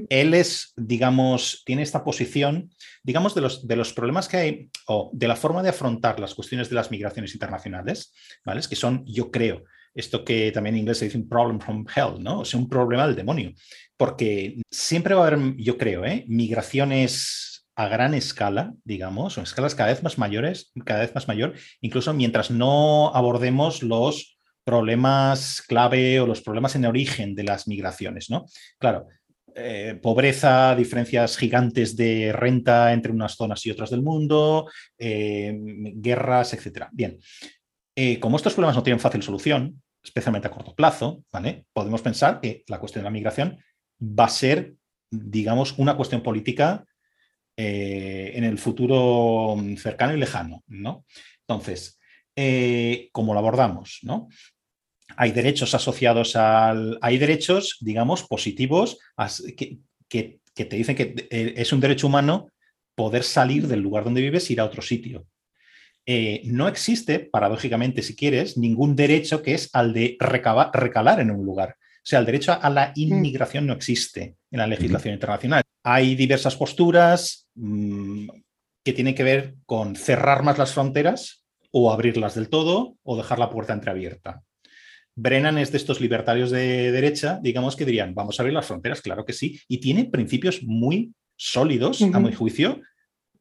él, 0.09 0.35
es, 0.35 0.73
digamos, 0.77 1.63
tiene 1.67 1.83
esta 1.83 2.05
posición, 2.05 2.71
digamos, 3.03 3.35
de 3.35 3.41
los, 3.41 3.67
de 3.67 3.77
los 3.77 3.93
problemas 3.93 4.29
que 4.29 4.37
hay, 4.37 4.71
o 4.87 5.11
de 5.13 5.29
la 5.29 5.37
forma 5.37 5.63
de 5.63 5.71
afrontar 5.71 6.21
las 6.21 6.35
cuestiones 6.35 6.69
de 6.69 6.77
las 6.77 6.91
migraciones 6.91 7.35
internacionales, 7.35 8.13
¿vale? 8.45 8.61
Es 8.61 8.69
que 8.69 8.77
son, 8.77 9.05
yo 9.07 9.31
creo, 9.31 9.65
esto 9.95 10.25
que 10.25 10.51
también 10.53 10.75
en 10.75 10.81
inglés 10.81 10.99
se 10.99 11.07
dice 11.07 11.19
un 11.19 11.29
problem 11.29 11.61
from 11.61 11.87
hell, 11.95 12.23
¿no? 12.23 12.41
O 12.41 12.45
sea, 12.45 12.59
un 12.61 12.69
problema 12.69 13.07
del 13.07 13.17
demonio. 13.17 13.53
Porque 13.97 14.61
siempre 14.71 15.15
va 15.15 15.25
a 15.25 15.27
haber, 15.29 15.57
yo 15.57 15.79
creo, 15.79 16.05
¿eh? 16.05 16.25
migraciones 16.27 17.67
a 17.77 17.89
gran 17.89 18.15
escala, 18.15 18.75
digamos, 18.85 19.37
o 19.37 19.43
escalas 19.43 19.75
cada 19.75 19.91
vez 19.91 20.03
más 20.03 20.19
mayores, 20.19 20.73
cada 20.85 21.01
vez 21.01 21.15
más 21.15 21.29
mayor, 21.29 21.55
incluso 21.81 22.13
mientras 22.15 22.51
no 22.51 23.15
abordemos 23.15 23.83
los 23.83 24.39
problemas 24.65 25.63
clave 25.63 26.21
o 26.21 26.27
los 26.27 26.41
problemas 26.41 26.75
en 26.77 26.87
origen 26.87 27.35
de 27.35 27.45
las 27.45 27.69
migraciones, 27.69 28.31
¿no? 28.31 28.47
Claro, 28.79 29.09
eh, 29.57 29.99
pobreza, 30.03 30.75
diferencias 30.75 31.37
gigantes 31.37 31.97
de 31.97 32.33
renta 32.33 32.93
entre 32.93 33.13
unas 33.13 33.37
zonas 33.37 33.65
y 33.67 33.71
otras 33.71 33.91
del 33.91 34.03
mundo, 34.03 34.69
eh, 34.99 35.57
guerras, 35.97 36.55
etc. 36.55 36.89
Bien, 36.93 37.19
como 38.21 38.37
estos 38.37 38.55
problemas 38.55 38.77
no 38.77 38.83
tienen 38.83 39.01
fácil 39.01 39.23
solución, 39.23 39.83
especialmente 40.03 40.49
a 40.49 40.51
corto 40.51 40.75
plazo. 40.75 41.25
Podemos 41.73 42.03
pensar 42.03 42.41
que 42.41 42.65
la 42.69 42.79
cuestión 42.79 43.03
de 43.03 43.05
la 43.05 43.11
migración 43.11 43.59
va 44.01 44.25
a 44.25 44.29
ser, 44.29 44.75
digamos, 45.11 45.75
una 45.79 45.97
cuestión 45.97 46.23
política 46.23 46.85
eh, 47.57 48.33
en 48.35 48.45
el 48.45 48.59
futuro 48.59 49.57
cercano 49.79 50.15
y 50.15 50.19
lejano, 50.19 50.63
¿no? 50.67 51.05
Entonces, 51.47 51.99
eh, 52.37 53.09
¿cómo 53.13 53.33
lo 53.33 53.39
abordamos? 53.39 54.01
Hay 55.17 55.33
derechos 55.33 55.75
asociados 55.75 56.37
al... 56.37 56.99
Hay 57.01 57.19
derechos, 57.19 57.79
digamos, 57.81 58.25
positivos 58.25 58.99
que, 59.57 60.41
te 60.55 60.77
dicen 60.77 60.97
que 60.97 61.15
eh, 61.31 61.55
es 61.57 61.73
un 61.73 61.81
derecho 61.81 62.09
humano 62.09 62.49
poder 62.95 63.23
salir 63.23 63.67
del 63.69 63.81
lugar 63.81 64.05
donde 64.05 64.21
vives 64.21 64.51
y 64.51 64.55
ir 64.55 64.61
a 64.61 64.65
otro 64.65 64.83
sitio. 64.83 65.27
No 66.07 66.69
existe, 66.69 67.19
paradójicamente, 67.21 68.03
si 68.03 68.15
quieres, 68.15 68.59
ningún 68.59 68.95
derecho 68.97 69.43
que 69.43 69.55
es 69.55 69.71
al 69.73 69.93
de 69.93 70.17
recalar 70.21 71.21
en 71.21 71.31
un 71.31 71.45
lugar. 71.45 71.77
O 72.05 72.07
sea, 72.07 72.19
el 72.19 72.27
derecho 72.27 72.59
a 72.61 72.69
la 72.69 72.89
mm. 72.89 72.93
inmigración 73.01 73.67
no 73.67 73.73
existe 73.73 74.37
en 74.51 74.59
la 74.59 74.67
legislación 74.67 75.15
internacional. 75.15 75.63
Hay 75.83 76.15
diversas 76.15 76.55
posturas 76.55 77.49
mm, 77.55 78.29
que 78.85 78.93
tienen 78.93 79.15
que 79.15 79.25
ver 79.25 79.55
con 79.65 79.97
cerrar 79.97 80.43
más 80.43 80.59
las 80.59 80.75
fronteras 80.75 81.45
o 81.71 81.91
abrirlas 81.91 82.35
del 82.35 82.51
todo 82.51 82.99
o 83.03 83.17
dejar 83.17 83.39
la 83.39 83.49
puerta 83.49 83.73
entreabierta. 83.73 84.43
Brennan 85.17 85.57
es 85.57 85.73
de 85.73 85.79
estos 85.79 86.01
libertarios 86.01 86.51
de 86.51 86.93
derecha, 86.93 87.39
digamos, 87.43 87.75
que 87.75 87.87
dirían, 87.87 88.15
vamos 88.15 88.39
a 88.39 88.43
abrir 88.43 88.53
las 88.53 88.67
fronteras, 88.67 89.01
claro 89.01 89.25
que 89.25 89.33
sí, 89.33 89.61
y 89.67 89.79
tiene 89.79 90.05
principios 90.05 90.63
muy 90.63 91.15
sólidos, 91.37 92.03
a 92.03 92.21
mi 92.21 92.33
juicio, 92.33 92.81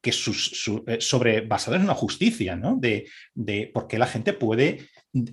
que 0.03 0.09
eh, 0.09 0.97
sobre, 0.99 1.41
basados 1.41 1.79
en 1.79 1.85
una 1.85 1.95
justicia, 1.95 2.57
¿no? 2.57 2.75
De, 2.75 3.09
de 3.33 3.71
por 3.73 3.87
qué 3.87 3.97
la 3.97 4.05
gente 4.05 4.33
puede, 4.33 4.89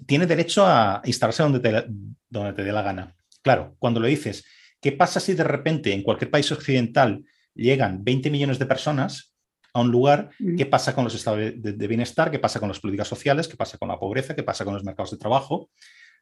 tiene 0.07 0.27
derecho 0.27 0.65
a 0.65 1.03
instalarse 1.05 1.43
donde 1.43 1.87
donde 2.29 2.53
te 2.53 2.63
dé 2.63 2.71
la 2.71 2.83
gana. 2.83 3.17
Claro, 3.43 3.75
cuando 3.81 3.99
lo 3.99 4.07
dices, 4.07 4.45
¿qué 4.81 4.93
pasa 4.93 5.19
si 5.19 5.35
de 5.35 5.43
repente 5.43 5.93
en 5.93 6.05
cualquier 6.05 6.31
país 6.31 6.51
occidental 6.53 7.25
llegan 7.53 8.05
20 8.05 8.31
millones 8.31 8.61
de 8.61 8.67
personas 8.67 9.35
a 9.75 9.81
un 9.81 9.91
lugar? 9.91 10.31
¿Qué 10.57 10.67
pasa 10.67 10.95
con 10.95 11.03
los 11.03 11.17
estados 11.17 11.41
de, 11.57 11.89
bienestar? 11.89 12.31
¿Qué 12.31 12.39
pasa 12.39 12.61
con 12.61 12.69
las 12.69 12.79
políticas 12.79 13.09
sociales? 13.09 13.49
¿Qué 13.49 13.57
pasa 13.57 13.77
con 13.77 13.89
la 13.89 13.99
pobreza? 13.99 14.37
¿Qué 14.37 14.45
pasa 14.45 14.65
con 14.65 14.75
los 14.75 14.85
mercados 14.85 15.11
de 15.11 15.19
trabajo? 15.19 15.69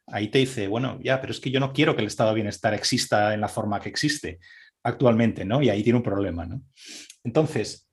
Ahí 0.07 0.29
te 0.29 0.39
dice, 0.39 0.67
bueno, 0.67 0.99
ya, 1.03 1.21
pero 1.21 1.31
es 1.31 1.39
que 1.39 1.51
yo 1.51 1.59
no 1.59 1.71
quiero 1.71 1.95
que 1.95 2.01
el 2.01 2.07
estado 2.07 2.29
de 2.29 2.35
bienestar 2.35 2.73
exista 2.73 3.31
en 3.35 3.41
la 3.41 3.47
forma 3.47 3.79
que 3.79 3.89
existe 3.89 4.39
actualmente, 4.81 5.45
¿no? 5.45 5.61
Y 5.61 5.69
ahí 5.69 5.83
tiene 5.83 5.97
un 5.97 6.03
problema, 6.03 6.47
¿no? 6.47 6.63
Entonces, 7.23 7.88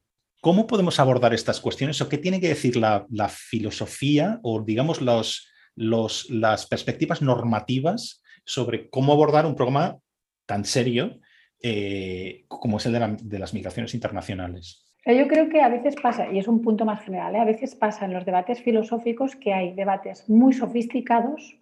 ¿cómo 0.47 0.68
podemos 0.68 1.01
abordar 1.01 1.34
estas 1.34 1.61
cuestiones 1.61 2.01
o 2.01 2.09
qué 2.09 2.18
tiene 2.18 2.40
que 2.40 2.47
decir 2.47 2.76
la, 2.76 3.05
filosofía 3.28 4.38
o, 4.44 4.62
digamos, 4.62 5.03
los, 5.03 5.51
los, 5.74 6.30
las 6.30 6.66
perspectivas 6.66 7.20
normativas 7.20 8.22
sobre 8.44 8.88
cómo 8.88 9.12
abordar 9.12 9.44
un 9.44 9.57
programa 9.57 9.99
tan 10.47 10.64
serio 10.64 11.18
eh, 11.61 12.44
como 12.47 12.76
es 12.76 12.86
el 12.86 12.92
de, 12.92 13.38
las 13.40 13.55
migraciones 13.55 13.92
internacionales. 13.92 14.86
Yo 15.05 15.26
creo 15.26 15.49
que 15.49 15.62
a 15.62 15.68
veces 15.68 15.97
pasa, 16.01 16.30
y 16.30 16.38
es 16.38 16.47
un 16.47 16.62
punto 16.62 16.84
más 16.84 17.03
general, 17.03 17.34
¿eh? 17.34 17.40
a 17.40 17.44
veces 17.44 17.74
pasa 17.74 18.05
en 18.05 18.12
los 18.12 18.24
debates 18.24 18.62
filosóficos 18.62 19.34
que 19.34 19.53
hay 19.53 19.74
debates 19.74 20.30
muy 20.30 20.53
sofisticados, 20.53 21.59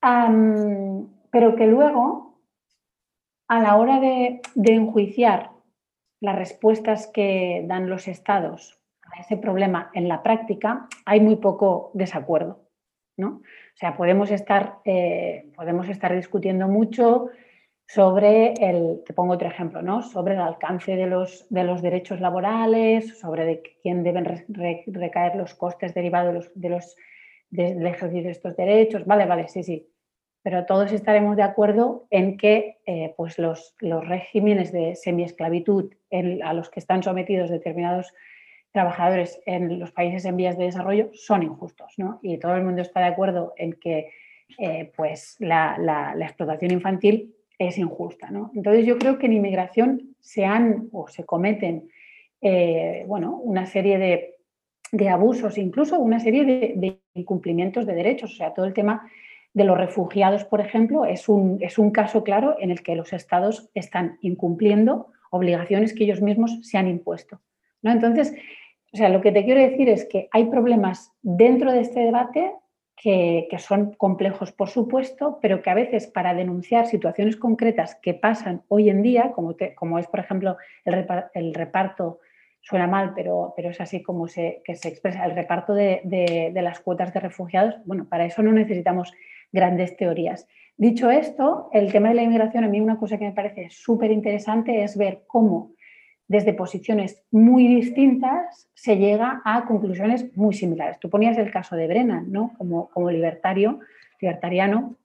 pero 0.00 1.56
que 1.56 1.66
luego 1.66 2.40
a 3.48 3.60
la 3.60 3.74
hora 3.74 3.98
de, 3.98 4.40
enjuiciar 4.54 5.49
las 6.20 6.36
respuestas 6.36 7.06
que 7.06 7.64
dan 7.66 7.88
los 7.88 8.08
estados 8.08 8.78
a 9.16 9.20
ese 9.20 9.36
problema 9.36 9.90
en 9.94 10.08
la 10.08 10.22
práctica, 10.22 10.86
hay 11.04 11.20
muy 11.20 11.36
poco 11.36 11.90
desacuerdo. 11.94 12.60
¿no? 13.16 13.28
O 13.28 13.76
sea, 13.76 13.96
podemos 13.96 14.30
estar, 14.30 14.78
eh, 14.84 15.50
podemos 15.54 15.88
estar 15.88 16.14
discutiendo 16.14 16.68
mucho 16.68 17.28
sobre 17.86 18.54
el, 18.54 19.02
te 19.04 19.12
pongo 19.12 19.34
otro 19.34 19.48
ejemplo, 19.48 19.82
¿no? 19.82 20.02
sobre 20.02 20.34
el 20.34 20.40
alcance 20.40 20.94
de 20.94 21.06
los, 21.06 21.46
de 21.50 21.64
los 21.64 21.82
derechos 21.82 22.20
laborales, 22.20 23.18
sobre 23.18 23.44
de 23.44 23.62
quién 23.82 24.04
deben 24.04 24.24
recaer 24.86 25.36
los 25.36 25.54
costes 25.54 25.92
derivados 25.92 26.50
de 26.54 26.68
los, 26.68 26.96
del 27.50 27.86
ejercicio 27.86 28.24
de 28.24 28.30
estos 28.30 28.56
derechos. 28.56 29.04
Vale, 29.06 29.26
vale, 29.26 29.48
sí, 29.48 29.64
sí. 29.64 29.88
Pero 30.42 30.64
todos 30.64 30.92
estaremos 30.92 31.36
de 31.36 31.42
acuerdo 31.42 32.06
en 32.10 32.36
que 32.36 32.78
eh, 32.86 33.12
pues 33.16 33.38
los, 33.38 33.74
los, 33.80 34.06
regímenes 34.06 34.72
de 34.72 34.96
semiesclavitud 34.96 35.92
a 36.42 36.54
los 36.54 36.70
que 36.70 36.80
están 36.80 37.02
sometidos 37.02 37.50
determinados 37.50 38.12
trabajadores 38.72 39.40
en 39.46 39.78
los 39.78 39.90
países 39.90 40.24
en 40.24 40.36
vías 40.36 40.56
de 40.56 40.64
desarrollo 40.64 41.10
son 41.12 41.42
injustos. 41.42 41.94
¿no? 41.98 42.20
Y 42.22 42.38
todo 42.38 42.54
el 42.54 42.64
mundo 42.64 42.82
está 42.82 43.00
de 43.00 43.06
acuerdo 43.06 43.52
en 43.56 43.74
que 43.74 44.10
eh, 44.58 44.90
pues 44.96 45.36
la, 45.40 45.76
la, 45.78 46.24
explotación 46.24 46.70
infantil 46.70 47.34
es 47.58 47.78
injusta. 47.78 48.30
¿no? 48.30 48.50
Entonces 48.54 48.86
yo 48.86 48.98
creo 48.98 49.18
que 49.18 49.26
en 49.26 49.34
inmigración 49.34 50.14
se 50.20 50.44
han 50.44 50.88
o 50.92 51.08
se 51.08 51.24
cometen 51.24 51.90
eh, 52.40 53.04
bueno, 53.06 53.36
una 53.36 53.66
serie 53.66 53.98
de, 54.92 55.08
abusos, 55.08 55.58
incluso 55.58 55.98
una 55.98 56.20
serie 56.20 56.44
de, 56.44 56.98
incumplimientos 57.14 57.86
de 57.86 57.94
derechos. 57.94 58.32
O 58.32 58.36
sea, 58.36 58.54
todo 58.54 58.66
el 58.66 58.74
tema 58.74 59.10
de 59.52 59.64
los 59.64 59.76
refugiados, 59.76 60.44
por 60.44 60.60
ejemplo, 60.60 61.04
es 61.04 61.28
un, 61.28 61.58
es 61.60 61.78
un 61.78 61.90
caso 61.90 62.22
claro 62.22 62.56
en 62.60 62.70
el 62.70 62.82
que 62.82 62.94
los 62.94 63.12
estados 63.12 63.68
están 63.74 64.18
incumpliendo 64.20 65.08
obligaciones 65.30 65.94
que 65.94 66.04
ellos 66.04 66.20
mismos 66.20 66.58
se 66.62 66.78
han 66.78 66.88
impuesto. 66.88 67.40
¿no? 67.82 67.90
Entonces, 67.90 68.34
o 68.92 68.96
sea, 68.96 69.08
lo 69.08 69.20
que 69.20 69.32
te 69.32 69.44
quiero 69.44 69.60
decir 69.60 69.88
es 69.88 70.04
que 70.04 70.28
hay 70.32 70.46
problemas 70.46 71.12
dentro 71.22 71.72
de 71.72 71.80
este 71.80 72.00
debate 72.00 72.52
que, 73.00 73.48
son 73.58 73.94
complejos, 73.94 74.52
por 74.52 74.68
supuesto, 74.68 75.38
pero 75.40 75.62
que 75.62 75.70
a 75.70 75.74
veces 75.74 76.06
para 76.06 76.34
denunciar 76.34 76.86
situaciones 76.86 77.36
concretas 77.36 77.94
que 77.94 78.12
pasan 78.12 78.62
hoy 78.68 78.90
en 78.90 79.02
día, 79.02 79.32
como, 79.34 79.56
como 79.74 79.98
es, 79.98 80.06
por 80.06 80.20
ejemplo, 80.20 80.58
el, 80.84 81.54
reparto, 81.54 82.20
suena 82.60 82.86
mal, 82.86 83.12
pero, 83.14 83.54
pero 83.56 83.70
es 83.70 83.80
así 83.80 84.02
como 84.02 84.28
se, 84.28 84.62
se 84.74 84.88
expresa, 84.88 85.24
el 85.24 85.34
reparto 85.34 85.72
de, 85.72 86.52
las 86.54 86.80
cuotas 86.80 87.14
de 87.14 87.20
refugiados, 87.20 87.76
bueno, 87.86 88.06
para 88.06 88.26
eso 88.26 88.42
no 88.42 88.52
necesitamos 88.52 89.14
grandes 89.52 89.96
teorías. 89.96 90.46
Dicho 90.76 91.10
esto, 91.10 91.68
el 91.72 91.92
tema 91.92 92.08
de 92.08 92.14
la 92.14 92.22
inmigración, 92.22 92.64
a 92.64 92.68
mí 92.68 92.80
una 92.80 92.98
cosa 92.98 93.18
que 93.18 93.26
me 93.26 93.32
parece 93.32 93.68
súper 93.70 94.10
interesante 94.10 94.82
es 94.82 94.96
ver 94.96 95.24
cómo 95.26 95.72
desde 96.26 96.54
posiciones 96.54 97.22
muy 97.30 97.66
distintas 97.66 98.70
se 98.72 98.96
llega 98.96 99.42
a 99.44 99.64
conclusiones 99.66 100.34
muy 100.36 100.54
similares. 100.54 100.98
Tú 101.00 101.10
ponías 101.10 101.36
el 101.38 101.50
caso 101.50 101.76
de 101.76 101.88
Brennan, 101.88 102.30
¿no? 102.30 102.52
Como, 102.56 102.88
como 102.90 103.10
libertario, 103.10 103.80
libertariano, 104.20 104.96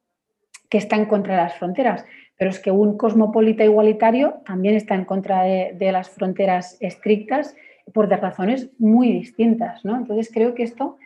que 0.70 0.78
está 0.78 0.96
en 0.96 1.06
contra 1.06 1.34
de 1.34 1.42
las 1.42 1.54
fronteras, 1.58 2.04
pero 2.38 2.50
es 2.50 2.60
que 2.60 2.70
un 2.70 2.96
cosmopolita 2.96 3.64
igualitario 3.64 4.40
también 4.46 4.76
está 4.76 4.94
en 4.94 5.04
contra 5.04 5.42
de, 5.42 5.74
de 5.76 5.92
las 5.92 6.10
fronteras 6.10 6.76
estrictas 6.80 7.56
por 7.92 8.08
razones 8.08 8.70
muy 8.78 9.12
distintas, 9.12 9.84
¿no? 9.84 9.96
Entonces 9.96 10.30
creo 10.32 10.54
que 10.54 10.62
esto 10.62 10.96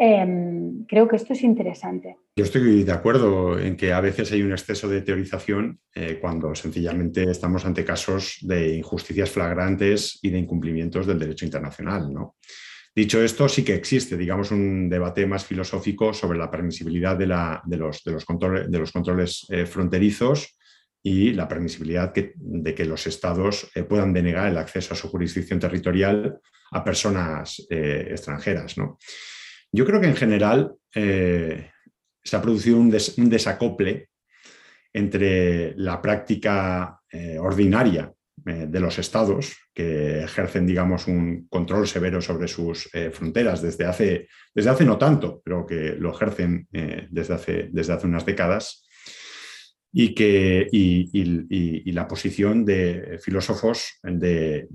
Em, 0.00 0.84
creo 0.86 1.08
que 1.08 1.16
esto 1.16 1.32
es 1.32 1.42
interesante. 1.42 2.16
Yo 2.36 2.44
estoy 2.44 2.84
de 2.84 2.92
acuerdo 2.92 3.58
en 3.58 3.76
que 3.76 3.92
a 3.92 4.00
veces 4.00 4.30
hay 4.30 4.42
un 4.42 4.52
exceso 4.52 4.88
de 4.88 5.02
teorización 5.02 5.80
eh, 5.92 6.18
cuando 6.20 6.54
sencillamente 6.54 7.28
estamos 7.28 7.64
ante 7.64 7.84
casos 7.84 8.38
de 8.42 8.76
injusticias 8.76 9.28
flagrantes 9.28 10.20
y 10.22 10.30
de 10.30 10.38
incumplimientos 10.38 11.04
del 11.04 11.18
derecho 11.18 11.46
internacional. 11.46 12.06
Dicho 12.94 13.20
esto, 13.20 13.48
sí 13.48 13.64
que 13.64 13.74
existe, 13.74 14.16
digamos, 14.16 14.52
un 14.52 14.88
debate 14.88 15.26
más 15.26 15.44
filosófico 15.44 16.14
sobre 16.14 16.38
la 16.38 16.48
permisibilidad 16.48 17.16
de, 17.16 17.26
los, 17.26 18.24
controles, 18.24 19.46
eh, 19.50 19.66
fronterizos 19.66 20.56
y 21.02 21.32
la 21.32 21.48
permisibilidad 21.48 22.14
de 22.14 22.74
que 22.74 22.84
los 22.84 23.04
estados 23.08 23.68
eh, 23.74 23.82
puedan 23.82 24.12
denegar 24.12 24.48
el 24.48 24.58
acceso 24.58 24.94
a 24.94 24.96
su 24.96 25.08
jurisdicción 25.08 25.58
territorial 25.58 26.38
a 26.70 26.84
personas 26.84 27.66
extranjeras. 27.68 28.76
Yo 29.72 29.84
creo 29.84 30.00
que 30.00 30.08
en 30.08 30.16
general 30.16 30.74
eh, 30.94 31.70
se 32.22 32.36
ha 32.36 32.42
producido 32.42 32.78
un, 32.78 32.90
desacople 32.90 34.08
entre 34.92 35.74
la 35.76 36.00
práctica 36.00 37.00
eh, 37.10 37.38
ordinaria 37.38 38.12
eh, 38.46 38.66
de 38.68 38.80
los 38.80 38.98
estados, 38.98 39.56
que 39.74 40.24
ejercen, 40.24 40.66
digamos, 40.66 41.06
un 41.06 41.46
control 41.48 41.86
severo 41.86 42.20
sobre 42.20 42.48
sus 42.48 42.90
fronteras 43.12 43.62
desde 43.62 43.84
hace, 43.84 44.28
desde 44.54 44.70
hace 44.70 44.84
no 44.84 44.98
tanto, 44.98 45.40
pero 45.44 45.64
que 45.64 45.94
lo 45.98 46.10
ejercen 46.10 46.66
desde, 46.70 47.34
hace, 47.34 47.68
desde 47.70 47.92
hace 47.92 48.06
unas 48.06 48.26
décadas, 48.26 48.87
y, 49.92 50.14
que, 50.14 50.68
y, 50.70 51.90
la 51.92 52.06
posición 52.06 52.64
de 52.64 53.18
filósofos 53.22 53.98
de, 54.02 54.68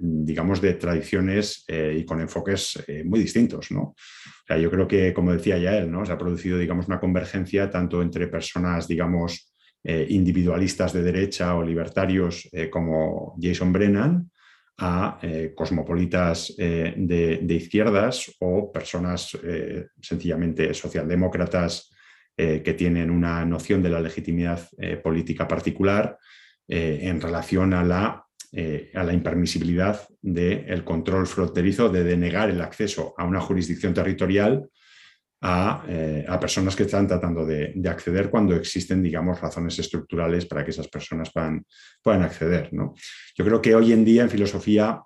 digamos, 0.00 0.60
de 0.60 0.74
tradiciones 0.74 1.64
eh, 1.68 1.96
y 2.00 2.04
con 2.04 2.20
enfoques 2.20 2.82
eh, 2.86 3.04
muy 3.04 3.20
distintos. 3.20 3.70
¿no? 3.70 3.94
yo 4.60 4.70
creo 4.70 4.88
que, 4.88 5.12
como 5.14 5.32
decía 5.32 5.58
ya 5.58 5.76
él, 5.76 5.90
¿no? 5.90 6.04
se 6.04 6.12
ha 6.12 6.18
producido 6.18 6.58
digamos, 6.58 6.88
una 6.88 7.00
convergencia 7.00 7.70
tanto 7.70 8.02
entre 8.02 8.28
personas 8.28 8.88
digamos, 8.88 9.52
eh, 9.84 10.06
individualistas 10.10 10.92
de 10.92 11.02
derecha 11.02 11.54
o 11.54 11.62
libertarios 11.62 12.50
como 12.70 13.36
Jason 13.40 13.72
Brennan, 13.72 14.30
a 14.80 15.18
cosmopolitas 15.56 16.54
de, 16.56 17.46
izquierdas 17.48 18.32
o 18.38 18.70
personas 18.70 19.36
sencillamente 20.00 20.72
socialdemócratas 20.72 21.90
eh, 22.40 22.62
que 22.62 22.74
tienen 22.74 23.10
una 23.10 23.44
noción 23.44 23.82
de 23.82 23.90
la 23.90 24.00
legitimidad 24.00 24.60
eh, 24.78 24.96
política 24.96 25.48
particular 25.48 26.16
eh, 26.68 27.00
en 27.02 27.20
relación 27.20 27.74
a 27.74 27.82
la, 27.82 28.24
a 28.94 29.02
la 29.02 29.12
impermisibilidad 29.12 30.06
del 30.22 30.84
control 30.84 31.26
fronterizo, 31.26 31.88
de 31.88 32.04
denegar 32.04 32.48
el 32.48 32.60
acceso 32.60 33.12
a 33.18 33.24
una 33.24 33.40
jurisdicción 33.40 33.92
territorial 33.92 34.68
a, 35.42 35.82
personas 36.40 36.76
que 36.76 36.84
están 36.84 37.08
tratando 37.08 37.44
de, 37.44 37.74
acceder 37.88 38.30
cuando 38.30 38.54
existen, 38.54 39.02
digamos, 39.02 39.40
razones 39.40 39.76
estructurales 39.80 40.46
para 40.46 40.64
que 40.64 40.70
esas 40.70 40.86
personas 40.86 41.32
puedan, 41.32 41.66
puedan 42.00 42.22
acceder. 42.22 42.72
¿no? 42.72 42.94
Yo 43.36 43.44
creo 43.44 43.60
que 43.60 43.74
hoy 43.74 43.92
en 43.92 44.04
día 44.04 44.22
en 44.22 44.30
filosofía 44.30 45.02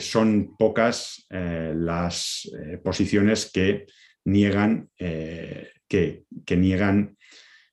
son 0.00 0.56
pocas 0.58 1.24
las 1.30 2.50
posiciones 2.82 3.50
que 3.52 3.86
niegan 4.24 4.88
que, 6.44 6.56
niegan 6.56 7.16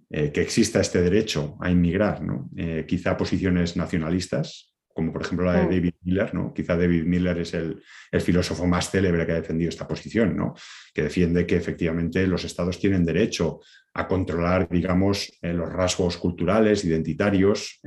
eh, 0.09 0.31
que 0.31 0.41
exista 0.41 0.81
este 0.81 1.01
derecho 1.01 1.57
a 1.59 1.71
inmigrar, 1.71 2.21
¿no? 2.21 2.49
Eh, 2.57 2.85
quizá 2.87 3.17
posiciones 3.17 3.75
nacionalistas, 3.75 4.73
como 4.93 5.13
por 5.13 5.21
ejemplo 5.21 5.45
la 5.45 5.53
de 5.53 5.65
mm. 5.65 5.69
David 5.69 5.93
Miller, 6.03 6.33
¿no? 6.33 6.53
Quizá 6.53 6.75
David 6.75 7.05
Miller 7.05 7.37
es 7.39 7.53
el, 7.53 7.81
filósofo 8.19 8.67
más 8.67 8.91
célebre 8.91 9.25
que 9.25 9.31
ha 9.31 9.41
defendido 9.41 9.69
esta 9.69 9.87
posición, 9.87 10.35
¿no? 10.35 10.53
Que 10.93 11.03
defiende 11.03 11.45
que 11.45 11.55
efectivamente 11.55 12.27
los 12.27 12.43
estados 12.43 12.79
tienen 12.79 13.05
derecho 13.05 13.61
a 13.93 14.07
controlar, 14.07 14.67
digamos, 14.69 15.31
eh, 15.41 15.53
los 15.53 15.71
rasgos 15.71 16.17
culturales, 16.17 16.85
identitarios, 16.85 17.79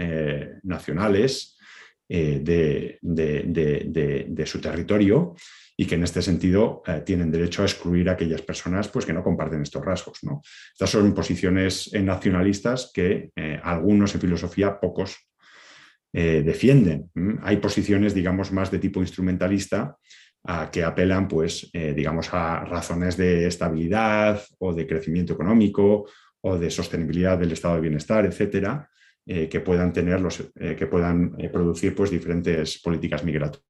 nacionales 0.63 1.54
de, 2.09 2.99
de, 3.01 4.47
su 4.47 4.61
territorio 4.61 5.35
y 5.77 5.87
que 5.87 5.97
en 5.97 6.05
este 6.05 6.23
sentido 6.23 6.83
eh, 6.87 7.03
tienen 7.05 7.31
derecho 7.31 7.63
a 7.63 7.67
excluir 7.67 8.09
a 8.09 8.13
aquellas 8.13 8.43
personas 8.43 8.89
pues, 8.89 9.05
que 9.05 9.13
no 9.13 9.25
comparten 9.25 9.63
estos 9.63 9.85
rasgos. 9.85 10.23
¿no? 10.23 10.43
Estas 10.73 10.91
son 10.91 11.13
posiciones 11.15 11.93
eh, 11.93 12.03
nacionalistas 12.03 12.91
que 12.95 13.31
eh, 13.35 13.61
algunos 13.63 14.15
en 14.15 14.21
filosofía, 14.21 14.79
pocos, 14.79 15.17
defienden. 16.17 17.11
Hay 17.43 17.57
posiciones, 17.57 18.15
digamos, 18.15 18.53
más 18.53 18.71
de 18.71 18.79
tipo 18.79 19.01
instrumentalista 19.01 19.97
que 20.71 20.85
apelan, 20.85 21.27
pues, 21.27 21.69
digamos, 21.73 22.33
a 22.33 22.65
razones 22.65 23.17
de 23.17 23.49
estabilidad 23.49 24.41
o 24.61 24.73
de 24.73 24.87
crecimiento 24.87 25.33
económico 25.33 26.07
o 26.41 26.57
de 26.57 26.71
sostenibilidad 26.71 27.37
del 27.37 27.51
estado 27.51 27.75
de 27.75 27.81
bienestar, 27.81 28.25
etcétera, 28.27 28.89
que 29.27 29.61
puedan 29.61 29.93
tener 29.93 30.21
los, 30.21 30.53
que 30.55 30.87
puedan 30.87 31.37
producir 31.53 31.95
pues, 31.95 32.11
diferentes 32.11 32.79
políticas 32.83 33.25
migratorias 33.25 33.65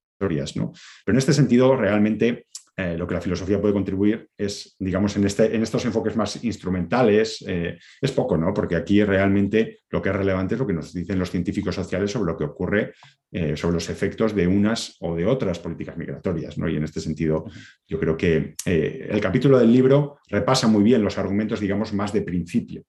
¿no? 0.56 0.72
Pero 1.04 1.14
en 1.14 1.18
este 1.18 1.32
sentido, 1.32 1.76
realmente 1.76 2.46
eh, 2.76 2.96
lo 2.98 3.06
que 3.06 3.14
la 3.14 3.20
filosofía 3.20 3.60
puede 3.60 3.74
contribuir 3.74 4.28
es, 4.36 4.74
digamos, 4.78 5.16
en, 5.16 5.24
este, 5.24 5.54
en 5.54 5.62
estos 5.62 5.84
enfoques 5.84 6.16
más 6.16 6.42
instrumentales, 6.42 7.44
eh, 7.46 7.78
es 8.00 8.12
poco, 8.12 8.36
¿no? 8.36 8.52
Porque 8.52 8.74
aquí 8.74 9.04
realmente 9.04 9.80
lo 9.90 10.02
que 10.02 10.08
es 10.08 10.16
relevante 10.16 10.54
es 10.54 10.60
lo 10.60 10.66
que 10.66 10.72
nos 10.72 10.92
dicen 10.92 11.18
los 11.18 11.30
científicos 11.30 11.74
sociales 11.74 12.10
sobre 12.10 12.32
lo 12.32 12.36
que 12.36 12.44
ocurre, 12.44 12.94
eh, 13.30 13.56
sobre 13.56 13.74
los 13.74 13.88
efectos 13.90 14.34
de 14.34 14.48
unas 14.48 14.96
o 15.00 15.14
de 15.14 15.24
otras 15.24 15.60
políticas 15.60 15.96
migratorias, 15.96 16.58
¿no? 16.58 16.68
Y 16.68 16.76
en 16.76 16.84
este 16.84 17.00
sentido, 17.00 17.44
yo 17.86 18.00
creo 18.00 18.16
que 18.16 18.54
el 18.64 19.20
capítulo 19.20 19.58
del 19.58 19.72
libro 19.72 20.18
repasa 20.28 20.66
muy 20.66 20.82
bien 20.82 21.02
los 21.02 21.18
argumentos, 21.18 21.60
digamos, 21.60 21.92
más 21.92 22.12
de 22.12 22.22
principio, 22.22 22.82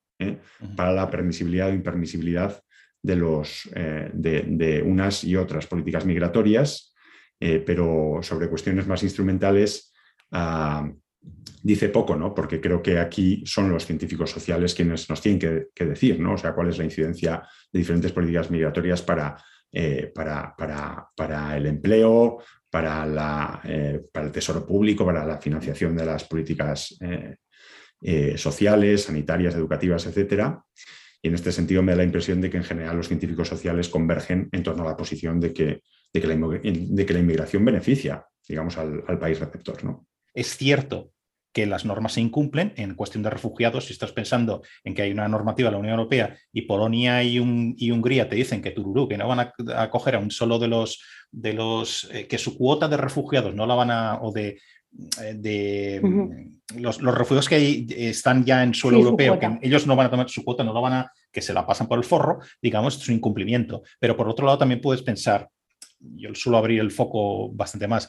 para 0.76 0.94
la 0.94 1.10
permisibilidad 1.10 1.70
o 1.70 1.74
impermisibilidad 1.74 2.62
de, 3.02 3.16
los, 3.16 3.70
de, 3.74 4.84
unas 4.86 5.24
y 5.24 5.36
otras 5.36 5.68
políticas 5.68 6.06
migratorias, 6.06 6.96
pero 7.38 8.20
sobre 8.22 8.50
cuestiones 8.50 8.88
más 8.88 9.04
instrumentales 9.04 9.94
ah, 10.32 10.90
dice 11.62 11.90
poco, 11.90 12.16
¿no? 12.16 12.34
Porque 12.34 12.62
creo 12.62 12.82
que 12.82 13.00
aquí 13.00 13.44
son 13.46 13.70
los 13.70 13.86
científicos 13.86 14.32
sociales 14.32 14.74
quienes 14.74 15.10
nos 15.10 15.22
tienen 15.22 15.68
que, 15.74 15.86
decir, 15.86 16.20
¿no? 16.20 16.34
O 16.34 16.38
sea, 16.38 16.54
cuál 16.54 16.70
es 16.70 16.78
la 16.78 16.84
incidencia 16.84 17.42
de 17.72 17.80
diferentes 17.80 18.12
políticas 18.12 18.52
migratorias 18.52 19.02
para, 19.02 19.36
para, 20.14 20.56
para, 21.16 21.58
el 21.58 21.66
empleo, 21.66 22.38
para, 22.70 23.06
la, 23.06 23.62
para 24.12 24.26
el 24.28 24.32
tesoro 24.32 24.66
público, 24.66 25.06
para 25.06 25.26
la 25.26 25.38
financiación 25.38 25.96
de 25.96 26.06
las 26.06 26.24
políticas 26.26 26.96
eh, 27.02 27.36
sociales, 28.38 29.04
sanitarias, 29.04 29.56
educativas, 29.56 30.06
etcétera. 30.06 30.64
Y 31.26 31.30
en 31.30 31.34
este 31.34 31.52
sentido 31.52 31.82
me 31.82 31.94
da 31.94 31.98
la 31.98 32.04
impresión 32.04 32.40
de 32.40 32.52
que 32.52 32.58
en 32.58 32.64
general 32.64 32.98
los 32.98 33.08
científicos 33.08 33.48
sociales 33.48 33.90
convergen 33.90 34.48
en 34.52 34.62
torno 34.62 34.84
a 34.84 34.90
la 34.92 34.96
posición 34.96 35.40
de 35.40 35.54
que, 35.54 35.82
de 36.14 36.22
que, 36.22 36.28
la, 36.28 36.36
de 36.36 37.06
que 37.06 37.14
la, 37.14 37.20
inmigración 37.20 37.66
beneficia, 37.66 38.28
digamos, 38.48 38.78
al, 38.78 39.20
país 39.20 39.40
receptor. 39.40 39.84
¿no? 39.84 40.06
Es 40.36 40.56
cierto 40.56 41.12
que 41.52 41.66
las 41.66 41.84
normas 41.84 42.14
se 42.14 42.22
incumplen 42.22 42.74
en 42.76 42.94
cuestión 42.94 43.24
de 43.24 43.32
refugiados. 43.32 43.86
Si 43.86 43.94
estás 43.94 44.12
pensando 44.12 44.62
en 44.84 44.94
que 44.94 45.02
hay 45.02 45.12
una 45.12 45.28
normativa 45.28 45.70
de 45.70 45.72
la 45.72 45.80
Unión 45.80 45.98
Europea 45.98 46.38
y 46.54 46.62
Polonia 46.64 47.24
y, 47.24 47.40
Hungría 47.40 48.30
te 48.30 48.36
dicen 48.36 48.62
que 48.62 48.70
Tururú, 48.70 49.08
que 49.08 49.18
no 49.18 49.28
van 49.28 49.40
a 49.40 49.54
acoger 49.82 50.14
a 50.14 50.20
un 50.20 50.30
solo 50.30 50.60
de 50.60 50.68
los, 50.68 51.02
de 51.32 51.54
los 51.54 52.08
eh, 52.14 52.28
que 52.28 52.38
su 52.38 52.56
cuota 52.56 52.88
de 52.88 52.98
refugiados 52.98 53.56
no 53.56 53.66
la 53.66 53.74
van 53.74 53.90
a, 53.90 54.20
o 54.22 54.32
de 54.32 54.60
eh, 55.22 55.34
de 55.36 56.02
mm, 56.02 56.80
los, 56.80 57.02
refugios 57.02 57.50
que 57.50 57.86
están 57.90 58.46
ya 58.46 58.64
en 58.64 58.74
suelo 58.74 59.00
europeo, 59.00 59.40
que 59.40 59.60
ellos 59.62 59.86
no 59.88 59.96
van 59.96 60.08
a 60.08 60.12
tomar 60.12 60.30
su 60.30 60.44
cuota, 60.44 60.64
no 60.64 60.74
lo 60.74 60.82
van 60.82 60.94
a, 60.94 61.12
que 61.32 61.42
se 61.42 61.54
la 61.54 61.66
pasan 61.66 61.88
por 61.88 61.98
el 61.98 62.04
forro, 62.04 62.40
digamos, 62.62 62.98
es 62.98 63.10
un 63.10 63.16
incumplimiento. 63.16 63.84
Pero 64.00 64.16
por 64.16 64.30
otro 64.30 64.46
lado 64.46 64.58
también 64.58 64.82
puedes 64.82 65.02
pensar, 65.02 65.50
yo 66.00 66.34
suelo 66.34 66.58
abrir 66.58 66.80
el 66.80 66.92
foco 66.92 67.50
bastante 67.52 67.88
más, 67.88 68.08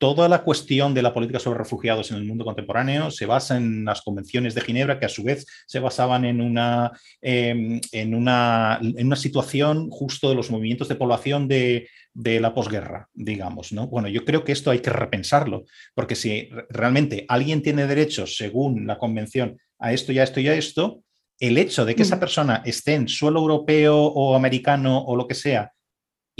toda 0.00 0.30
la 0.30 0.42
cuestión 0.42 0.94
de 0.94 1.02
la 1.02 1.12
política 1.12 1.38
sobre 1.38 1.58
refugiados 1.58 2.10
en 2.10 2.16
el 2.16 2.24
mundo 2.24 2.42
contemporáneo 2.42 3.10
se 3.10 3.26
basa 3.26 3.58
en 3.58 3.84
las 3.84 4.00
convenciones 4.00 4.54
de 4.54 4.62
Ginebra, 4.62 4.98
que 4.98 5.04
a 5.04 5.10
su 5.10 5.22
vez 5.22 5.46
se 5.66 5.78
basaban 5.78 6.24
en 6.24 6.40
una, 6.40 6.90
em, 7.20 7.82
en 7.92 8.14
una, 8.14 8.80
en 8.80 9.06
una 9.06 9.16
situación 9.16 9.90
justo 9.90 10.30
de 10.30 10.34
los 10.34 10.50
movimientos 10.50 10.88
de 10.88 10.94
población 10.94 11.48
de, 11.48 11.86
de 12.14 12.40
la 12.40 12.54
posguerra, 12.54 13.10
digamos. 13.12 13.72
¿no? 13.72 13.88
Bueno, 13.88 14.08
yo 14.08 14.24
creo 14.24 14.42
que 14.42 14.52
esto 14.52 14.70
hay 14.70 14.78
que 14.78 14.88
repensarlo, 14.88 15.64
porque 15.94 16.14
si 16.14 16.48
realmente 16.70 17.26
alguien 17.28 17.60
tiene 17.60 17.86
derechos 17.86 18.38
según 18.38 18.86
la 18.86 18.96
convención 18.96 19.58
a 19.78 19.92
esto 19.92 20.12
y 20.12 20.18
a 20.18 20.22
esto 20.22 20.40
y 20.40 20.48
a 20.48 20.54
esto, 20.54 21.04
el 21.38 21.58
hecho 21.58 21.84
de 21.84 21.94
que 21.94 22.04
esa 22.04 22.16
mm. 22.16 22.20
persona 22.20 22.62
esté 22.64 22.94
en 22.94 23.06
suelo 23.06 23.40
europeo 23.40 23.98
o 23.98 24.34
americano 24.34 25.04
o 25.04 25.14
lo 25.14 25.28
que 25.28 25.34
sea 25.34 25.74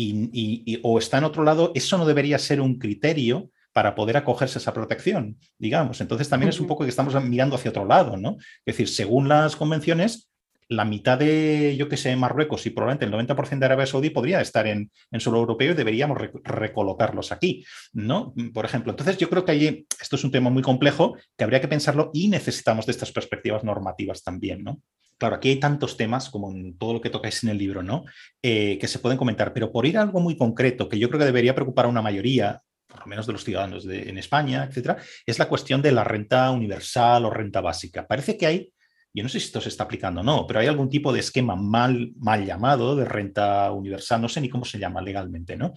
y, 0.01 0.81
o 0.83 0.99
está 0.99 1.19
en 1.19 1.25
otro 1.25 1.45
lado, 1.45 1.73
eso 1.75 1.99
no 1.99 2.07
debería 2.07 2.39
ser 2.39 2.61
un 2.61 2.79
criterio 2.79 3.51
para 3.73 3.95
poder 3.95 4.17
acogerse 4.17 4.59
a 4.59 4.61
esa 4.61 4.75
protección, 4.75 5.39
digamos. 5.59 6.01
Entonces 6.01 6.29
también 6.29 6.51
es 6.51 6.61
un 6.61 6.67
poco 6.67 6.85
que 6.85 6.91
estamos 6.91 7.15
mirando 7.25 7.57
hacia 7.57 7.71
otro 7.71 7.85
lado, 7.85 8.17
¿no? 8.17 8.37
Es 8.65 8.77
decir, 8.77 8.89
según 8.89 9.29
las 9.29 9.55
convenciones, 9.55 10.31
la 10.69 10.85
mitad 10.85 11.19
de, 11.19 11.77
yo 11.77 11.89
que 11.89 11.97
sé, 11.97 12.15
Marruecos 12.15 12.65
y 12.65 12.71
probablemente 12.71 13.05
el 13.05 13.13
90% 13.13 13.59
de 13.59 13.67
Arabia 13.67 13.87
Saudí 13.87 14.11
podría 14.11 14.41
estar 14.41 14.69
en, 14.69 14.91
en 15.11 15.21
suelo 15.21 15.41
europeo 15.41 15.73
y 15.73 15.75
deberíamos 15.75 16.17
recolocarlos 16.45 17.33
aquí, 17.33 17.65
¿no? 17.93 18.33
Por 18.55 18.65
ejemplo, 18.65 18.93
entonces 18.93 19.19
yo 19.19 19.29
creo 19.29 19.45
que 19.45 19.53
allí 19.53 19.87
esto 20.01 20.15
es 20.15 20.25
un 20.25 20.31
tema 20.31 20.49
muy 20.49 20.63
complejo 20.63 21.17
que 21.37 21.43
habría 21.45 21.61
que 21.61 21.69
pensarlo 21.69 22.11
y 22.15 22.29
necesitamos 22.29 22.87
de 22.87 22.93
estas 22.93 23.11
perspectivas 23.11 23.65
normativas 23.65 24.23
también, 24.23 24.63
¿no? 24.63 24.81
Claro, 25.21 25.37
aquí 25.37 25.51
hay 25.51 25.61
tantos 25.61 25.99
temas, 25.99 26.31
como 26.31 26.51
en 26.51 26.79
todo 26.79 26.95
lo 26.95 27.01
que 27.03 27.11
tocáis 27.11 27.45
en 27.45 27.51
el 27.51 27.59
libro, 27.59 27.83
¿no? 27.83 28.07
Eh, 28.43 28.79
que 28.81 28.89
se 28.89 29.01
pueden 29.01 29.19
comentar, 29.19 29.53
pero 29.53 29.71
por 29.71 29.85
ir 29.85 29.99
a 29.99 30.03
algo 30.03 30.19
muy 30.19 30.35
concreto, 30.35 30.89
que 30.89 30.99
yo 30.99 31.09
creo 31.09 31.19
que 31.19 31.27
debería 31.27 31.55
preocupar 31.55 31.85
a 31.85 31.89
una 31.89 32.01
mayoría, 32.01 32.63
por 32.87 33.01
lo 33.01 33.07
menos 33.07 33.27
de 33.27 33.35
los 33.35 33.45
ciudadanos 33.45 33.85
de, 33.85 34.09
en 34.09 34.17
España, 34.17 34.65
etcétera, 34.65 34.97
es 35.27 35.39
la 35.39 35.47
cuestión 35.47 35.83
de 35.83 35.93
la 35.93 36.05
renta 36.05 36.51
universal 36.51 37.27
o 37.27 37.31
renta 37.31 37.61
básica. 37.61 38.07
Parece 38.07 38.39
que 38.39 38.47
hay, 38.47 38.73
yo 39.13 39.23
no 39.23 39.29
sé 39.29 39.41
si 39.41 39.47
esto 39.47 39.61
se 39.61 39.69
está 39.69 39.85
aplicando 39.85 40.23
o 40.23 40.25
no, 40.25 40.47
pero 40.47 40.61
hay 40.61 40.69
algún 40.69 40.89
tipo 40.89 41.13
de 41.13 41.21
esquema 41.21 41.55
mal, 41.55 42.13
mal 42.17 42.47
llamado 42.47 42.97
de 42.97 43.05
renta 43.05 43.71
universal, 43.73 44.23
no 44.23 44.29
sé 44.31 44.41
ni 44.41 44.49
cómo 44.49 44.65
se 44.65 44.79
llama 44.79 45.03
legalmente, 45.03 45.55
¿no? 45.55 45.75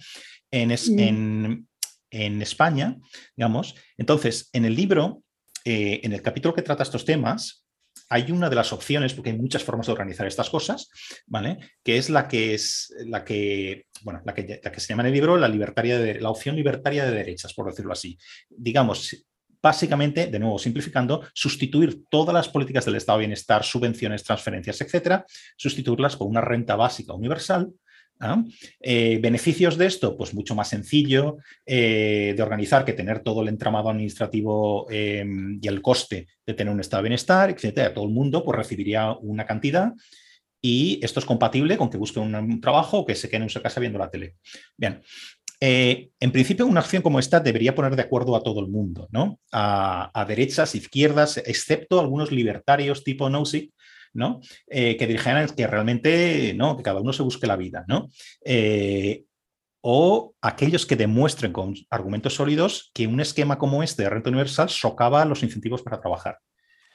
En, 0.50 0.70
mm. 0.70 1.66
en, 2.12 2.40
España, 2.40 2.96
digamos, 3.36 3.74
entonces, 3.98 4.48
en 4.54 4.64
el 4.64 4.74
libro, 4.74 5.22
eh, 5.66 6.00
en 6.02 6.14
el 6.14 6.22
capítulo 6.22 6.54
que 6.54 6.62
trata 6.62 6.82
estos 6.82 7.04
temas, 7.04 7.63
hay 8.08 8.30
una 8.30 8.50
de 8.50 8.56
las 8.56 8.72
opciones, 8.72 9.14
porque 9.14 9.30
hay 9.30 9.36
muchas 9.38 9.64
formas 9.64 9.86
de 9.86 9.92
organizar 9.92 10.26
estas 10.26 10.50
cosas, 10.50 10.88
¿vale? 11.26 11.58
Que 11.82 11.98
es 11.98 12.10
la 12.10 12.28
que 12.28 12.54
es 12.54 12.94
la 13.06 13.24
que, 13.24 13.86
bueno, 14.02 14.20
la 14.24 14.34
que, 14.34 14.60
la 14.62 14.72
que 14.72 14.80
se 14.80 14.88
llama 14.88 15.02
en 15.02 15.08
el 15.08 15.12
libro 15.14 15.36
la 15.36 15.48
libertaria 15.48 15.98
de, 15.98 16.20
la 16.20 16.30
opción 16.30 16.56
libertaria 16.56 17.04
de 17.04 17.12
derechas, 17.12 17.54
por 17.54 17.66
decirlo 17.66 17.92
así. 17.92 18.18
Digamos, 18.48 19.26
básicamente, 19.62 20.26
de 20.26 20.38
nuevo 20.38 20.58
simplificando, 20.58 21.26
sustituir 21.32 22.04
todas 22.10 22.34
las 22.34 22.48
políticas 22.48 22.84
del 22.84 22.96
Estado 22.96 23.18
de 23.18 23.26
bienestar, 23.26 23.64
subvenciones, 23.64 24.22
transferencias, 24.22 24.80
etcétera, 24.80 25.24
sustituirlas 25.56 26.16
por 26.16 26.28
una 26.28 26.42
renta 26.42 26.76
básica 26.76 27.14
universal 27.14 27.72
Eh, 28.80 29.18
beneficios 29.20 29.76
de 29.76 29.86
esto, 29.86 30.16
pues 30.16 30.34
mucho 30.34 30.54
más 30.54 30.68
sencillo 30.68 31.38
eh, 31.66 32.32
de 32.36 32.42
organizar 32.42 32.84
que 32.84 32.92
tener 32.92 33.20
todo 33.20 33.42
el 33.42 33.48
entramado 33.48 33.90
administrativo 33.90 34.86
em, 34.90 35.58
y 35.60 35.68
el 35.68 35.82
coste 35.82 36.28
de 36.46 36.54
tener 36.54 36.72
un 36.72 36.80
estado 36.80 37.02
de 37.02 37.08
bienestar, 37.08 37.50
etcétera. 37.50 37.92
Todo 37.92 38.06
el 38.06 38.12
mundo 38.12 38.44
pues, 38.44 38.56
recibiría 38.56 39.12
una 39.12 39.44
cantidad 39.44 39.92
y 40.62 40.98
esto 41.02 41.20
es 41.20 41.26
compatible 41.26 41.76
con 41.76 41.90
que 41.90 41.98
busque 41.98 42.20
un, 42.20 42.60
trabajo 42.60 43.00
o 43.00 43.04
que 43.04 43.14
se 43.14 43.28
quede 43.28 43.42
en 43.42 43.50
su 43.50 43.60
casa 43.60 43.80
viendo 43.80 43.98
la 43.98 44.10
tele. 44.10 44.36
Bien. 44.76 45.02
Eh, 45.60 46.10
en 46.20 46.32
principio, 46.32 46.66
una 46.66 46.80
acción 46.80 47.02
como 47.02 47.18
esta 47.18 47.40
debería 47.40 47.74
poner 47.74 47.96
de 47.96 48.02
acuerdo 48.02 48.34
a 48.34 48.42
todo 48.42 48.60
el 48.60 48.68
mundo, 48.68 49.08
¿no? 49.12 49.38
A, 49.52 50.10
a 50.12 50.24
derechas, 50.24 50.74
izquierdas, 50.74 51.38
excepto 51.38 52.00
algunos 52.00 52.32
libertarios 52.32 53.04
tipo 53.04 53.30
Nozick, 53.30 53.72
¿no? 54.14 54.40
Eh, 54.68 54.96
que 54.96 55.06
dijeran 55.06 55.48
que 55.48 55.66
realmente, 55.66 56.54
¿no? 56.54 56.76
Que 56.76 56.82
cada 56.82 57.00
uno 57.00 57.12
se 57.12 57.22
busque 57.22 57.46
la 57.46 57.56
vida, 57.56 57.84
¿no? 57.88 58.08
Eh, 58.44 59.24
o 59.82 60.34
aquellos 60.40 60.86
que 60.86 60.96
demuestren 60.96 61.52
con 61.52 61.74
argumentos 61.90 62.34
sólidos 62.34 62.90
que 62.94 63.06
un 63.06 63.20
esquema 63.20 63.58
como 63.58 63.82
este 63.82 64.04
de 64.04 64.10
renta 64.10 64.30
universal 64.30 64.70
socava 64.70 65.24
los 65.26 65.42
incentivos 65.42 65.82
para 65.82 66.00
trabajar. 66.00 66.38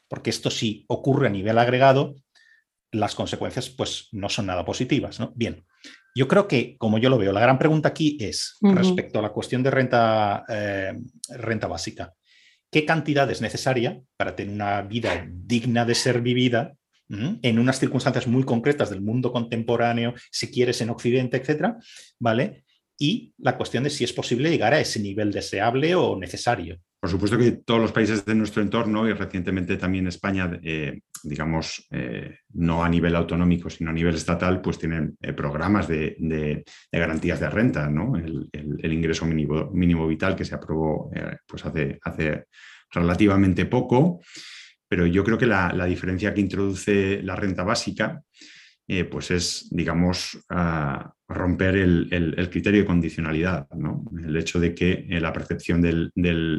Porque 0.07 0.31
esto 0.31 0.49
sí 0.49 0.85
ocurre 0.87 1.27
a 1.27 1.29
nivel 1.29 1.59
agregado, 1.59 2.15
las 2.91 3.13
consecuencias 3.13 3.69
pues 3.69 4.07
no 4.11 4.27
son 4.29 4.47
nada 4.47 4.65
positivas, 4.65 5.19
¿no? 5.19 5.31
Bien, 5.35 5.63
yo 6.15 6.27
creo 6.27 6.47
que, 6.47 6.77
como 6.77 6.97
yo 6.97 7.09
lo 7.09 7.19
veo, 7.19 7.31
la 7.31 7.39
gran 7.39 7.59
pregunta 7.59 7.89
aquí 7.89 8.17
es 8.19 8.57
respecto 8.61 9.19
a 9.19 9.21
la 9.21 9.29
cuestión 9.29 9.61
de 9.61 9.71
renta, 9.71 10.43
eh, 10.49 10.97
renta 11.29 11.67
básica. 11.67 12.13
¿Qué 12.71 12.85
cantidad 12.85 13.29
es 13.29 13.41
necesaria 13.41 14.01
para 14.17 14.35
tener 14.35 14.53
una 14.53 14.81
vida 14.81 15.27
digna 15.29 15.85
de 15.85 15.95
ser 15.95 16.21
vivida 16.21 16.73
en 17.09 17.59
unas 17.59 17.79
circunstancias 17.79 18.27
muy 18.27 18.43
concretas 18.43 18.89
del 18.89 19.01
mundo 19.01 19.31
contemporáneo, 19.31 20.13
si 20.31 20.51
quieres 20.51 20.79
en 20.81 20.91
Occidente, 20.91 21.37
etcétera, 21.37 21.77
¿vale? 22.19 22.63
Y 22.97 23.33
la 23.37 23.57
cuestión 23.57 23.83
de 23.83 23.89
si 23.89 24.03
es 24.03 24.13
posible 24.13 24.49
llegar 24.49 24.73
a 24.73 24.79
ese 24.79 24.99
nivel 24.99 25.31
deseable 25.31 25.95
o 25.95 26.17
necesario. 26.17 26.79
Por 26.99 27.09
supuesto 27.09 27.37
que 27.37 27.51
todos 27.51 27.79
los 27.79 27.93
países 27.93 28.25
de 28.25 28.35
nuestro 28.35 28.61
entorno 28.61 29.07
y 29.07 29.13
recientemente 29.13 29.77
también 29.77 30.07
España, 30.07 30.59
eh, 30.61 30.99
digamos, 31.23 31.87
eh, 31.91 32.39
no 32.53 32.83
a 32.83 32.89
nivel 32.89 33.15
autonómico, 33.15 33.69
sino 33.69 33.91
a 33.91 33.93
nivel 33.93 34.15
estatal, 34.15 34.59
pues 34.59 34.77
tienen 34.77 35.17
eh, 35.21 35.31
programas 35.31 35.87
de, 35.87 36.65
garantías 36.91 37.39
de 37.39 37.49
renta, 37.49 37.89
¿no? 37.89 38.17
El, 38.17 38.93
ingreso 38.93 39.25
mínimo, 39.25 39.71
mínimo, 39.71 40.05
vital 40.07 40.35
que 40.35 40.43
se 40.43 40.55
aprobó 40.55 41.09
pues 41.47 41.65
hace, 41.65 41.99
hace 42.03 42.47
relativamente 42.91 43.65
poco 43.65 44.19
pero 44.89 45.05
yo 45.05 45.23
creo 45.23 45.37
que 45.37 45.45
la, 45.45 45.85
diferencia 45.85 46.33
que 46.33 46.41
introduce 46.41 47.21
la 47.23 47.35
renta 47.35 47.63
básica 47.63 48.23
eh, 48.87 49.05
pues 49.05 49.29
es, 49.29 49.67
digamos, 49.69 50.43
romper 51.27 51.75
el, 51.75 52.49
criterio 52.49 52.81
de 52.81 52.87
condicionalidad, 52.87 53.67
el 54.25 54.35
hecho 54.35 54.59
de 54.59 54.73
que 54.73 55.05
eh, 55.07 55.21
la 55.21 55.31
percepción 55.31 55.79
del, 55.79 56.11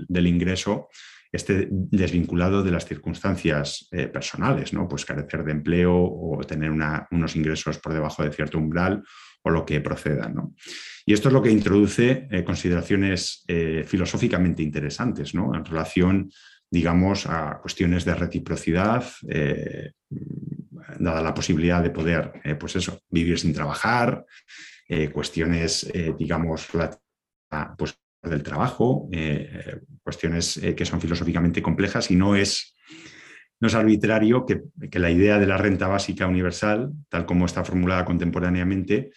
ingreso 0.09 0.89
esté 1.33 1.69
desvinculado 1.71 2.63
de 2.63 2.71
las 2.71 2.87
circunstancias 2.87 3.89
eh, 3.91 4.07
personales, 4.07 4.73
¿no? 4.73 4.87
pues 4.87 5.05
carecer 5.05 5.43
de 5.45 5.53
empleo 5.53 5.93
o 5.93 6.41
tener 6.47 6.71
unos 6.71 7.37
ingresos 7.37 7.79
por 7.79 7.93
debajo 7.93 8.23
de 8.23 8.33
cierto 8.33 8.59
umbral 8.59 9.03
o 9.43 9.51
lo 9.51 9.67
que 9.67 9.81
proceda. 9.81 10.33
Y 11.05 11.13
esto 11.13 11.29
es 11.29 11.35
lo 11.35 11.43
que 11.43 11.51
introduce 11.51 12.29
consideraciones 12.45 13.45
filosóficamente 13.87 14.63
interesantes 14.63 15.35
¿no? 15.35 15.55
en 15.55 15.65
relación 15.65 16.31
digamos, 16.71 17.27
a 17.27 17.59
cuestiones 17.61 18.05
de 18.05 18.15
reciprocidad, 18.15 19.05
eh, 19.29 19.91
dada 20.99 21.21
la 21.21 21.35
posibilidad 21.35 21.83
de 21.83 21.91
poder, 21.91 22.33
eh, 22.45 22.55
pues 22.55 22.77
eso, 22.77 23.01
vivir 23.11 23.39
sin 23.39 23.53
trabajar, 23.53 24.25
eh, 24.89 25.11
cuestiones, 25.11 25.91
digamos, 26.19 26.69
pues, 27.77 27.99
del 28.23 28.43
trabajo, 28.43 29.09
cuestiones 30.03 30.61
que 30.77 30.85
son 30.85 31.01
filosóficamente 31.01 31.63
complejas 31.63 32.11
y 32.11 32.17
no 32.17 32.37
es 32.37 32.75
no 33.61 33.69
es 33.69 33.75
arbitrario 33.75 34.47
que, 34.47 34.63
la 34.99 35.11
idea 35.11 35.39
de 35.39 35.47
la 35.47 35.59
renta 35.59 35.87
básica 35.87 36.27
universal, 36.27 36.93
tal 37.11 37.27
como 37.27 37.45
está 37.45 37.63
formulada 37.63 38.07
contemporáneamente, 38.07 39.11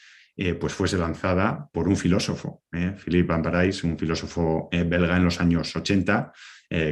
pues 0.59 0.73
fuese 0.73 0.97
lanzada 0.97 1.69
por 1.71 1.87
un 1.87 1.95
filósofo. 1.95 2.63
Philippe 2.69 3.27
Van 3.27 3.41
Parijs, 3.41 3.85
un 3.85 3.97
filósofo 3.97 4.67
belga 4.71 5.15
en 5.15 5.23
los 5.23 5.39
años 5.39 5.73
80, 5.73 6.33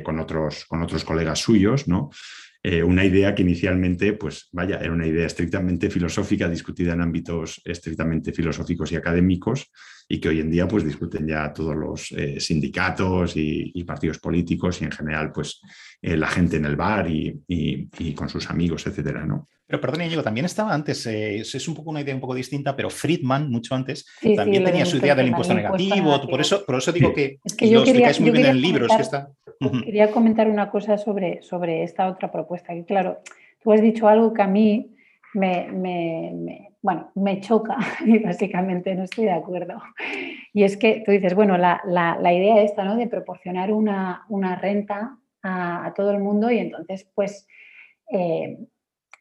con, 0.04 0.20
otros, 0.20 0.66
con 0.66 0.82
otros 0.84 1.04
colegas 1.04 1.40
suyos, 1.40 1.88
¿no? 1.88 2.10
una 2.86 3.04
idea 3.04 3.34
que 3.34 3.42
inicialmente, 3.42 4.14
pues 4.14 4.48
vaya, 4.52 4.78
era 4.78 4.94
una 4.94 5.08
idea 5.08 5.26
estrictamente 5.26 5.90
filosófica, 5.90 6.48
discutida 6.48 6.94
en 6.94 7.02
ámbitos 7.02 7.60
estrictamente 7.66 8.32
filosóficos 8.32 8.92
y 8.92 8.96
académicos, 8.96 9.72
y 10.08 10.20
que 10.20 10.30
hoy 10.30 10.42
en 10.42 10.52
día 10.52 10.68
pues 10.68 10.84
discuten 10.84 11.28
ya 11.28 11.52
todos 11.52 11.76
los 11.76 12.14
sindicatos 12.38 13.36
y, 13.36 13.72
y, 13.74 13.84
partidos 13.84 14.20
políticos 14.20 14.80
y 14.82 14.86
en 14.86 14.92
general 14.92 15.32
pues 15.32 15.60
eh, 16.02 16.18
la 16.18 16.28
gente 16.28 16.58
en 16.58 16.66
el 16.66 16.76
bar 16.76 17.08
y, 17.08 18.16
con 18.16 18.28
sus 18.28 18.50
amigos, 18.50 18.88
etcétera, 18.88 19.26
¿no? 19.26 19.48
Pero 19.72 19.80
perdón, 19.80 20.02
Íñigo, 20.02 20.22
también 20.22 20.46
estaba 20.46 20.74
antes, 20.74 21.08
eh, 21.08 21.38
es 21.38 21.68
un 21.70 21.76
poco 21.76 21.92
una 21.92 22.02
idea 22.02 22.14
un 22.14 22.20
poco 22.20 22.36
distinta, 22.36 22.76
pero 22.76 22.90
Friedman, 22.90 23.50
mucho 23.50 23.74
antes, 23.74 24.06
también 24.36 24.66
tenía 24.66 24.86
su 24.86 24.98
idea 24.98 25.16
del 25.16 25.30
impuesto 25.30 25.54
negativo, 25.54 26.28
Por, 26.30 26.42
eso, 26.42 26.66
por 26.66 26.76
eso 26.76 26.92
digo 26.92 27.14
que, 27.14 27.40
es 27.42 27.56
que 27.56 27.70
yo 27.70 27.82
quería, 27.82 28.12
muy 28.20 28.32
bien 28.32 28.48
en 28.48 28.52
el 28.52 28.62
libro. 28.62 28.86
Quería 29.86 30.12
comentar 30.12 30.50
una 30.50 30.70
cosa 30.70 30.98
sobre, 30.98 31.42
sobre 31.42 31.84
esta 31.84 32.10
otra 32.10 32.30
propuesta, 32.30 32.74
que 32.74 32.84
claro, 32.84 33.20
tú 33.64 33.72
has 33.72 33.82
dicho 33.82 34.10
algo 34.10 34.34
que 34.34 34.42
a 34.42 34.48
mí 34.48 34.94
me, 35.36 36.68
bueno, 36.82 37.10
me 37.16 37.40
choca 37.40 37.78
y 38.06 38.20
básicamente 38.20 38.94
no 38.94 39.04
estoy 39.04 39.24
de 39.24 39.32
acuerdo. 39.32 39.82
Y 40.52 40.64
es 40.64 40.76
que 40.76 41.02
tú 41.06 41.12
dices, 41.12 41.34
bueno, 41.34 41.58
la, 41.58 41.82
la, 41.86 42.34
idea 42.34 42.62
esta, 42.62 42.84
¿no? 42.84 42.98
De 42.98 43.08
proporcionar 43.08 43.72
una, 43.72 44.26
una 44.28 44.58
renta 44.58 45.18
a, 45.42 45.94
todo 45.96 46.12
el 46.12 46.20
mundo 46.20 46.52
y 46.52 46.58
entonces 46.58 47.10
pues 47.16 47.48
eh, 48.12 48.58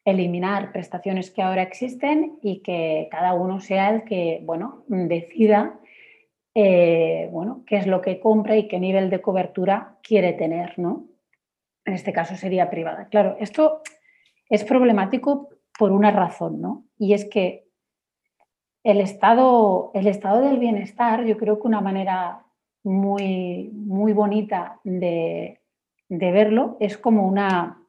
eliminar 0.05 0.71
prestaciones 0.71 1.31
que 1.31 1.41
ahora 1.41 1.61
existen 1.61 2.39
y 2.41 2.61
que 2.61 3.07
cada 3.11 3.33
uno 3.33 3.59
sea 3.59 3.89
el 3.89 4.03
que, 4.03 4.41
bueno, 4.43 4.83
decida 4.87 5.79
eh, 6.53 7.29
bueno, 7.31 7.63
qué 7.65 7.77
es 7.77 7.87
lo 7.87 8.01
que 8.01 8.19
compra 8.19 8.57
y 8.57 8.67
qué 8.67 8.79
nivel 8.79 9.09
de 9.09 9.21
cobertura 9.21 9.97
quiere 10.03 10.33
tener, 10.33 10.77
¿no? 10.77 11.05
En 11.85 11.93
este 11.93 12.11
caso 12.11 12.35
sería 12.35 12.69
privada. 12.69 13.07
Claro, 13.07 13.37
esto 13.39 13.81
es 14.49 14.63
problemático 14.65 15.49
por 15.77 15.91
una 15.91 16.11
razón, 16.11 16.61
¿no? 16.61 16.83
Y 16.97 17.13
es 17.13 17.25
que 17.25 17.67
el 18.83 18.99
estado, 18.99 19.91
el 19.93 20.07
estado 20.07 20.41
del 20.41 20.59
bienestar, 20.59 21.23
yo 21.23 21.37
creo 21.37 21.59
que 21.59 21.67
una 21.67 21.81
manera 21.81 22.43
muy, 22.83 23.69
muy 23.73 24.11
bonita 24.11 24.79
de, 24.83 25.61
de 26.09 26.31
verlo, 26.31 26.75
es 26.81 26.97
como 26.97 27.27
una, 27.27 27.80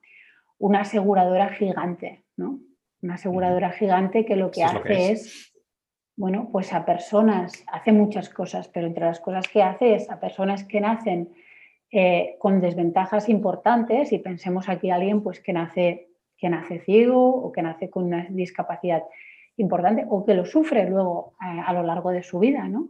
una 0.62 0.82
aseguradora 0.82 1.48
gigante, 1.48 2.24
¿no? 2.36 2.60
Una 3.02 3.14
aseguradora 3.14 3.72
gigante 3.72 4.24
que 4.24 4.36
lo 4.36 4.52
que 4.52 4.62
hace 4.62 5.10
es, 5.10 5.52
bueno, 6.16 6.50
pues 6.52 6.72
a 6.72 6.84
personas, 6.84 7.64
hace 7.66 7.90
muchas 7.90 8.28
cosas, 8.28 8.68
pero 8.68 8.86
entre 8.86 9.04
las 9.04 9.18
cosas 9.18 9.48
que 9.48 9.60
hace 9.60 9.96
es 9.96 10.08
a 10.08 10.20
personas 10.20 10.62
que 10.62 10.80
nacen 10.80 11.34
eh, 11.90 12.36
con 12.38 12.60
desventajas 12.60 13.28
importantes, 13.28 14.12
y 14.12 14.18
pensemos 14.18 14.68
aquí 14.68 14.90
a 14.90 14.94
alguien 14.94 15.20
pues 15.24 15.40
que 15.40 15.52
nace, 15.52 16.10
que 16.38 16.48
nace 16.48 16.78
ciego 16.78 17.28
o 17.28 17.50
que 17.50 17.62
nace 17.62 17.90
con 17.90 18.04
una 18.04 18.28
discapacidad 18.30 19.02
importante 19.56 20.06
o 20.08 20.24
que 20.24 20.34
lo 20.34 20.44
sufre 20.44 20.88
luego 20.88 21.34
eh, 21.40 21.60
a 21.66 21.72
lo 21.72 21.82
largo 21.82 22.12
de 22.12 22.22
su 22.22 22.38
vida, 22.38 22.68
¿no? 22.68 22.88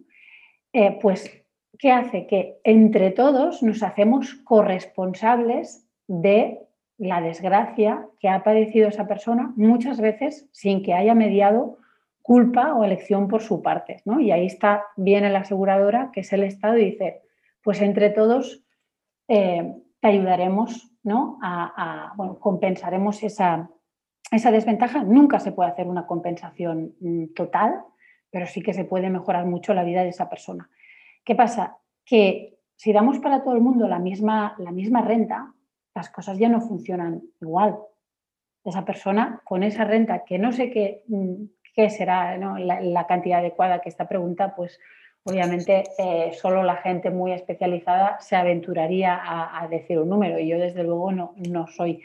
Eh, 0.74 0.98
pues 1.00 1.42
¿qué 1.78 1.90
hace? 1.90 2.26
Que 2.26 2.60
entre 2.64 3.12
todos 3.12 3.62
nos 3.62 3.82
hacemos 3.82 4.34
corresponsables 4.44 5.88
de 6.06 6.60
la 7.02 7.20
desgracia 7.20 8.06
que 8.20 8.28
ha 8.28 8.44
padecido 8.44 8.88
esa 8.88 9.08
persona, 9.08 9.52
muchas 9.56 10.00
veces 10.00 10.48
sin 10.52 10.84
que 10.84 10.94
haya 10.94 11.16
mediado 11.16 11.78
culpa 12.22 12.74
o 12.76 12.84
elección 12.84 13.26
por 13.26 13.42
su 13.42 13.60
parte. 13.60 14.02
¿no? 14.04 14.20
Y 14.20 14.30
ahí 14.30 14.46
está, 14.46 14.84
viene 14.96 15.28
la 15.28 15.40
aseguradora, 15.40 16.10
que 16.12 16.20
es 16.20 16.32
el 16.32 16.44
Estado, 16.44 16.78
y 16.78 16.92
dice, 16.92 17.22
pues 17.60 17.82
entre 17.82 18.10
todos 18.10 18.64
eh, 19.26 19.74
te 19.98 20.08
ayudaremos, 20.08 20.92
¿no? 21.02 21.40
a, 21.42 22.12
bueno, 22.16 22.38
compensaremos 22.38 23.24
esa, 23.24 23.68
esa 24.30 24.52
desventaja. 24.52 25.02
Nunca 25.02 25.40
se 25.40 25.50
puede 25.50 25.70
hacer 25.70 25.88
una 25.88 26.06
compensación 26.06 26.94
mm, 27.00 27.34
total, 27.34 27.82
pero 28.30 28.46
sí 28.46 28.62
que 28.62 28.74
se 28.74 28.84
puede 28.84 29.10
mejorar 29.10 29.44
mucho 29.44 29.74
la 29.74 29.82
vida 29.82 30.04
de 30.04 30.10
esa 30.10 30.30
persona. 30.30 30.70
¿Qué 31.24 31.34
pasa? 31.34 31.78
Que 32.04 32.60
si 32.76 32.92
damos 32.92 33.18
para 33.18 33.42
todo 33.42 33.54
el 33.54 33.60
mundo 33.60 33.88
la 33.88 33.98
misma, 33.98 34.54
la 34.58 34.70
misma 34.70 35.02
renta, 35.02 35.52
las 35.94 36.10
cosas 36.10 36.38
ya 36.38 36.48
no 36.48 36.60
funcionan 36.60 37.22
igual. 37.40 37.78
Esa 38.64 38.84
persona 38.84 39.40
con 39.44 39.62
esa 39.62 39.84
renta, 39.84 40.24
que 40.24 40.38
no 40.38 40.52
sé 40.52 40.70
qué, 40.70 41.02
mm, 41.08 41.44
qué 41.74 41.90
será 41.90 42.36
la, 42.36 43.06
cantidad 43.06 43.40
adecuada 43.40 43.80
que 43.80 43.88
esta 43.88 44.08
pregunta, 44.08 44.54
pues 44.54 44.78
obviamente 45.24 45.84
eh, 45.98 46.32
solo 46.32 46.62
la 46.62 46.76
gente 46.76 47.10
muy 47.10 47.32
especializada 47.32 48.18
se 48.20 48.36
aventuraría 48.36 49.20
a, 49.22 49.66
decir 49.68 49.98
un 49.98 50.08
número 50.08 50.38
y 50.38 50.48
yo 50.48 50.58
desde 50.58 50.82
luego 50.82 51.12
no, 51.12 51.34
no 51.48 51.66
soy 51.68 52.02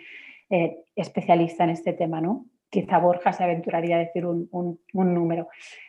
eh, 0.49 0.83
especialista 0.95 1.63
en 1.63 1.71
este 1.71 1.93
tema, 1.93 2.21
¿no? 2.21 2.45
Quizá 2.69 2.99
Borja 2.99 3.33
se 3.33 3.43
aventuraría 3.43 3.95
a 3.95 3.99
decir 3.99 4.25
un, 4.25 4.49
un 4.51 5.13
número. 5.13 5.47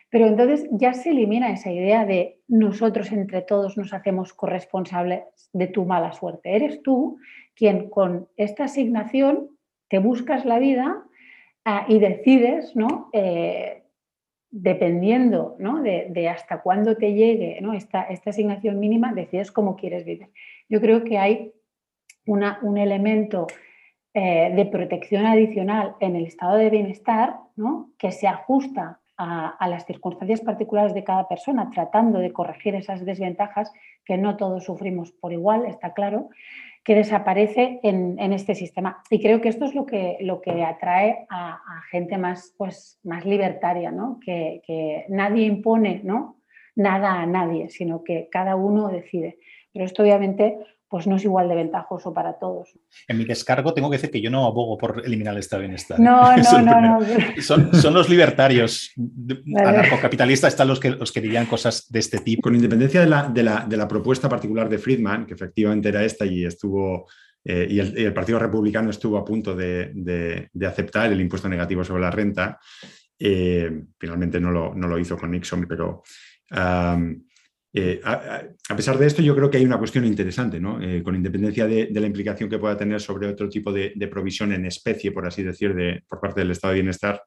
Pero 0.09 0.25
entonces 0.25 0.67
ya 0.71 0.93
se 0.93 1.11
elimina 1.11 1.51
esa 1.51 1.71
idea 1.71 2.05
de 2.05 2.39
nosotros 2.47 3.11
entre 3.11 3.41
todos 3.41 3.77
nos 3.77 3.93
hacemos 3.93 4.33
corresponsables 4.33 5.21
de 5.53 5.67
tu 5.67 5.85
mala 5.85 6.13
suerte. 6.13 6.55
Eres 6.55 6.81
tú 6.81 7.17
quien 7.55 7.89
con 7.89 8.27
esta 8.35 8.65
asignación 8.65 9.49
te 9.87 9.99
buscas 9.99 10.45
la 10.45 10.59
vida 10.59 11.03
ah, 11.65 11.85
y 11.87 11.99
decides, 11.99 12.75
¿no? 12.75 13.09
Eh, 13.13 13.83
dependiendo 14.51 15.55
de, 15.83 16.29
hasta 16.29 16.61
cuándo 16.61 16.97
te 16.97 17.13
llegue 17.13 17.59
esta, 17.75 18.03
esta, 18.03 18.31
asignación 18.31 18.79
mínima, 18.79 19.13
decides 19.13 19.51
cómo 19.51 19.75
quieres 19.75 20.05
vivir. 20.05 20.29
Yo 20.67 20.81
creo 20.81 21.03
que 21.03 21.19
hay 21.19 21.53
una, 22.25 22.59
un 22.63 22.77
elemento 22.77 23.45
eh, 24.13 24.51
de 24.55 24.65
protección 24.65 25.27
adicional 25.27 25.95
en 25.99 26.15
el 26.15 26.25
estado 26.25 26.57
de 26.57 26.71
bienestar 26.71 27.37
¿no? 27.55 27.91
que 27.99 28.11
se 28.11 28.27
ajusta 28.27 28.98
a, 29.19 29.67
las 29.67 29.85
circunstancias 29.85 30.39
particulares 30.39 30.93
de 30.93 31.03
cada 31.03 31.27
persona, 31.27 31.69
tratando 31.69 32.19
de 32.19 32.31
corregir 32.31 32.75
esas 32.75 33.05
desventajas 33.05 33.71
que 34.05 34.17
no 34.17 34.37
todos 34.37 34.63
sufrimos 34.63 35.11
por 35.11 35.33
igual, 35.33 35.65
está 35.65 35.93
claro, 35.93 36.29
que 36.85 36.95
desaparece 36.95 37.81
en, 37.83 38.17
este 38.31 38.55
sistema. 38.55 39.03
Y 39.09 39.21
creo 39.21 39.41
que 39.41 39.49
esto 39.49 39.65
es 39.65 39.75
lo 39.75 39.85
que, 39.85 40.17
lo 40.21 40.39
que 40.39 40.63
atrae 40.63 41.25
a, 41.29 41.59
gente 41.91 42.17
más, 42.17 42.53
pues, 42.57 42.97
más 43.03 43.25
libertaria, 43.25 43.91
¿no? 43.91 44.19
que, 44.23 44.61
que 44.65 45.05
nadie 45.09 45.45
impone 45.45 45.99
¿no? 46.03 46.37
nada 46.75 47.19
a 47.19 47.25
nadie, 47.25 47.67
sino 47.69 48.05
que 48.05 48.29
cada 48.31 48.55
uno 48.55 48.87
decide. 48.87 49.37
Pero 49.73 49.83
esto 49.83 50.01
obviamente 50.01 50.57
pues 50.89 51.05
no 51.05 51.17
es 51.17 51.23
igual 51.23 51.47
de 51.47 51.55
ventajoso 51.55 52.13
para 52.13 52.33
todos. 52.39 52.77
En 53.07 53.17
mi 53.19 53.25
descargo 53.25 53.73
tengo 53.73 53.89
que 53.89 53.97
decir 53.97 54.09
que 54.09 54.21
yo 54.21 54.31
no 54.31 54.45
abogo 54.45 54.75
por 54.75 55.03
eliminar 55.05 55.35
el 55.35 55.39
estado 55.39 55.61
de 55.61 55.67
bienestar. 55.67 55.99
No, 55.99 56.35
no, 56.37 56.61
no, 56.61 56.81
no, 56.81 57.05
Son, 57.41 57.93
los 57.93 58.09
libertarios 58.09 58.91
anarcocapitalistas, 59.55 60.53
están 60.53 60.67
los 60.67 60.79
que, 60.79 60.89
los 60.89 61.11
que 61.11 61.21
dirían 61.21 61.45
cosas 61.45 61.91
de 61.91 61.99
este 61.99 62.19
tipo. 62.19 62.41
Con 62.41 62.55
independencia 62.55 63.01
de 63.01 63.07
la, 63.07 63.29
de 63.29 63.77
la, 63.77 63.87
propuesta 63.87 64.27
particular 64.27 64.67
de 64.67 64.79
Friedman, 64.79 65.27
que 65.27 65.35
efectivamente 65.35 65.89
era 65.89 66.03
esta 66.03 66.25
y 66.25 66.43
estuvo... 66.43 67.07
Eh, 67.45 67.67
y, 67.69 67.79
el, 67.79 68.13
Partido 68.13 68.39
Republicano 68.39 68.89
estuvo 68.89 69.17
a 69.17 69.23
punto 69.23 69.55
de, 69.55 70.49
aceptar 70.67 71.11
el 71.11 71.21
impuesto 71.21 71.47
negativo 71.47 71.83
sobre 71.83 72.01
la 72.01 72.11
renta. 72.11 72.59
Eh, 73.17 73.83
finalmente 73.97 74.39
no 74.39 74.51
lo, 74.51 74.73
no 74.73 74.87
lo, 74.87 74.97
hizo 74.97 75.17
con 75.17 75.31
Nixon, 75.31 75.65
pero 75.67 76.01
eh, 77.71 78.01
a, 78.03 78.75
pesar 78.75 78.97
de 78.97 79.05
esto, 79.05 79.21
yo 79.21 79.35
creo 79.35 79.49
que 79.49 79.57
hay 79.57 79.65
una 79.65 79.77
cuestión 79.77 80.03
interesante, 80.05 80.59
¿no? 80.59 80.81
Eh, 80.81 81.03
con 81.03 81.15
independencia 81.15 81.67
de, 81.67 81.89
la 81.91 82.07
implicación 82.07 82.49
que 82.49 82.57
pueda 82.57 82.75
tener 82.75 82.99
sobre 82.99 83.27
otro 83.27 83.47
tipo 83.47 83.71
de, 83.71 83.93
provisión 84.09 84.53
en 84.53 84.65
especie, 84.65 85.11
por 85.11 85.27
así 85.27 85.43
decir, 85.43 85.75
de, 85.75 86.03
por 86.07 86.19
parte 86.19 86.41
del 86.41 86.51
Estado 86.51 86.73
de 86.73 86.79
Bienestar, 86.81 87.21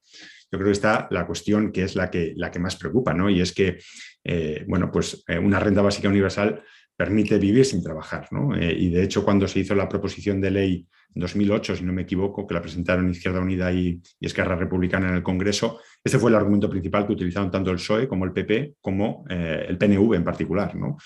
yo 0.51 0.59
creo 0.59 0.67
que 0.67 0.73
está 0.73 1.07
la 1.11 1.27
cuestión 1.27 1.71
que 1.71 1.85
es 1.85 1.95
la 1.95 2.11
que, 2.11 2.33
la 2.37 2.51
que 2.51 2.59
más 2.59 2.77
preocupa, 2.77 3.15
¿no? 3.15 3.31
Y 3.31 3.41
es 3.41 3.53
que, 3.53 3.79
eh, 4.25 4.65
bueno, 4.67 4.91
pues 4.91 5.25
una 5.43 5.61
renta 5.61 5.81
básica 5.81 6.09
universal 6.09 6.63
permite 7.03 7.39
vivir 7.39 7.65
sin 7.65 7.83
trabajar, 7.83 8.29
¿no? 8.31 8.57
y 8.57 8.91
de 8.91 9.03
hecho, 9.03 9.25
cuando 9.25 9.49
se 9.49 9.61
hizo 9.61 9.75
la 9.75 9.89
proposición 9.89 10.41
de 10.41 10.51
ley 10.51 10.87
en 11.15 11.21
2008, 11.21 11.77
si 11.77 11.85
no 11.85 11.93
me 11.93 12.03
equivoco, 12.03 12.47
que 12.47 12.55
la 12.55 12.63
presentaron 12.63 13.11
Izquierda 13.11 13.41
Unida 13.41 13.73
y, 13.73 14.01
y 14.21 14.27
Esquerra 14.27 14.57
Republicana 14.57 15.09
en 15.09 15.17
el 15.17 15.23
Congreso, 15.23 15.81
ese 16.05 16.19
fue 16.19 16.31
el 16.31 16.37
argumento 16.37 16.69
principal 16.69 17.07
que 17.07 17.13
utilizaron 17.13 17.51
tanto 17.51 17.71
el 17.71 17.77
PSOE 17.77 18.09
como 18.09 18.25
el 18.25 18.33
PP, 18.33 18.75
como 18.81 19.25
eh, 19.29 19.67
el 19.69 19.79
PNV 19.79 20.15
en 20.15 20.25
particular. 20.25 20.75
¿no? 20.75 20.97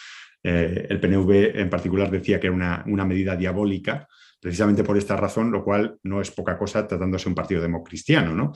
Eh, 0.42 0.86
el 0.88 1.00
PNV 1.00 1.58
en 1.58 1.68
particular 1.68 2.10
decía 2.10 2.40
que 2.40 2.46
era 2.46 2.84
una, 2.86 3.04
medida 3.04 3.36
diabólica, 3.36 4.08
precisamente 4.40 4.84
por 4.84 4.96
esta 4.96 5.16
razón, 5.16 5.50
lo 5.50 5.64
cual 5.64 5.96
no 6.04 6.20
es 6.20 6.30
poca 6.30 6.56
cosa 6.56 6.86
tratándose 6.86 7.28
un 7.28 7.34
partido 7.34 7.60
democristiano. 7.60 8.34
¿no? 8.34 8.52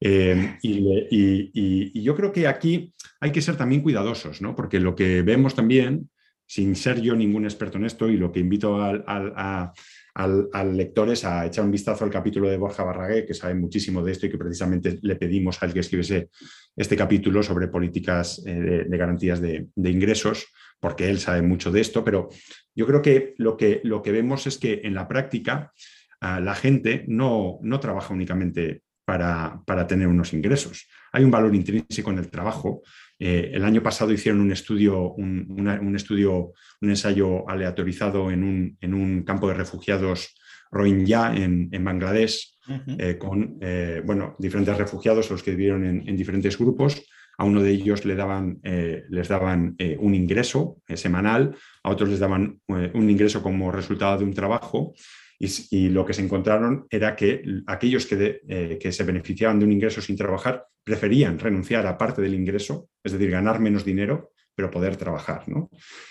Eh, 0.00 0.56
y, 0.62 2.02
yo 2.02 2.16
creo 2.16 2.32
que 2.32 2.46
aquí 2.46 2.92
hay 3.20 3.32
que 3.32 3.42
ser 3.42 3.56
también 3.56 3.82
cuidadosos, 3.82 4.40
¿no? 4.40 4.56
porque 4.56 4.80
lo 4.80 4.94
que 4.94 5.22
vemos 5.22 5.54
también, 5.54 6.08
sin 6.52 6.76
ser 6.76 7.00
yo 7.00 7.16
ningún 7.16 7.44
experto 7.44 7.78
en 7.78 7.86
esto, 7.86 8.10
y 8.10 8.18
lo 8.18 8.30
que 8.30 8.40
invito 8.40 8.76
a, 8.78 9.72
al, 10.14 10.76
lector 10.76 11.08
es 11.08 11.24
a 11.24 11.46
echar 11.46 11.64
un 11.64 11.70
vistazo 11.70 12.04
al 12.04 12.10
capítulo 12.10 12.50
de 12.50 12.58
Borja 12.58 12.84
Barragué, 12.84 13.24
que 13.24 13.32
sabe 13.32 13.54
muchísimo 13.54 14.04
de 14.04 14.12
esto 14.12 14.26
y 14.26 14.30
que 14.30 14.36
precisamente 14.36 14.98
le 15.00 15.16
pedimos 15.16 15.62
al 15.62 15.72
que 15.72 15.80
escribiese 15.80 16.28
este 16.76 16.94
capítulo 16.94 17.42
sobre 17.42 17.68
políticas 17.68 18.42
eh, 18.44 18.84
de, 18.86 18.98
garantías 18.98 19.40
de, 19.40 19.66
ingresos, 19.76 20.44
porque 20.78 21.08
él 21.08 21.20
sabe 21.20 21.40
mucho 21.40 21.72
de 21.72 21.80
esto, 21.80 22.04
pero 22.04 22.28
yo 22.74 22.86
creo 22.86 23.00
que 23.00 23.32
lo 23.38 23.56
que, 23.56 23.80
vemos 24.12 24.46
es 24.46 24.58
que 24.58 24.82
en 24.84 24.92
la 24.92 25.08
práctica 25.08 25.72
ah, 26.20 26.38
la 26.38 26.54
gente 26.54 27.06
no, 27.08 27.60
trabaja 27.80 28.12
únicamente 28.12 28.82
para, 29.06 29.86
tener 29.88 30.06
unos 30.06 30.34
ingresos. 30.34 30.86
Hay 31.12 31.24
un 31.24 31.30
valor 31.30 31.54
intrínseco 31.54 32.10
en 32.10 32.18
el 32.18 32.28
trabajo. 32.28 32.82
Eh, 33.24 33.52
el 33.54 33.64
año 33.64 33.84
pasado 33.84 34.12
hicieron 34.12 34.40
un 34.40 34.50
estudio, 34.50 35.12
un, 35.12 35.94
estudio, 35.94 36.54
un 36.80 36.90
ensayo 36.90 37.48
aleatorizado 37.48 38.32
en 38.32 38.42
un, 38.42 38.76
en 38.80 38.94
un 38.94 39.22
campo 39.22 39.46
de 39.46 39.54
refugiados 39.54 40.34
Rohingya 40.72 41.32
en, 41.32 41.68
en 41.70 41.84
Bangladesh, 41.84 42.58
eh, 42.98 43.18
con 43.18 43.58
eh, 43.60 44.02
bueno, 44.04 44.34
diferentes 44.40 44.76
refugiados, 44.76 45.30
los 45.30 45.40
que 45.40 45.52
vivieron 45.52 45.84
en, 45.84 46.16
diferentes 46.16 46.58
grupos. 46.58 47.00
A 47.38 47.44
uno 47.44 47.62
de 47.62 47.70
ellos 47.70 48.04
le 48.04 48.16
daban, 48.16 48.60
les 48.62 49.28
daban 49.28 49.76
un 50.00 50.14
ingreso 50.14 50.78
semanal, 50.94 51.56
a 51.82 51.90
otros 51.90 52.10
les 52.10 52.18
daban 52.18 52.60
un 52.66 53.10
ingreso 53.10 53.42
como 53.42 53.70
resultado 53.70 54.18
de 54.18 54.24
un 54.24 54.34
trabajo 54.34 54.94
y, 55.42 55.88
lo 55.88 56.06
que 56.06 56.14
se 56.14 56.22
encontraron 56.22 56.86
era 56.88 57.16
que 57.16 57.42
aquellos 57.66 58.06
eh, 58.12 58.78
que, 58.80 58.92
se 58.92 59.04
beneficiaban 59.04 59.58
de 59.58 59.64
un 59.64 59.72
ingreso 59.72 60.00
sin 60.00 60.16
trabajar 60.16 60.66
preferían 60.84 61.38
renunciar 61.38 61.84
a 61.86 61.98
parte 61.98 62.22
del 62.22 62.34
ingreso, 62.34 62.88
es 63.02 63.12
decir, 63.12 63.30
ganar 63.30 63.58
menos 63.58 63.84
dinero, 63.84 64.30
pero 64.54 64.70
poder 64.70 64.96
trabajar. 64.96 65.44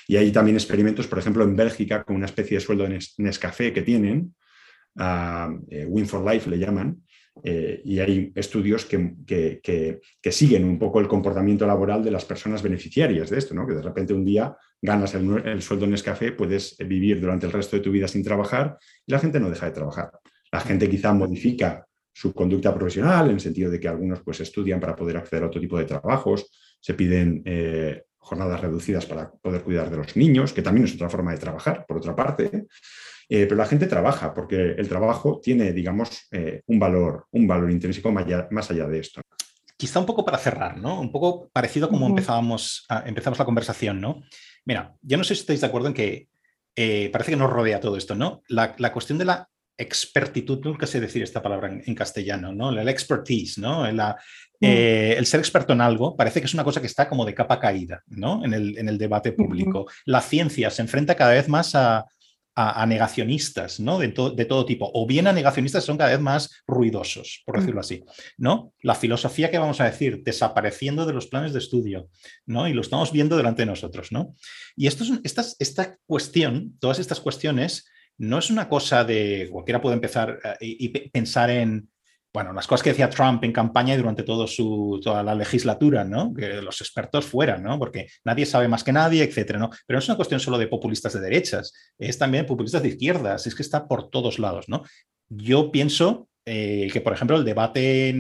Y 0.07 0.17
hay 0.17 0.31
también 0.31 0.57
experimentos, 0.57 1.07
por 1.07 1.19
ejemplo, 1.19 1.43
en 1.45 1.55
Bélgica, 1.55 2.03
con 2.03 2.17
una 2.17 2.25
especie 2.25 2.57
de 2.57 2.61
sueldo 2.61 2.85
en 2.85 2.99
Nescafé 3.19 3.71
que 3.71 3.83
tienen, 3.83 4.35
uh, 4.95 5.85
Win 5.87 6.07
for 6.07 6.25
Life 6.29 6.49
le 6.49 6.57
llaman, 6.57 7.01
eh, 7.43 7.81
y 7.85 7.99
hay 7.99 8.31
estudios 8.35 8.85
que, 8.85 9.15
que, 9.25 10.31
siguen 10.31 10.65
un 10.65 10.77
poco 10.77 10.99
el 10.99 11.07
comportamiento 11.07 11.65
laboral 11.65 12.03
de 12.03 12.11
las 12.11 12.25
personas 12.25 12.61
beneficiarias 12.61 13.29
de 13.29 13.37
esto, 13.37 13.53
¿no? 13.53 13.65
que 13.65 13.75
de 13.75 13.81
repente 13.81 14.13
un 14.13 14.25
día 14.25 14.53
ganas 14.81 15.13
el, 15.13 15.61
sueldo 15.61 15.85
en 15.85 15.91
Nescafé, 15.91 16.31
puedes 16.31 16.75
vivir 16.79 17.21
durante 17.21 17.45
el 17.45 17.51
resto 17.51 17.75
de 17.75 17.83
tu 17.83 17.91
vida 17.91 18.07
sin 18.07 18.23
trabajar 18.23 18.77
y 19.05 19.11
la 19.11 19.19
gente 19.19 19.39
no 19.39 19.49
deja 19.49 19.67
de 19.67 19.71
trabajar. 19.73 20.11
La 20.51 20.59
gente 20.59 20.89
quizá 20.89 21.13
modifica 21.13 21.85
su 22.13 22.33
conducta 22.33 22.73
profesional 22.73 23.27
en 23.27 23.35
el 23.35 23.39
sentido 23.39 23.71
de 23.71 23.79
que 23.79 23.87
algunos 23.87 24.21
pues, 24.21 24.41
estudian 24.41 24.79
para 24.79 24.95
poder 24.95 25.17
acceder 25.17 25.43
a 25.43 25.47
otro 25.47 25.61
tipo 25.61 25.77
de 25.77 25.85
trabajos, 25.85 26.51
se 26.79 26.93
piden 26.93 27.41
eh, 27.45 28.03
jornadas 28.17 28.59
reducidas 28.59 29.05
para 29.05 29.31
poder 29.31 29.63
cuidar 29.63 29.89
de 29.89 29.97
los 29.97 30.15
niños, 30.17 30.51
que 30.51 30.61
también 30.61 30.85
es 30.85 30.95
otra 30.95 31.09
forma 31.09 31.31
de 31.31 31.37
trabajar, 31.37 31.85
por 31.87 31.97
otra 31.97 32.15
parte. 32.15 32.67
Eh, 33.29 33.45
pero 33.45 33.55
la 33.55 33.65
gente 33.65 33.87
trabaja 33.87 34.33
porque 34.33 34.71
el 34.77 34.89
trabajo 34.89 35.39
tiene, 35.41 35.71
digamos, 35.71 36.27
eh, 36.31 36.63
un, 36.65 36.79
valor, 36.79 37.27
un 37.31 37.47
valor 37.47 37.71
intrínseco 37.71 38.11
más 38.11 38.71
allá, 38.71 38.87
de 38.87 38.99
esto. 38.99 39.21
Quizá 39.77 39.99
un 39.99 40.05
poco 40.05 40.25
para 40.25 40.37
cerrar, 40.37 40.77
¿no? 40.77 40.99
Un 40.99 41.11
poco 41.11 41.49
parecido 41.53 41.85
a 41.85 41.89
como 41.89 42.07
empezábamos, 42.07 42.85
empezamos 43.05 43.39
la 43.39 43.45
conversación, 43.45 44.01
¿no? 44.01 44.21
Mira, 44.65 44.95
yo 45.01 45.17
no 45.17 45.23
sé 45.23 45.35
si 45.35 45.41
estáis 45.41 45.61
de 45.61 45.67
acuerdo 45.67 45.87
en 45.87 45.93
que 45.93 46.27
eh, 46.75 47.09
parece 47.11 47.31
que 47.31 47.37
nos 47.37 47.49
rodea 47.49 47.79
todo 47.79 47.97
esto, 47.97 48.15
¿no? 48.15 48.43
La, 48.47 48.75
cuestión 48.93 49.17
de 49.17 49.25
la 49.25 49.49
expertitud, 49.77 50.59
nunca 50.63 50.85
sé 50.85 50.99
decir 50.99 51.23
esta 51.23 51.41
palabra 51.41 51.69
en, 51.85 51.95
castellano, 51.95 52.53
¿no? 52.53 52.71
La, 52.71 52.89
expertise, 52.89 53.57
¿no? 53.57 53.83
Mm. 53.83 54.13
el 54.59 55.25
ser 55.25 55.39
experto 55.39 55.73
en 55.73 55.81
algo 55.81 56.15
parece 56.15 56.39
que 56.39 56.45
es 56.45 56.53
una 56.53 56.63
cosa 56.63 56.79
que 56.79 56.87
está 56.87 57.09
como 57.09 57.25
de 57.25 57.33
capa 57.33 57.59
caída, 57.59 58.03
¿no? 58.07 58.45
En 58.45 58.53
el, 58.53 58.77
en 58.77 58.87
el 58.87 58.97
debate 58.97 59.31
público. 59.31 59.87
La 60.05 60.21
ciencia 60.21 60.69
se 60.69 60.81
enfrenta 60.81 61.15
cada 61.15 61.33
vez 61.33 61.49
más 61.49 61.75
a, 61.75 62.05
a, 62.55 62.85
negacionistas, 62.85 63.79
¿no? 63.79 63.97
De, 63.97 64.07
de, 64.07 64.45
todo 64.45 64.65
tipo, 64.65 64.91
o 64.93 65.07
bien 65.07 65.27
a 65.27 65.33
negacionistas 65.33 65.83
son 65.83 65.97
cada 65.97 66.11
vez 66.11 66.19
más 66.19 66.63
ruidosos, 66.67 67.43
por 67.45 67.59
decirlo 67.59 67.79
así, 67.79 68.03
¿no? 68.37 68.73
La 68.81 68.95
filosofía 68.95 69.49
que 69.49 69.57
vamos 69.57 69.79
a 69.79 69.85
decir, 69.85 70.21
desapareciendo 70.23 71.05
de 71.05 71.13
los 71.13 71.27
planes 71.27 71.53
de 71.53 71.59
estudio, 71.59 72.09
¿no? 72.45 72.67
Y 72.67 72.73
lo 72.73 72.81
estamos 72.81 73.11
viendo 73.11 73.37
delante 73.37 73.61
de 73.61 73.67
nosotros, 73.67 74.11
¿no? 74.11 74.35
Y 74.75 74.87
esto 74.87 75.03
es, 75.23 75.55
esta 75.59 75.97
cuestión, 76.05 76.77
todas 76.79 76.99
estas 76.99 77.21
cuestiones, 77.21 77.89
no 78.17 78.37
es 78.37 78.49
una 78.49 78.67
cosa 78.69 79.03
de 79.03 79.49
cualquiera 79.51 79.81
puede 79.81 79.95
empezar 79.95 80.39
eh, 80.43 80.75
y 80.79 80.89
pensar 80.89 81.49
en 81.49 81.89
bueno, 82.33 82.53
las 82.53 82.65
cosas 82.65 82.83
que 82.83 82.91
decía 82.91 83.09
Trump 83.09 83.43
en 83.43 83.51
campaña 83.51 83.93
y 83.93 83.97
durante 83.97 84.23
todo 84.23 84.47
su, 84.47 84.99
toda 85.03 85.21
la 85.21 85.35
legislatura, 85.35 86.05
¿no? 86.05 86.33
Que 86.33 86.61
los 86.61 86.79
expertos 86.79 87.25
fueran, 87.25 87.63
¿no? 87.63 87.77
Porque 87.77 88.07
nadie 88.23 88.45
sabe 88.45 88.69
más 88.69 88.83
que 88.83 88.93
nadie, 88.93 89.23
etcétera, 89.23 89.59
¿no? 89.59 89.69
Pero 89.85 89.97
no 89.97 89.99
es 89.99 90.07
una 90.07 90.15
cuestión 90.15 90.39
solo 90.39 90.57
de 90.57 90.67
populistas 90.67 91.13
de 91.13 91.19
derechas, 91.19 91.73
es 91.97 92.17
también 92.17 92.45
populistas 92.45 92.83
de 92.83 92.89
izquierdas, 92.89 93.47
es 93.47 93.55
que 93.55 93.63
está 93.63 93.87
por 93.87 94.09
todos 94.09 94.39
lados, 94.39 94.69
¿no? 94.69 94.83
Yo 95.27 95.71
pienso 95.71 96.29
eh, 96.45 96.89
que, 96.93 97.01
por 97.01 97.13
ejemplo, 97.13 97.35
el 97.37 97.43
debate, 97.43 98.15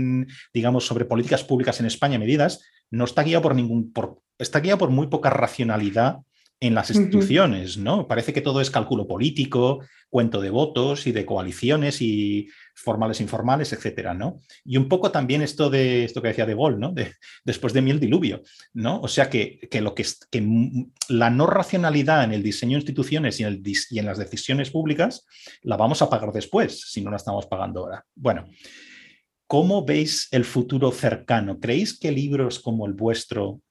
digamos, 0.53 0.85
sobre 0.85 1.05
políticas 1.05 1.43
públicas 1.43 1.79
en 1.79 1.85
España, 1.85 2.19
medidas, 2.19 2.61
no 2.89 3.05
está 3.05 3.23
guiado 3.23 3.41
por 3.41 3.55
ningún, 3.55 3.93
por, 3.93 4.19
está 4.37 4.59
guiado 4.59 4.77
por 4.77 4.89
muy 4.89 5.07
poca 5.07 5.29
racionalidad 5.29 6.17
en 6.61 6.75
las 6.75 6.91
instituciones, 6.91 7.77
¿no? 7.77 8.07
Parece 8.07 8.33
que 8.33 8.41
todo 8.41 8.61
es 8.61 8.69
cálculo 8.69 9.07
político, 9.07 9.83
cuento 10.11 10.39
de 10.39 10.51
votos 10.51 11.07
y 11.07 11.11
de 11.11 11.25
coaliciones 11.25 12.03
y 12.03 12.49
formales 12.75 13.19
informales, 13.19 13.73
etcétera, 13.73 14.13
¿no? 14.13 14.41
Y 14.63 14.77
un 14.77 14.87
poco 14.87 15.11
también 15.11 15.41
esto 15.41 15.71
de 15.71 16.03
esto 16.03 16.21
que 16.21 16.27
decía 16.27 16.45
de 16.45 16.53
Gol, 16.53 16.79
¿no? 16.79 16.91
De, 16.91 17.13
después 17.43 17.73
de 17.73 17.81
mí 17.81 17.89
el 17.89 17.99
diluvio, 17.99 18.43
¿no? 18.73 19.01
O 19.01 19.07
sea 19.07 19.27
que, 19.27 19.67
lo 19.81 19.95
que, 19.95 20.05
que 20.29 20.87
la 21.09 21.31
no 21.31 21.47
racionalidad 21.47 22.23
en 22.23 22.33
el 22.33 22.43
diseño 22.43 22.73
de 22.73 22.81
instituciones 22.81 23.39
y 23.39 23.43
en, 23.43 23.49
el, 23.49 23.63
y 23.89 23.97
en 23.97 24.05
las 24.05 24.19
decisiones 24.19 24.69
públicas 24.69 25.25
la 25.63 25.77
vamos 25.77 26.03
a 26.03 26.11
pagar 26.11 26.31
después, 26.31 26.91
si 26.91 27.01
no 27.01 27.09
la 27.09 27.17
estamos 27.17 27.47
pagando 27.47 27.79
ahora. 27.79 28.05
Bueno, 28.13 28.45
¿cómo 29.47 29.83
veis 29.83 30.27
el 30.29 30.45
futuro 30.45 30.91
cercano? 30.91 31.59
¿Creéis 31.59 31.97
que 31.97 32.11
libros 32.11 32.59
como 32.59 32.85
el 32.85 32.93
vuestro 32.93 33.61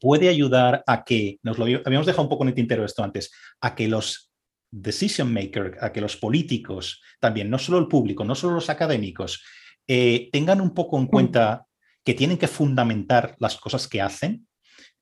puede 0.00 0.28
ayudar 0.28 0.82
a 0.86 1.04
que, 1.04 1.38
nos 1.42 1.58
lo 1.58 1.64
habíamos 1.64 2.06
dejado 2.06 2.22
un 2.22 2.28
poco 2.28 2.44
en 2.44 2.48
el 2.48 2.54
tintero 2.54 2.84
esto 2.84 3.02
antes, 3.02 3.30
a 3.60 3.74
que 3.74 3.88
los 3.88 4.32
decision 4.70 5.32
makers, 5.32 5.80
a 5.82 5.92
que 5.92 6.00
los 6.00 6.16
políticos, 6.16 7.02
también, 7.20 7.50
no 7.50 7.58
solo 7.58 7.78
el 7.78 7.88
público, 7.88 8.24
no 8.24 8.34
solo 8.34 8.54
los 8.54 8.70
académicos, 8.70 9.44
eh, 9.86 10.30
tengan 10.32 10.60
un 10.60 10.74
poco 10.74 10.98
en 10.98 11.04
mm. 11.04 11.08
cuenta 11.08 11.66
que 12.04 12.14
tienen 12.14 12.38
que 12.38 12.48
fundamentar 12.48 13.36
las 13.38 13.56
cosas 13.56 13.86
que 13.86 14.00
hacen, 14.00 14.46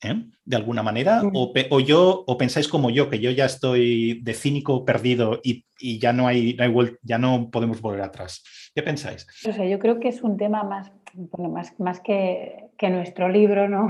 ¿eh? 0.03 0.25
de 0.45 0.57
alguna 0.57 0.83
manera, 0.83 1.23
mm. 1.23 1.31
o, 1.33 1.81
yo, 1.81 2.25
o 2.27 2.37
pensáis 2.37 2.69
como 2.69 2.91
yo, 2.91 3.09
que 3.09 3.21
yo 3.21 3.31
ya 3.31 3.47
estoy 3.47 4.21
de 4.23 4.35
cínico 4.35 4.85
perdido 4.85 5.41
y, 5.43 5.65
ya 5.99 6.13
no 6.13 6.27
hay, 6.27 6.59
ya 7.03 7.19
no 7.19 7.51
podemos 7.51 7.81
volver 7.81 8.03
atrás. 8.03 8.43
¿Qué 8.75 8.83
pensáis? 8.83 9.27
O 9.49 9.53
sea, 9.53 9.67
yo 9.67 9.79
creo 9.79 9.99
que 9.99 10.09
es 10.09 10.23
un 10.23 10.37
tema 10.37 10.63
más, 10.63 10.93
más, 11.39 11.79
más 11.81 12.01
que, 12.01 12.71
que 12.77 12.91
nuestro 12.91 13.29
libro, 13.29 13.69
¿no? 13.69 13.89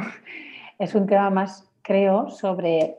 Es 0.81 0.95
un 0.95 1.07
tema 1.07 1.28
más, 1.28 1.70
creo, 1.83 2.31
sobre 2.31 2.97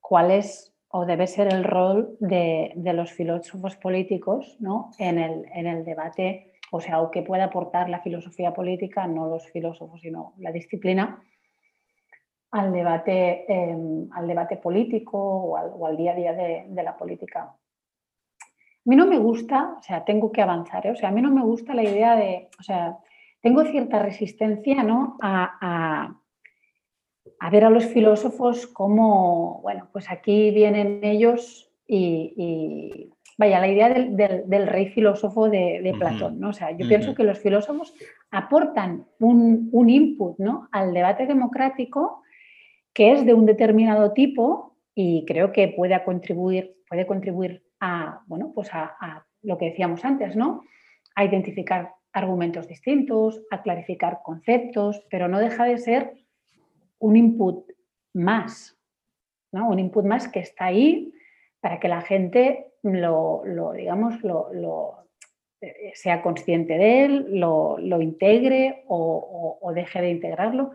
cuál 0.00 0.30
es 0.30 0.72
o 0.88 1.06
debe 1.06 1.26
ser 1.26 1.52
el 1.52 1.64
rol 1.64 2.14
de, 2.20 2.74
los 2.76 3.10
filósofos 3.10 3.76
políticos 3.76 4.58
¿no? 4.60 4.90
en, 4.98 5.18
el, 5.18 5.46
en, 5.54 5.66
el, 5.66 5.82
debate, 5.82 6.52
o 6.70 6.78
sea, 6.78 7.00
o 7.00 7.10
que 7.10 7.22
puede 7.22 7.42
aportar 7.42 7.88
la 7.88 8.02
filosofía 8.02 8.52
política, 8.52 9.06
no 9.06 9.28
los 9.28 9.50
filósofos, 9.50 10.02
sino 10.02 10.34
la 10.36 10.52
disciplina, 10.52 11.22
al 12.50 12.70
debate, 12.70 13.50
em, 13.50 14.06
al 14.12 14.28
debate 14.28 14.58
político 14.58 15.18
o 15.18 15.86
al, 15.86 15.96
día 15.96 16.12
a 16.12 16.14
día 16.14 16.32
de, 16.34 16.82
la 16.82 16.94
política. 16.94 17.44
A 17.44 18.84
mí 18.84 18.94
no 18.94 19.06
me 19.06 19.16
gusta, 19.16 19.76
o 19.78 19.82
sea, 19.82 20.04
tengo 20.04 20.30
que 20.30 20.42
avanzar, 20.42 20.86
¿eh? 20.86 20.90
o 20.90 20.96
sea, 20.96 21.08
a 21.08 21.12
mí 21.12 21.22
no 21.22 21.30
me 21.30 21.42
gusta 21.42 21.72
la 21.72 21.82
idea 21.82 22.14
de, 22.14 22.50
o 22.60 22.62
sea, 22.62 22.98
tengo 23.40 23.64
cierta 23.64 23.98
resistencia 24.00 24.82
¿no? 24.82 25.16
a 25.22 26.18
ver 27.50 27.64
a 27.64 27.70
los 27.70 27.86
filósofos 27.86 28.66
como, 28.66 29.60
bueno, 29.62 29.88
pues 29.92 30.10
aquí 30.10 30.50
vienen 30.52 31.00
ellos 31.02 31.72
y, 31.86 33.10
vaya, 33.36 33.58
la 33.58 33.68
idea 33.68 33.88
del, 33.88 34.66
rey 34.66 34.90
filósofo 34.90 35.50
de, 35.50 35.94
Platón, 35.98 36.38
¿no? 36.38 36.50
O 36.50 36.52
sea, 36.52 36.70
yo 36.70 36.86
pienso 36.86 37.14
que 37.14 37.24
los 37.24 37.40
filósofos 37.40 37.94
aportan 38.30 39.06
un, 39.18 39.90
input, 39.90 40.38
¿no? 40.38 40.68
Al 40.70 40.94
debate 40.94 41.26
democrático 41.26 42.22
que 42.94 43.12
es 43.12 43.24
de 43.24 43.34
un 43.34 43.46
determinado 43.46 44.12
tipo 44.12 44.76
y 44.94 45.24
creo 45.26 45.50
que 45.50 45.68
puede 45.68 46.02
contribuir, 46.04 46.76
puede 46.88 47.06
contribuir 47.06 47.64
a, 47.80 48.22
bueno, 48.26 48.52
pues 48.54 48.72
a, 48.72 48.94
a 49.00 49.26
lo 49.42 49.58
que 49.58 49.70
decíamos 49.70 50.04
antes, 50.04 50.36
¿no? 50.36 50.62
A 51.16 51.24
identificar 51.24 51.94
argumentos 52.12 52.68
distintos, 52.68 53.42
a 53.50 53.62
clarificar 53.62 54.20
conceptos, 54.22 55.04
pero 55.10 55.26
no 55.28 55.40
deja 55.40 55.64
de 55.64 55.78
ser 55.78 56.21
un 57.02 57.16
input 57.16 57.70
más, 58.14 58.78
¿no? 59.52 59.68
un 59.68 59.78
input 59.78 60.04
más 60.04 60.28
que 60.28 60.40
está 60.40 60.66
ahí 60.66 61.12
para 61.60 61.78
que 61.78 61.88
la 61.88 62.00
gente 62.00 62.72
lo, 62.82 63.42
digamos, 63.76 64.22
lo, 64.22 65.06
eh, 65.60 65.92
sea 65.94 66.22
consciente 66.22 66.78
de 66.78 67.04
él, 67.04 67.26
lo, 67.38 67.78
integre 68.00 68.84
o, 68.88 69.72
deje 69.74 70.00
de 70.00 70.10
integrarlo. 70.10 70.72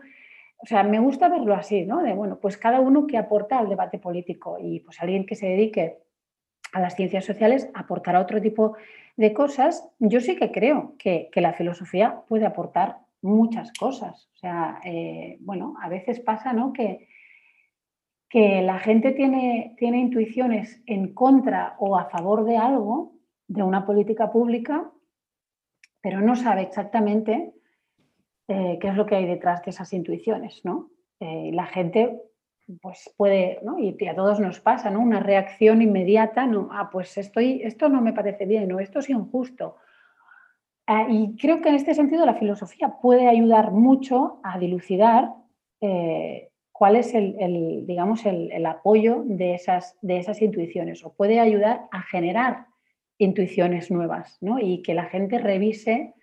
O 0.58 0.66
sea, 0.66 0.82
me 0.82 0.98
gusta 0.98 1.28
verlo 1.28 1.54
así, 1.54 1.84
¿no? 1.84 2.02
De, 2.02 2.14
bueno, 2.14 2.38
pues 2.40 2.56
cada 2.56 2.80
uno 2.80 3.06
que 3.06 3.16
aporta 3.16 3.58
al 3.58 3.68
debate 3.68 3.98
político 3.98 4.58
y 4.60 4.80
pues 4.80 5.00
alguien 5.00 5.24
que 5.24 5.36
se 5.36 5.46
dedique 5.46 5.98
a 6.72 6.80
las 6.80 6.96
ciencias 6.96 7.24
sociales, 7.24 7.70
aportará 7.74 8.20
otro 8.20 8.40
tipo 8.40 8.76
de 9.16 9.32
cosas. 9.32 9.88
Yo 9.98 10.20
sí 10.20 10.36
que 10.36 10.52
creo 10.52 10.94
que, 10.98 11.30
la 11.34 11.52
filosofía 11.52 12.22
puede 12.28 12.46
aportar 12.46 12.98
muchas 13.22 13.72
cosas. 13.72 14.30
O 14.34 14.36
sea, 14.36 14.80
eh, 14.84 15.38
bueno, 15.40 15.74
a 15.82 15.88
veces 15.88 16.20
pasa 16.20 16.52
¿no? 16.52 16.72
que, 16.72 17.08
que 18.28 18.62
la 18.62 18.78
gente 18.78 19.12
tiene, 19.12 19.74
tiene 19.78 19.98
intuiciones 19.98 20.82
en 20.86 21.14
contra 21.14 21.76
o 21.78 21.96
a 21.96 22.08
favor 22.08 22.44
de 22.44 22.56
algo, 22.56 23.14
de 23.46 23.62
una 23.62 23.86
política 23.86 24.30
pública, 24.30 24.90
pero 26.00 26.20
no 26.20 26.36
sabe 26.36 26.62
exactamente 26.62 27.52
eh, 28.46 28.78
qué 28.80 28.88
es 28.88 28.94
lo 28.94 29.06
que 29.06 29.16
hay 29.16 29.26
detrás 29.26 29.64
de 29.64 29.70
esas 29.70 29.92
intuiciones, 29.92 30.64
¿no? 30.64 30.90
Eh, 31.20 31.50
la 31.52 31.66
gente 31.66 32.22
pues 32.82 33.12
puede, 33.16 33.60
¿no? 33.62 33.78
y 33.78 33.96
a 34.06 34.14
todos 34.14 34.40
nos 34.40 34.60
pasa, 34.60 34.90
¿no? 34.90 35.00
Una 35.00 35.20
reacción 35.20 35.80
inmediata, 35.80 36.46
¿no? 36.46 36.68
Ah, 36.70 36.90
pues 36.90 37.16
estoy, 37.16 37.62
esto 37.62 37.88
no 37.88 38.02
me 38.02 38.12
parece 38.12 38.44
bien, 38.44 38.70
o 38.72 38.78
esto 38.78 38.98
es 38.98 39.08
injusto. 39.08 39.76
Ah, 40.90 41.06
y 41.06 41.36
creo 41.36 41.60
que 41.60 41.68
en 41.68 41.74
este 41.74 41.92
sentido 41.92 42.24
la 42.24 42.32
filosofía 42.32 42.96
puede 43.02 43.28
ayudar 43.28 43.72
mucho 43.72 44.40
a 44.42 44.58
dilucidar 44.58 45.34
eh, 45.82 46.48
cuál 46.72 46.96
es 46.96 47.12
el, 47.12 47.84
digamos, 47.86 48.24
el, 48.24 48.64
apoyo 48.64 49.22
de 49.26 49.52
esas, 49.52 49.98
de 50.00 50.16
esas 50.16 50.40
intuiciones, 50.40 51.04
o 51.04 51.12
puede 51.12 51.40
ayudar 51.40 51.88
a 51.90 52.00
generar 52.04 52.68
intuiciones 53.18 53.90
nuevas, 53.90 54.38
¿no? 54.40 54.60
Y 54.60 54.80
que 54.80 54.94
la 54.94 55.04
gente 55.04 55.36
revise 55.38 56.14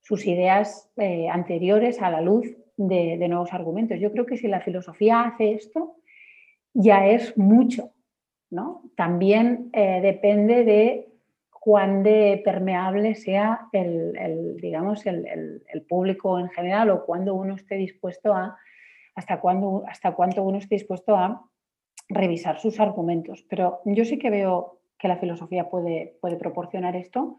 sus 0.00 0.26
ideas 0.26 0.90
eh, 0.96 1.28
anteriores 1.28 2.02
a 2.02 2.10
la 2.10 2.20
luz 2.20 2.44
de, 2.76 3.18
nuevos 3.28 3.52
argumentos. 3.52 4.00
Yo 4.00 4.10
creo 4.10 4.26
que 4.26 4.36
si 4.36 4.48
la 4.48 4.60
filosofía 4.60 5.20
hace 5.20 5.52
esto, 5.52 5.94
ya 6.74 7.06
es 7.06 7.38
mucho. 7.38 7.92
¿no? 8.50 8.82
También 8.96 9.70
eh, 9.74 10.00
depende 10.02 10.64
de 10.64 11.08
cuán 11.60 12.02
de 12.02 12.40
permeable 12.44 13.14
sea 13.14 13.68
el, 13.72 14.56
digamos, 14.60 15.06
el, 15.06 15.62
público 15.88 16.38
en 16.38 16.48
general 16.50 16.90
o 16.90 17.04
cuando 17.04 17.34
uno 17.34 17.54
esté 17.54 17.76
dispuesto 17.76 18.34
a, 18.34 18.58
hasta, 19.14 19.40
cuándo, 19.40 19.84
hasta 19.88 20.12
cuánto 20.12 20.42
uno 20.42 20.58
esté 20.58 20.76
dispuesto 20.76 21.16
a 21.16 21.44
revisar 22.08 22.58
sus 22.58 22.80
argumentos. 22.80 23.44
Pero 23.48 23.80
yo 23.84 24.04
sí 24.04 24.18
que 24.18 24.30
veo 24.30 24.80
que 24.98 25.08
la 25.08 25.18
filosofía 25.18 25.68
puede, 25.68 26.16
puede 26.20 26.36
proporcionar 26.36 26.96
esto 26.96 27.38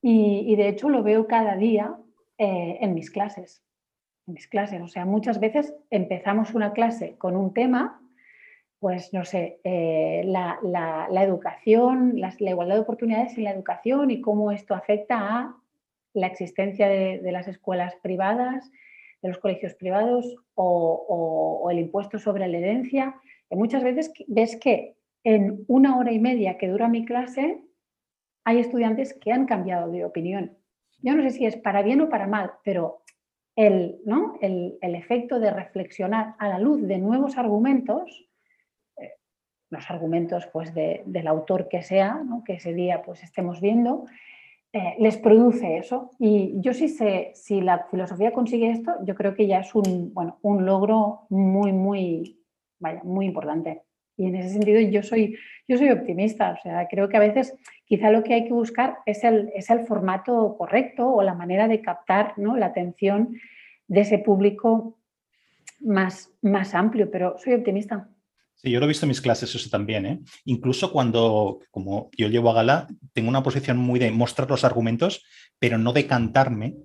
y, 0.00 0.54
de 0.56 0.68
hecho 0.68 0.88
lo 0.88 1.02
veo 1.02 1.26
cada 1.26 1.56
día 1.56 1.96
eh, 2.38 2.78
en 2.80 2.94
mis 2.94 3.10
clases 3.10 3.62
en 4.26 4.34
mis 4.34 4.48
clases. 4.48 4.80
O 4.80 4.88
sea, 4.88 5.04
muchas 5.04 5.40
veces 5.40 5.74
empezamos 5.90 6.54
una 6.54 6.72
clase 6.72 7.16
con 7.18 7.36
un 7.36 7.52
tema, 7.52 8.00
pues 8.82 9.12
no 9.14 9.24
sé, 9.24 9.60
eh, 9.62 10.22
la, 10.24 10.58
educación, 11.22 12.14
la, 12.16 12.34
igualdad 12.40 12.74
de 12.74 12.80
oportunidades 12.80 13.38
en 13.38 13.44
la 13.44 13.52
educación 13.52 14.10
y 14.10 14.20
cómo 14.20 14.50
esto 14.50 14.74
afecta 14.74 15.18
a 15.20 15.56
la 16.14 16.26
existencia 16.26 16.88
de, 16.88 17.30
las 17.30 17.46
escuelas 17.46 17.94
privadas, 18.02 18.72
de 19.22 19.28
los 19.28 19.38
colegios 19.38 19.74
privados 19.74 20.34
o, 20.56 21.68
el 21.70 21.78
impuesto 21.78 22.18
sobre 22.18 22.48
la 22.48 22.58
herencia. 22.58 23.14
Y 23.50 23.54
muchas 23.54 23.84
veces 23.84 24.12
ves 24.26 24.56
que 24.56 24.96
en 25.22 25.64
una 25.68 25.96
hora 25.96 26.10
y 26.10 26.18
media 26.18 26.58
que 26.58 26.66
dura 26.66 26.88
mi 26.88 27.04
clase 27.04 27.62
hay 28.42 28.58
estudiantes 28.58 29.14
que 29.14 29.30
han 29.30 29.46
cambiado 29.46 29.92
de 29.92 30.04
opinión. 30.04 30.58
Yo 31.02 31.14
no 31.14 31.22
sé 31.22 31.30
si 31.30 31.46
es 31.46 31.56
para 31.56 31.82
bien 31.82 32.00
o 32.00 32.08
para 32.08 32.26
mal, 32.26 32.50
pero 32.64 33.04
el, 33.54 34.00
¿no? 34.04 34.40
el, 34.40 34.76
efecto 34.82 35.38
de 35.38 35.52
reflexionar 35.52 36.34
a 36.40 36.48
la 36.48 36.58
luz 36.58 36.82
de 36.82 36.98
nuevos 36.98 37.38
argumentos, 37.38 38.28
los 39.72 39.90
argumentos 39.90 40.46
pues, 40.52 40.74
del 40.74 41.26
autor 41.26 41.68
que 41.68 41.82
sea, 41.82 42.22
que 42.44 42.54
ese 42.54 42.74
día 42.74 43.02
pues, 43.02 43.22
estemos 43.22 43.62
viendo, 43.62 44.04
eh, 44.70 44.94
les 44.98 45.16
produce 45.16 45.78
eso. 45.78 46.10
Y 46.18 46.60
yo 46.60 46.74
sí 46.74 46.88
sé, 46.88 47.32
si 47.34 47.62
la 47.62 47.86
filosofía 47.90 48.32
consigue 48.32 48.70
esto, 48.70 48.92
yo 49.02 49.14
creo 49.14 49.34
que 49.34 49.46
ya 49.46 49.60
es 49.60 49.74
un, 49.74 50.12
bueno, 50.12 50.38
un 50.42 50.66
logro 50.66 51.22
muy, 51.30 51.72
muy, 51.72 52.38
vaya, 52.78 53.00
muy 53.02 53.24
importante. 53.24 53.80
Y 54.18 54.26
en 54.26 54.36
ese 54.36 54.50
sentido 54.50 54.78
yo 54.78 55.02
soy, 55.02 55.38
yo 55.66 55.78
soy 55.78 55.88
optimista, 55.88 56.52
o 56.52 56.62
sea, 56.62 56.86
creo 56.86 57.08
que 57.08 57.16
a 57.16 57.20
veces 57.20 57.56
quizá 57.86 58.10
lo 58.10 58.22
que 58.22 58.34
hay 58.34 58.44
que 58.44 58.52
buscar 58.52 58.98
es 59.06 59.24
el, 59.24 59.50
es 59.54 59.70
el 59.70 59.86
formato 59.86 60.54
correcto 60.58 61.08
o 61.08 61.22
la 61.22 61.34
manera 61.34 61.66
de 61.66 61.80
captar 61.80 62.34
¿no? 62.36 62.58
la 62.58 62.66
atención 62.66 63.36
de 63.88 64.00
ese 64.02 64.18
público 64.18 64.98
más, 65.80 66.30
más 66.42 66.74
amplio, 66.74 67.10
pero 67.10 67.38
soy 67.38 67.54
optimista. 67.54 68.10
Sí, 68.62 68.70
yo 68.70 68.78
lo 68.78 68.84
he 68.84 68.88
visto 68.88 69.06
en 69.06 69.08
mis 69.08 69.20
clases 69.20 69.52
eso 69.54 69.68
también. 69.70 70.06
¿eh? 70.06 70.20
Incluso 70.44 70.92
cuando, 70.92 71.58
como 71.70 72.10
yo 72.16 72.28
llevo 72.28 72.50
a 72.50 72.54
gala, 72.54 72.86
tengo 73.12 73.28
una 73.28 73.42
posición 73.42 73.76
muy 73.76 73.98
de 73.98 74.12
mostrar 74.12 74.48
los 74.48 74.62
argumentos, 74.62 75.24
pero 75.58 75.78
no 75.78 75.92
de 75.92 76.06
cantarme. 76.06 76.76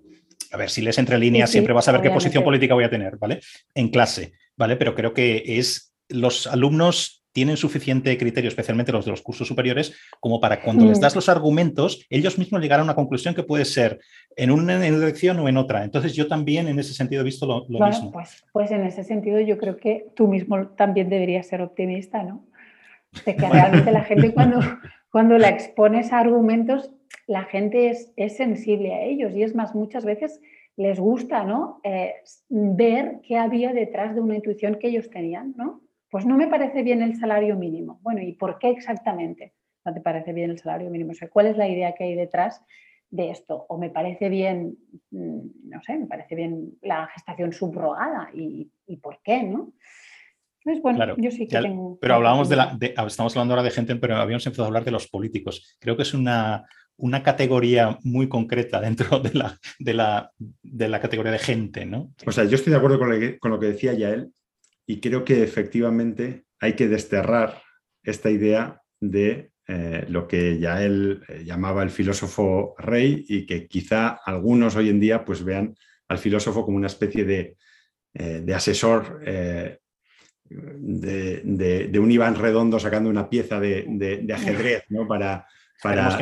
A 0.51 0.57
ver, 0.57 0.71
si 0.71 0.82
lees 0.82 0.97
entre 0.97 1.19
líneas, 1.19 1.51
siempre 1.51 1.73
vas 1.73 1.88
a 1.88 1.91
ver 1.91 2.01
qué 2.01 2.09
posición 2.09 2.43
política 2.43 2.73
voy 2.73 2.86
a 2.86 2.89
tener, 2.89 3.17
¿vale? 3.17 3.41
En 3.75 3.89
clase, 3.89 4.34
¿vale? 4.55 4.75
Pero 4.75 4.95
creo 4.95 5.13
que 5.13 5.43
es 5.59 5.93
los 6.09 6.47
alumnos 6.47 7.25
tienen 7.38 7.55
suficiente 7.55 8.17
criterio, 8.17 8.47
especialmente 8.47 8.91
los 8.91 9.05
de 9.05 9.11
los 9.11 9.21
cursos 9.21 9.47
superiores, 9.47 9.95
como 10.19 10.41
para 10.41 10.59
cuando 10.59 10.88
les 10.88 10.97
mm. 10.97 11.01
das 11.01 11.13
los 11.13 11.29
argumentos, 11.29 12.03
ellos 12.09 12.39
mismos 12.39 12.63
llegar 12.63 12.79
a 12.79 12.83
una 12.83 12.95
conclusión 12.95 13.35
que 13.35 13.43
puede 13.43 13.63
ser 13.63 13.99
en 14.35 14.49
una 14.49 14.79
dirección 14.79 15.38
o 15.38 15.47
en 15.47 15.57
otra. 15.57 15.83
Entonces 15.83 16.15
yo 16.15 16.27
también 16.27 16.67
en 16.67 16.79
ese 16.79 16.95
sentido 16.95 17.21
he 17.21 17.25
visto 17.25 17.45
lo, 17.45 17.85
mismo. 17.85 18.11
Pues, 18.11 18.43
pues 18.51 18.71
en 18.71 18.83
ese 18.88 19.03
sentido 19.03 19.39
yo 19.39 19.59
creo 19.59 19.77
que 19.77 20.07
tú 20.15 20.27
mismo 20.27 20.69
también 20.69 21.11
deberías 21.11 21.45
ser 21.45 21.61
optimista, 21.61 22.23
¿no? 22.23 22.43
De 23.23 23.35
que 23.35 23.47
realmente 23.51 23.91
la 23.91 24.03
gente 24.03 24.33
cuando, 24.33 24.59
cuando 25.11 25.38
la 25.38 25.49
expones 25.49 26.11
a 26.13 26.17
argumentos, 26.17 26.89
la 27.27 27.43
gente 27.43 27.91
es, 27.91 28.11
es 28.15 28.35
sensible 28.35 28.95
a 28.95 29.03
ellos 29.03 29.31
y 29.35 29.43
es 29.43 29.53
más, 29.53 29.75
muchas 29.75 30.05
veces 30.05 30.41
les 30.75 30.99
gusta 30.99 31.43
¿no? 31.43 31.81
Eh, 31.83 32.15
ver 32.49 33.19
qué 33.21 33.38
había 33.38 33.73
detrás 33.73 34.15
de 34.15 34.21
una 34.21 34.38
intuición 34.38 34.79
que 34.79 34.88
ellos 34.88 35.11
tenían, 35.11 35.53
¿no? 35.55 35.81
Pues 36.18 36.26
no 36.26 36.36
me 36.36 36.47
parece 36.47 36.82
bien 36.82 37.03
el 37.03 37.15
salario 37.15 37.55
mínimo. 37.57 37.99
Bueno, 38.01 38.24
¿y 38.24 38.34
por 38.34 38.57
qué 38.57 38.72
exactamente 38.72 39.53
no 39.86 39.93
te 39.93 40.01
parece 40.01 40.34
bien 40.34 40.49
el 40.49 40.57
salario 40.57 40.89
mínimo? 40.89 41.11
O 41.11 41.30
¿cuál 41.30 41.45
es 41.45 41.57
la 41.57 41.68
idea 41.68 41.93
que 41.93 42.05
hay 42.05 42.15
detrás 42.15 42.59
de 43.11 43.30
esto? 43.30 43.68
O 43.70 43.78
me 43.78 43.91
parece 43.91 44.28
bien, 44.28 44.80
mm, 45.11 45.70
no 45.70 45.84
sé, 45.84 45.95
me 45.95 46.07
parece 46.07 46.34
bien 46.34 46.72
la 46.82 47.05
gestación 47.13 47.53
subrogada 47.53 48.32
y, 48.34 48.68
por 48.99 49.20
qué, 49.24 49.43
¿no? 49.43 49.74
Pues 50.63 50.82
bueno, 50.82 51.15
yo 51.18 51.30
sí 51.30 51.47
que 51.47 51.61
tengo... 51.61 51.99
Pero 52.01 52.15
hablábamos 52.15 52.49
de 52.49 52.55
la... 52.55 52.76
estamos 53.05 53.36
hablando 53.36 53.53
ahora 53.53 53.61
de 53.61 53.70
gente, 53.70 53.95
pero 53.97 54.15
habíamos 54.15 54.47
empezado 54.47 54.63
a 54.63 54.70
hablar 54.70 54.86
de 54.86 54.91
los 54.91 55.07
políticos. 55.07 55.78
Creo 55.80 55.95
que 55.95 56.01
es 56.01 56.15
una, 56.15 56.65
una 56.95 57.22
categoría 57.22 57.99
muy 58.01 58.28
concreta 58.28 58.82
dentro 58.82 59.20
de 59.20 59.36
la, 59.36 59.59
de 59.78 59.93
la, 59.93 60.32
de 60.39 60.88
la 60.88 60.99
categoría 60.99 61.32
de 61.32 61.38
gente, 61.38 61.86
¿no? 61.86 62.11
O 62.26 62.32
sea, 62.32 62.45
yo 62.45 62.55
estoy 62.55 62.72
de 62.72 62.78
acuerdo 62.78 62.97
con 62.97 63.11
lo 63.11 63.20
que, 63.20 63.38
con 63.38 63.51
lo 63.51 63.59
que 63.59 63.68
decía 63.68 63.93
Yael 63.93 64.32
y 64.88 64.99
creo 65.01 65.23
que 65.25 65.43
efectivamente 65.43 66.45
hay 66.59 66.73
que 66.73 66.88
desterrar 66.88 67.61
esta 68.01 68.31
idea 68.31 68.81
de 68.99 69.51
eh, 69.67 70.05
lo 70.07 70.27
que 70.27 70.57
ya 70.59 70.81
él 70.81 71.21
eh, 71.27 71.43
llamaba 71.43 71.83
el 71.83 71.89
filósofo 71.89 72.73
rey 72.77 73.25
y 73.27 73.45
que 73.45 73.67
quizá 73.67 74.17
algunos 74.25 74.77
hoy 74.77 74.88
en 74.89 75.01
día 75.01 75.25
pues 75.25 75.43
vean 75.43 75.75
al 76.07 76.17
filósofo 76.19 76.63
como 76.63 76.77
una 76.77 76.88
especie 76.88 77.25
de, 77.25 77.57
eh, 78.13 78.45
asesor 78.55 79.19
de, 79.25 79.81
un 81.99 82.11
Iván 82.11 82.35
redondo 82.35 82.79
sacando 82.79 83.09
una 83.09 83.29
pieza 83.29 83.59
de, 83.59 84.25
ajedrez 84.33 84.85
¿no? 84.88 85.05
para, 85.05 85.45
para 85.83 86.17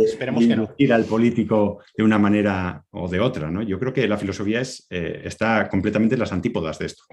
Esperemos 0.00 0.46
que 0.46 0.56
no. 0.56 0.74
ir 0.78 0.90
al 0.94 1.04
político 1.04 1.82
de 1.94 2.02
una 2.02 2.18
manera 2.18 2.82
o 2.92 3.08
de 3.08 3.20
otra. 3.20 3.50
¿no? 3.50 3.60
Yo 3.60 3.78
creo 3.78 3.92
que 3.92 4.08
la 4.08 4.16
filosofía 4.16 4.62
es, 4.62 4.86
está 4.88 5.68
completamente 5.68 6.14
en 6.14 6.20
las 6.20 6.32
antípodas 6.32 6.78
de 6.78 6.86
esto. 6.86 7.04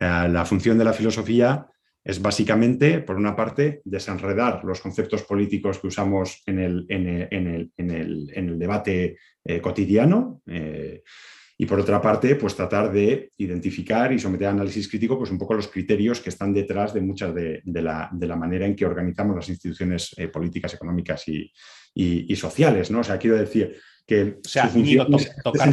La 0.00 0.46
función 0.46 0.78
de 0.78 0.84
la 0.84 0.94
filosofía 0.94 1.66
es 2.02 2.20
básicamente, 2.20 3.00
por 3.00 3.16
una 3.16 3.36
parte, 3.36 3.82
desenredar 3.84 4.64
los 4.64 4.80
conceptos 4.80 5.22
políticos 5.22 5.78
que 5.78 5.88
usamos 5.88 6.42
en 6.46 6.58
el, 6.58 6.86
en 6.88 7.90
el, 7.90 8.58
debate 8.58 9.18
eh, 9.44 9.60
cotidiano 9.60 10.40
eh, 10.46 11.02
y, 11.58 11.66
por 11.66 11.78
otra 11.78 12.00
parte, 12.00 12.36
pues 12.36 12.56
tratar 12.56 12.90
de 12.90 13.32
identificar 13.36 14.10
y 14.12 14.18
someter 14.18 14.46
a 14.46 14.50
análisis 14.52 14.88
crítico 14.88 15.18
pues, 15.18 15.30
un 15.30 15.38
poco 15.38 15.52
los 15.52 15.68
criterios 15.68 16.20
que 16.20 16.30
están 16.30 16.54
detrás 16.54 16.94
de 16.94 17.02
muchas 17.02 17.34
de, 17.34 17.62
la, 17.66 18.36
manera 18.36 18.64
en 18.64 18.74
que 18.74 18.86
organizamos 18.86 19.36
las 19.36 19.50
instituciones 19.50 20.14
eh, 20.16 20.28
políticas, 20.28 20.72
económicas 20.72 21.28
y, 21.28 21.52
sociales. 22.34 22.90
¿no? 22.90 23.00
O 23.00 23.04
sea, 23.04 23.18
quiero 23.18 23.36
decir 23.36 23.76
que 24.10 24.38
o 24.44 24.48
sea, 24.48 24.68
tocar 25.44 25.68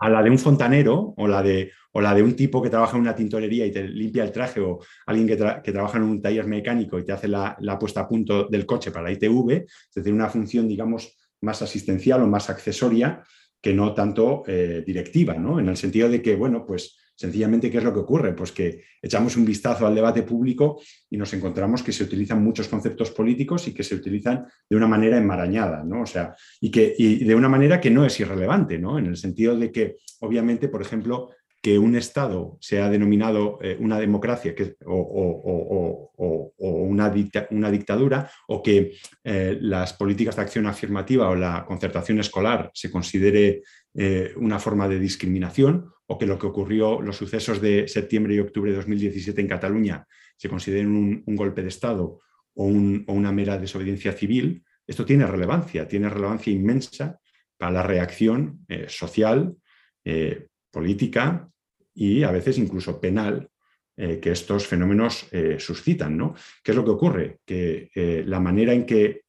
a 0.00 0.10
la 0.10 0.22
de 0.24 0.30
un 0.30 0.38
fontanero 0.40 1.14
o 1.16 1.28
la 1.28 1.40
de 1.40 1.70
o 1.92 2.00
la 2.00 2.12
de 2.12 2.20
un 2.20 2.34
tipo 2.34 2.60
que 2.60 2.68
trabaja 2.68 2.96
en 2.96 3.02
una 3.02 3.14
tintorería 3.14 3.64
y 3.64 3.70
te 3.70 3.86
limpia 3.86 4.24
el 4.24 4.32
traje, 4.32 4.60
o 4.60 4.80
alguien 5.06 5.28
que, 5.28 5.72
trabaja 5.72 5.98
en 5.98 6.04
un 6.04 6.20
taller 6.20 6.48
mecánico 6.48 6.98
y 6.98 7.04
te 7.04 7.12
hace 7.12 7.28
la, 7.28 7.56
puesta 7.78 8.00
a 8.00 8.08
punto 8.08 8.48
del 8.48 8.66
coche 8.66 8.90
para 8.90 9.04
la 9.04 9.12
ITV, 9.12 9.52
es 9.52 9.94
decir, 9.94 10.12
una 10.12 10.28
función, 10.28 10.66
digamos, 10.66 11.16
más 11.42 11.62
asistencial 11.62 12.22
o 12.22 12.26
más 12.26 12.50
accesoria 12.50 13.22
que 13.60 13.72
no 13.72 13.94
tanto 13.94 14.42
eh, 14.48 14.82
directiva, 14.84 15.34
¿no? 15.34 15.60
En 15.60 15.68
el 15.68 15.76
sentido 15.76 16.08
de 16.08 16.20
que, 16.20 16.34
bueno, 16.34 16.66
pues 16.66 16.98
Sencillamente, 17.18 17.68
¿qué 17.68 17.78
es 17.78 17.84
lo 17.84 17.92
que 17.92 17.98
ocurre? 17.98 18.32
Pues 18.32 18.52
que 18.52 18.84
echamos 19.02 19.36
un 19.36 19.44
vistazo 19.44 19.84
al 19.84 19.94
debate 19.96 20.22
público 20.22 20.80
y 21.10 21.16
nos 21.16 21.34
encontramos 21.34 21.82
que 21.82 21.90
se 21.90 22.04
utilizan 22.04 22.44
muchos 22.44 22.68
conceptos 22.68 23.10
políticos 23.10 23.66
y 23.66 23.74
que 23.74 23.82
se 23.82 23.96
utilizan 23.96 24.46
de 24.70 24.76
una 24.76 24.86
manera 24.86 25.18
enmarañada, 25.18 25.82
¿no? 25.82 26.02
O 26.02 26.06
sea, 26.06 26.36
y, 26.60 26.70
que, 26.70 26.94
y 26.96 27.24
de 27.24 27.34
una 27.34 27.48
manera 27.48 27.80
que 27.80 27.90
no 27.90 28.06
es 28.06 28.20
irrelevante, 28.20 28.78
¿no? 28.78 29.00
En 29.00 29.06
el 29.06 29.16
sentido 29.16 29.56
de 29.56 29.72
que, 29.72 29.96
obviamente, 30.20 30.68
por 30.68 30.80
ejemplo, 30.80 31.30
que 31.60 31.76
un 31.76 31.96
Estado 31.96 32.56
sea 32.60 32.88
denominado 32.88 33.58
eh, 33.62 33.76
una 33.80 33.98
democracia 33.98 34.54
o, 34.86 36.12
una, 36.16 37.12
una, 37.50 37.70
dictadura, 37.72 38.30
o 38.46 38.62
que 38.62 38.92
eh, 39.24 39.58
las 39.60 39.92
políticas 39.92 40.36
de 40.36 40.42
acción 40.42 40.66
afirmativa 40.66 41.28
o 41.28 41.34
la 41.34 41.64
concertación 41.66 42.20
escolar 42.20 42.70
se 42.74 42.92
considere 42.92 43.62
eh, 43.94 44.32
una 44.36 44.60
forma 44.60 44.86
de 44.86 45.00
discriminación, 45.00 45.90
o 46.10 46.18
que 46.18 46.26
lo 46.26 46.38
que 46.38 46.46
ocurrió, 46.46 47.00
los 47.00 47.16
sucesos 47.16 47.60
de 47.60 47.86
septiembre 47.86 48.34
y 48.34 48.40
octubre 48.40 48.70
de 48.70 48.76
2017 48.76 49.40
en 49.40 49.48
Cataluña, 49.48 50.06
se 50.36 50.48
consideren 50.48 51.22
un, 51.26 51.36
golpe 51.36 51.62
de 51.62 51.68
Estado 51.68 52.20
o, 52.54 52.64
una 52.64 53.32
mera 53.32 53.58
desobediencia 53.58 54.12
civil, 54.12 54.64
esto 54.86 55.04
tiene 55.04 55.26
relevancia, 55.26 55.86
tiene 55.86 56.08
relevancia 56.08 56.52
inmensa 56.52 57.20
para 57.56 57.72
la 57.72 57.82
reacción 57.82 58.64
social 58.86 59.54
política 60.70 61.48
y 61.94 62.22
a 62.22 62.30
veces 62.30 62.58
incluso 62.58 63.00
penal 63.00 63.50
eh, 63.96 64.20
que 64.20 64.30
estos 64.30 64.66
fenómenos 64.66 65.26
eh, 65.32 65.56
suscitan. 65.58 66.16
¿no? 66.16 66.34
¿Qué 66.62 66.70
es 66.70 66.76
lo 66.76 66.84
que 66.84 66.92
ocurre? 66.92 67.38
Que 67.44 67.90
eh, 67.92 68.22
la 68.24 68.38
manera 68.38 68.72
en 68.72 68.86
que 68.86 69.22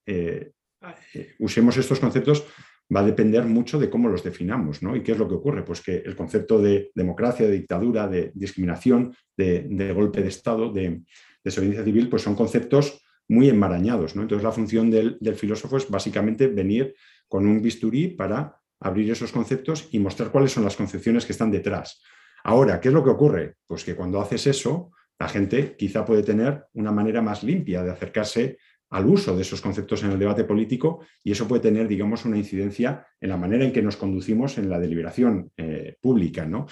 usemos 1.40 1.76
estos 1.76 2.00
conceptos 2.00 2.46
va 2.94 3.02
a 3.02 3.06
depender 3.06 3.46
mucho 3.46 3.80
de 3.80 3.90
cómo 3.90 4.10
los 4.10 4.24
definamos. 4.24 4.82
¿no? 4.82 4.96
¿Y 4.96 5.04
qué 5.04 5.12
es 5.12 5.18
lo 5.18 5.28
que 5.28 5.36
ocurre? 5.36 5.64
Pues 5.64 5.82
que 5.82 5.98
el 5.98 6.16
concepto 6.16 6.60
de 6.60 6.92
democracia, 6.96 7.46
de 7.46 7.54
dictadura, 7.54 8.08
de 8.08 8.32
discriminación, 8.34 9.16
de, 9.38 9.94
golpe 9.94 10.22
de 10.22 10.30
Estado, 10.30 10.72
de 10.72 11.02
desobediencia 11.44 11.84
civil, 11.84 12.10
pues 12.10 12.24
son 12.24 12.36
conceptos 12.36 13.02
muy 13.28 13.48
enmarañados. 13.48 14.16
¿no? 14.16 14.24
Entonces 14.24 14.44
la 14.44 14.52
función 14.52 14.90
del, 14.90 15.18
del 15.20 15.36
filósofo 15.36 15.78
es 15.78 15.90
básicamente 15.90 16.48
venir 16.48 16.96
con 17.28 17.46
un 17.46 17.62
bisturí 17.62 18.08
para 18.08 18.60
abrir 18.80 19.12
esos 19.12 19.32
conceptos 19.32 19.88
y 19.92 20.00
mostrar 20.00 20.32
cuáles 20.32 20.52
son 20.52 20.64
las 20.64 20.76
concepciones 20.76 21.26
que 21.26 21.34
están 21.34 21.52
detrás. 21.52 22.02
Ahora, 22.44 22.80
¿qué 22.80 22.88
es 22.88 22.94
lo 22.94 23.04
que 23.04 23.10
ocurre? 23.10 23.56
Pues 23.68 23.84
que 23.84 23.96
cuando 23.96 24.22
haces 24.22 24.48
eso, 24.48 24.92
la 25.20 25.28
gente 25.28 25.76
quizá 25.78 26.06
puede 26.06 26.24
tener 26.24 26.66
una 26.74 26.92
manera 26.92 27.22
más 27.22 27.44
limpia 27.44 27.84
de 27.84 27.92
acercarse 27.92 28.58
al 28.90 29.06
uso 29.06 29.36
de 29.36 29.44
esos 29.44 29.62
conceptos 29.62 30.04
en 30.04 30.12
el 30.12 30.20
debate 30.20 30.44
político 30.44 31.02
y 31.24 31.32
eso 31.32 31.48
puede 31.48 31.62
tener, 31.62 31.88
digamos, 31.88 32.26
una 32.26 32.38
incidencia 32.38 33.06
en 33.22 33.30
la 33.30 33.38
manera 33.38 33.64
en 33.64 33.72
que 33.72 33.82
nos 33.82 33.98
conducimos 33.98 34.58
en 34.58 34.70
la 34.70 34.80
deliberación 34.80 35.52
eh, 35.58 35.96
pública, 36.02 36.46
¿no? 36.46 36.66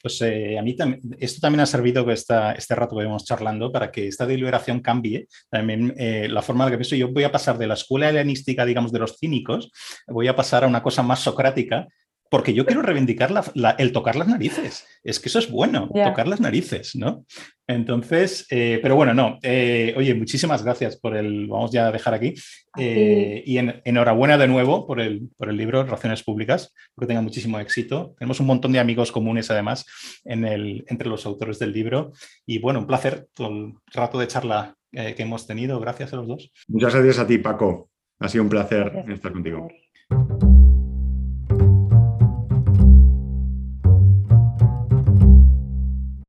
Pues 0.00 0.20
eh, 0.22 0.58
a 0.58 0.62
mí 0.62 0.76
esto 1.18 1.40
también 1.40 1.60
ha 1.60 1.66
servido 1.66 2.10
esta, 2.10 2.52
este 2.52 2.74
rato 2.74 2.96
que 2.96 3.04
vemos 3.04 3.24
charlando 3.24 3.72
para 3.72 3.90
que 3.90 4.08
esta 4.08 4.26
deliberación 4.26 4.80
cambie. 4.80 5.28
También 5.50 5.94
eh, 5.96 6.28
la 6.28 6.42
forma 6.42 6.64
en 6.64 6.66
la 6.66 6.70
que 6.72 6.78
pienso, 6.78 6.96
yo 6.96 7.12
voy 7.12 7.24
a 7.24 7.32
pasar 7.32 7.58
de 7.58 7.66
la 7.66 7.74
escuela 7.74 8.08
helenística, 8.08 8.64
digamos, 8.64 8.92
de 8.92 8.98
los 8.98 9.18
cínicos, 9.18 9.70
voy 10.06 10.28
a 10.28 10.36
pasar 10.36 10.64
a 10.64 10.66
una 10.66 10.82
cosa 10.82 11.02
más 11.02 11.20
socrática, 11.20 11.86
porque 12.30 12.54
yo 12.54 12.66
quiero 12.66 12.82
reivindicar 12.82 13.32
el 13.78 13.92
tocar 13.92 14.16
las 14.16 14.28
narices. 14.28 14.86
Es 15.04 15.20
que 15.20 15.28
eso 15.28 15.38
es 15.38 15.50
bueno, 15.50 15.88
tocar 15.92 16.26
las 16.26 16.40
narices, 16.40 16.96
¿no? 16.96 17.24
Entonces, 17.66 18.46
eh, 18.50 18.78
pero 18.82 18.96
bueno, 18.96 19.14
no. 19.14 19.38
Eh, 19.42 19.94
oye, 19.96 20.14
muchísimas 20.14 20.62
gracias 20.62 20.96
por 20.96 21.16
el. 21.16 21.46
Vamos 21.46 21.70
ya 21.70 21.86
a 21.86 21.92
dejar 21.92 22.14
aquí. 22.14 22.34
Eh, 22.78 23.42
y 23.46 23.58
enhorabuena 23.58 24.36
de 24.36 24.48
nuevo 24.48 24.86
por 24.86 25.00
el, 25.00 25.28
por 25.36 25.48
el 25.48 25.56
libro 25.56 25.84
Razones 25.84 26.22
Públicas, 26.22 26.74
porque 26.94 27.08
tenga 27.08 27.22
muchísimo 27.22 27.58
éxito. 27.60 28.14
Tenemos 28.18 28.40
un 28.40 28.46
montón 28.46 28.72
de 28.72 28.80
amigos 28.80 29.12
comunes, 29.12 29.50
además, 29.50 29.86
en 30.24 30.44
el, 30.44 30.84
entre 30.88 31.08
los 31.08 31.24
autores 31.26 31.58
del 31.58 31.72
libro. 31.72 32.12
Y 32.44 32.58
bueno, 32.58 32.80
un 32.80 32.86
placer 32.86 33.28
todo 33.32 33.48
el 33.48 33.74
rato 33.92 34.18
de 34.18 34.28
charla 34.28 34.76
que 34.92 35.22
hemos 35.22 35.46
tenido. 35.46 35.80
Gracias 35.80 36.12
a 36.12 36.16
los 36.16 36.28
dos. 36.28 36.52
Muchas 36.68 36.94
gracias 36.94 37.18
a 37.18 37.26
ti, 37.26 37.38
Paco. 37.38 37.90
Ha 38.20 38.28
sido 38.28 38.44
un 38.44 38.50
placer 38.50 39.04
estar 39.08 39.32
contigo. 39.32 39.68